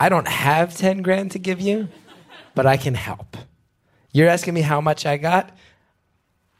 I 0.00 0.08
don't 0.08 0.28
have 0.28 0.76
10 0.76 1.02
grand 1.02 1.32
to 1.32 1.38
give 1.38 1.60
you, 1.60 1.88
but 2.54 2.66
I 2.66 2.76
can 2.76 2.94
help. 2.94 3.36
You're 4.12 4.28
asking 4.28 4.54
me 4.54 4.60
how 4.60 4.80
much 4.80 5.06
I 5.06 5.16
got? 5.16 5.56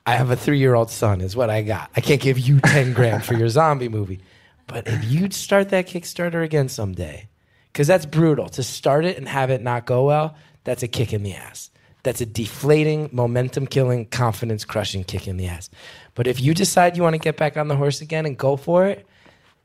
I 0.07 0.12
have 0.16 0.31
a 0.31 0.37
three 0.37 0.59
year 0.59 0.74
old 0.74 0.91
son, 0.91 1.20
is 1.20 1.37
what 1.37 1.51
I 1.51 1.62
got. 1.62 1.91
I 1.95 2.01
can't 2.01 2.20
give 2.20 2.39
you 2.39 2.61
10 2.61 2.95
grand 2.95 3.24
for 3.24 3.35
your 3.35 3.49
zombie 3.49 3.89
movie. 3.89 4.20
But 4.66 4.87
if 4.87 5.05
you'd 5.05 5.35
start 5.35 5.68
that 5.70 5.87
Kickstarter 5.87 6.43
again 6.43 6.68
someday, 6.68 7.29
because 7.72 7.87
that's 7.87 8.07
brutal 8.07 8.49
to 8.51 8.62
start 8.62 9.05
it 9.05 9.18
and 9.18 9.29
have 9.29 9.51
it 9.51 9.62
not 9.62 9.87
go 9.87 10.07
well, 10.07 10.35
that's 10.64 10.83
a 10.83 10.89
kick 10.89 11.12
in 11.12 11.22
the 11.22 11.35
ass. 11.35 11.70
That's 12.03 12.20
a 12.20 12.26
deflating, 12.26 13.11
momentum 13.12 13.66
killing, 13.66 14.07
confidence 14.07 14.64
crushing 14.64 15.05
kick 15.05 15.29
in 15.29 15.37
the 15.37 15.47
ass. 15.47 15.68
But 16.14 16.26
if 16.26 16.41
you 16.41 16.55
decide 16.55 16.97
you 16.97 17.03
want 17.03 17.14
to 17.14 17.18
get 17.18 17.37
back 17.37 17.57
on 17.57 17.68
the 17.68 17.76
horse 17.76 18.01
again 18.01 18.24
and 18.24 18.37
go 18.37 18.57
for 18.57 18.87
it, 18.87 19.07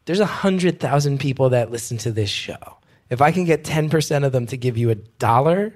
there's 0.05 0.19
a 0.19 0.25
hundred 0.25 0.79
thousand 0.79 1.19
people 1.19 1.49
that 1.49 1.71
listen 1.71 1.97
to 1.99 2.11
this 2.11 2.29
show. 2.29 2.77
If 3.09 3.21
I 3.21 3.31
can 3.31 3.45
get 3.45 3.63
10% 3.63 4.25
of 4.25 4.31
them 4.31 4.47
to 4.47 4.57
give 4.57 4.77
you 4.77 4.89
a 4.89 4.95
dollar, 4.95 5.73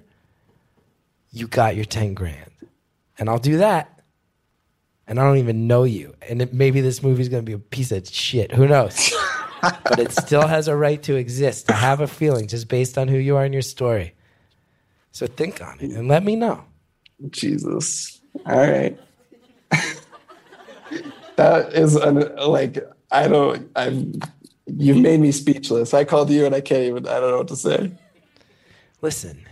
you 1.32 1.48
got 1.48 1.76
your 1.76 1.86
10 1.86 2.14
grand. 2.14 2.52
And 3.20 3.30
I'll 3.30 3.40
do 3.40 3.58
that. 3.58 4.02
And 5.08 5.20
I 5.20 5.24
don't 5.24 5.38
even 5.38 5.68
know 5.68 5.84
you. 5.84 6.16
And 6.28 6.42
it, 6.42 6.54
maybe 6.54 6.82
this 6.82 7.02
movie's 7.02 7.30
going 7.30 7.44
to 7.44 7.46
be 7.46 7.54
a 7.54 7.60
piece 7.60 7.92
of 7.92 8.08
shit. 8.08 8.52
Who 8.52 8.68
knows? 8.68 9.14
but 9.62 10.00
it 10.00 10.12
still 10.12 10.48
has 10.48 10.68
a 10.68 10.76
right 10.76 11.02
to 11.04 11.16
exist. 11.16 11.72
I 11.72 11.76
have 11.76 12.02
a 12.02 12.08
feeling 12.08 12.48
just 12.48 12.68
based 12.68 12.98
on 12.98 13.08
who 13.08 13.18
you 13.18 13.38
are 13.38 13.46
in 13.46 13.54
your 13.54 13.62
story. 13.62 14.14
So 15.12 15.28
think 15.28 15.62
on 15.62 15.80
it 15.80 15.92
and 15.92 16.08
let 16.08 16.24
me 16.24 16.36
know. 16.36 16.64
Jesus. 17.30 18.22
All 18.46 18.70
right. 18.70 19.00
that 21.36 21.74
is 21.74 21.96
an, 21.96 22.36
like 22.36 22.80
I 23.12 23.28
don't. 23.28 23.70
I'm. 23.76 24.14
You've 24.66 24.98
made 24.98 25.20
me 25.22 25.32
speechless. 25.32 25.94
I 25.94 26.04
called 26.04 26.30
you 26.30 26.46
and 26.46 26.54
I 26.54 26.62
can't 26.62 26.84
even. 26.84 27.08
I 27.08 27.20
don't 27.20 27.32
know 27.32 27.38
what 27.38 27.48
to 27.50 27.56
say. 27.56 27.92
Listen, 29.02 29.46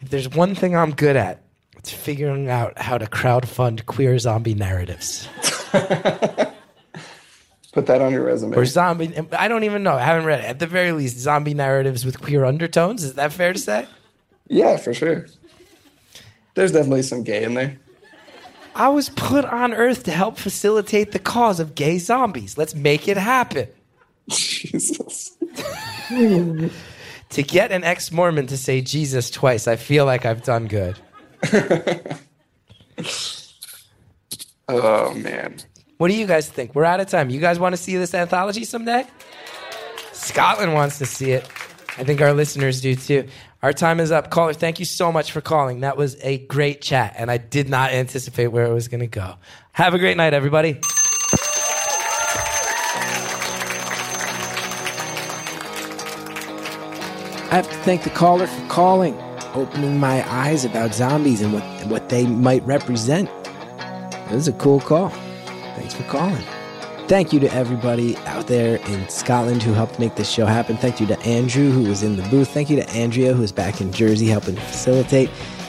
if 0.00 0.10
there's 0.10 0.28
one 0.28 0.54
thing 0.54 0.76
I'm 0.76 0.92
good 0.92 1.16
at, 1.16 1.42
it's 1.76 1.90
figuring 1.90 2.48
out 2.48 2.78
how 2.78 2.96
to 2.96 3.06
crowdfund 3.06 3.86
queer 3.86 4.18
zombie 4.18 4.54
narratives. 4.54 5.28
Put 7.72 7.86
that 7.86 8.02
on 8.02 8.12
your 8.12 8.24
resume. 8.24 8.54
Or 8.56 8.66
zombie, 8.66 9.16
I 9.32 9.48
don't 9.48 9.64
even 9.64 9.82
know. 9.82 9.94
I 9.94 10.02
haven't 10.02 10.26
read 10.26 10.40
it. 10.40 10.44
At 10.44 10.58
the 10.58 10.66
very 10.66 10.92
least, 10.92 11.18
zombie 11.18 11.54
narratives 11.54 12.04
with 12.04 12.20
queer 12.20 12.44
undertones. 12.44 13.02
Is 13.02 13.14
that 13.14 13.32
fair 13.32 13.52
to 13.52 13.58
say? 13.58 13.86
yeah, 14.48 14.76
for 14.76 14.92
sure. 14.92 15.26
There's 16.54 16.72
definitely 16.72 17.02
some 17.02 17.22
gay 17.22 17.44
in 17.44 17.54
there. 17.54 17.78
I 18.74 18.88
was 18.88 19.10
put 19.10 19.44
on 19.44 19.74
Earth 19.74 20.04
to 20.04 20.10
help 20.10 20.38
facilitate 20.38 21.12
the 21.12 21.18
cause 21.18 21.60
of 21.60 21.74
gay 21.74 21.98
zombies. 21.98 22.56
Let's 22.56 22.74
make 22.74 23.08
it 23.08 23.16
happen. 23.16 23.68
Jesus. 24.28 25.36
To 26.08 27.42
get 27.42 27.72
an 27.72 27.84
ex 27.84 28.12
Mormon 28.12 28.46
to 28.48 28.56
say 28.56 28.80
Jesus 28.80 29.30
twice, 29.30 29.66
I 29.66 29.76
feel 29.76 30.04
like 30.04 30.24
I've 30.24 30.42
done 30.42 30.66
good. 30.68 30.98
Oh 34.68 35.12
man. 35.14 35.56
What 35.98 36.08
do 36.08 36.14
you 36.14 36.26
guys 36.26 36.48
think? 36.48 36.74
We're 36.74 36.84
out 36.84 37.00
of 37.00 37.08
time. 37.08 37.30
You 37.30 37.40
guys 37.40 37.58
want 37.58 37.74
to 37.74 37.76
see 37.76 37.96
this 37.96 38.14
anthology 38.14 38.64
someday? 38.64 39.04
Scotland 40.12 40.74
wants 40.74 40.98
to 40.98 41.06
see 41.06 41.32
it. 41.32 41.46
I 41.98 42.04
think 42.04 42.20
our 42.20 42.32
listeners 42.32 42.80
do 42.80 42.94
too. 42.94 43.28
Our 43.62 43.72
time 43.72 44.00
is 44.00 44.10
up. 44.10 44.28
Caller, 44.28 44.54
thank 44.54 44.80
you 44.80 44.84
so 44.84 45.12
much 45.12 45.30
for 45.30 45.40
calling. 45.40 45.80
That 45.80 45.96
was 45.96 46.16
a 46.20 46.38
great 46.38 46.82
chat, 46.82 47.14
and 47.16 47.30
I 47.30 47.36
did 47.36 47.68
not 47.68 47.92
anticipate 47.92 48.48
where 48.48 48.64
it 48.64 48.72
was 48.72 48.88
going 48.88 49.02
to 49.02 49.06
go. 49.06 49.36
Have 49.70 49.94
a 49.94 50.00
great 50.00 50.16
night, 50.16 50.34
everybody. 50.34 50.80
I 57.50 57.54
have 57.54 57.70
to 57.70 57.76
thank 57.84 58.02
the 58.02 58.10
caller 58.10 58.48
for 58.48 58.68
calling, 58.68 59.16
opening 59.54 60.00
my 60.00 60.28
eyes 60.28 60.64
about 60.64 60.92
zombies 60.92 61.40
and 61.40 61.52
what, 61.52 61.62
what 61.86 62.08
they 62.08 62.26
might 62.26 62.64
represent. 62.64 63.30
It 64.28 64.34
was 64.34 64.48
a 64.48 64.52
cool 64.54 64.80
call. 64.80 65.10
Thanks 65.76 65.94
for 65.94 66.02
calling. 66.04 66.42
Thank 67.08 67.32
you 67.32 67.40
to 67.40 67.52
everybody 67.52 68.16
out 68.18 68.46
there 68.46 68.76
in 68.76 69.08
Scotland 69.08 69.62
who 69.62 69.72
helped 69.74 69.98
make 69.98 70.14
this 70.14 70.30
show 70.30 70.46
happen. 70.46 70.76
Thank 70.76 71.00
you 71.00 71.06
to 71.08 71.18
Andrew, 71.20 71.70
who 71.70 71.88
was 71.88 72.02
in 72.02 72.16
the 72.16 72.22
booth. 72.28 72.48
Thank 72.48 72.70
you 72.70 72.76
to 72.76 72.88
Andrea, 72.90 73.34
who 73.34 73.42
is 73.42 73.52
back 73.52 73.80
in 73.80 73.92
Jersey 73.92 74.28
helping 74.28 74.56
facilitate. 74.56 75.28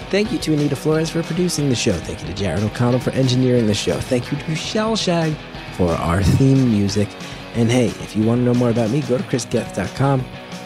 Thank 0.09 0.31
you 0.31 0.37
to 0.37 0.53
Anita 0.53 0.75
Flores 0.75 1.09
for 1.09 1.23
producing 1.23 1.69
the 1.69 1.75
show. 1.75 1.93
Thank 1.93 2.21
you 2.21 2.27
to 2.27 2.33
Jared 2.33 2.63
O'Connell 2.63 2.99
for 2.99 3.09
engineering 3.11 3.65
the 3.65 3.73
show. 3.73 3.99
Thank 3.99 4.31
you 4.31 4.37
to 4.37 4.43
Shellshag 4.51 5.35
for 5.75 5.91
our 5.93 6.21
theme 6.21 6.69
music. 6.71 7.09
And 7.55 7.69
hey, 7.69 7.87
if 7.87 8.15
you 8.15 8.23
want 8.23 8.39
to 8.39 8.45
know 8.45 8.53
more 8.53 8.69
about 8.69 8.91
me, 8.91 9.01
go 9.01 9.17
to 9.17 9.23
chrisgeth.com. 9.23 10.23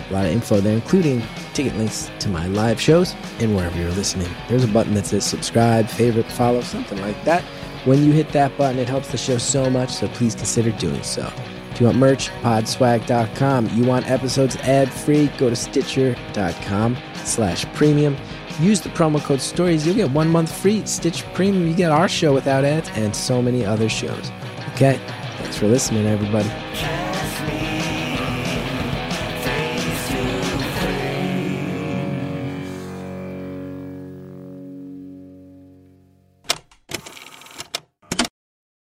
A 0.09 0.13
lot 0.13 0.25
of 0.25 0.31
info 0.31 0.59
there, 0.59 0.73
including 0.73 1.23
ticket 1.53 1.75
links 1.75 2.11
to 2.19 2.29
my 2.29 2.47
live 2.47 2.79
shows 2.79 3.15
and 3.39 3.55
wherever 3.55 3.77
you're 3.77 3.91
listening. 3.91 4.29
There's 4.47 4.63
a 4.63 4.67
button 4.67 4.93
that 4.93 5.05
says 5.05 5.25
subscribe, 5.25 5.87
favorite, 5.87 6.25
follow, 6.27 6.61
something 6.61 7.01
like 7.01 7.21
that. 7.23 7.43
When 7.85 8.03
you 8.03 8.11
hit 8.11 8.31
that 8.33 8.57
button, 8.57 8.79
it 8.79 8.87
helps 8.87 9.11
the 9.11 9.17
show 9.17 9.37
so 9.37 9.69
much, 9.69 9.89
so 9.89 10.07
please 10.09 10.35
consider 10.35 10.71
doing 10.71 11.03
so. 11.03 11.31
If 11.71 11.81
you 11.81 11.85
want 11.85 11.99
merch, 11.99 12.29
podswag.com. 12.41 13.69
You 13.75 13.83
want 13.83 14.09
episodes 14.09 14.55
ad-free, 14.57 15.27
go 15.37 15.49
to 15.49 15.55
stitcher.com 15.55 16.97
slash 17.23 17.65
premium. 17.73 18.17
Use 18.59 18.81
the 18.81 18.89
promo 18.89 19.21
code 19.21 19.41
STORIES. 19.41 19.85
You'll 19.85 19.95
get 19.95 20.09
one 20.11 20.29
month 20.29 20.51
free. 20.51 20.83
Stitcher 20.85 21.27
Premium, 21.33 21.67
you 21.67 21.75
get 21.75 21.91
our 21.91 22.07
show 22.07 22.33
without 22.33 22.65
ads 22.65 22.89
and 22.95 23.15
so 23.15 23.41
many 23.41 23.63
other 23.63 23.89
shows. 23.89 24.31
Okay? 24.73 24.99
Thanks 25.37 25.57
for 25.57 25.67
listening, 25.67 26.07
everybody. 26.07 27.06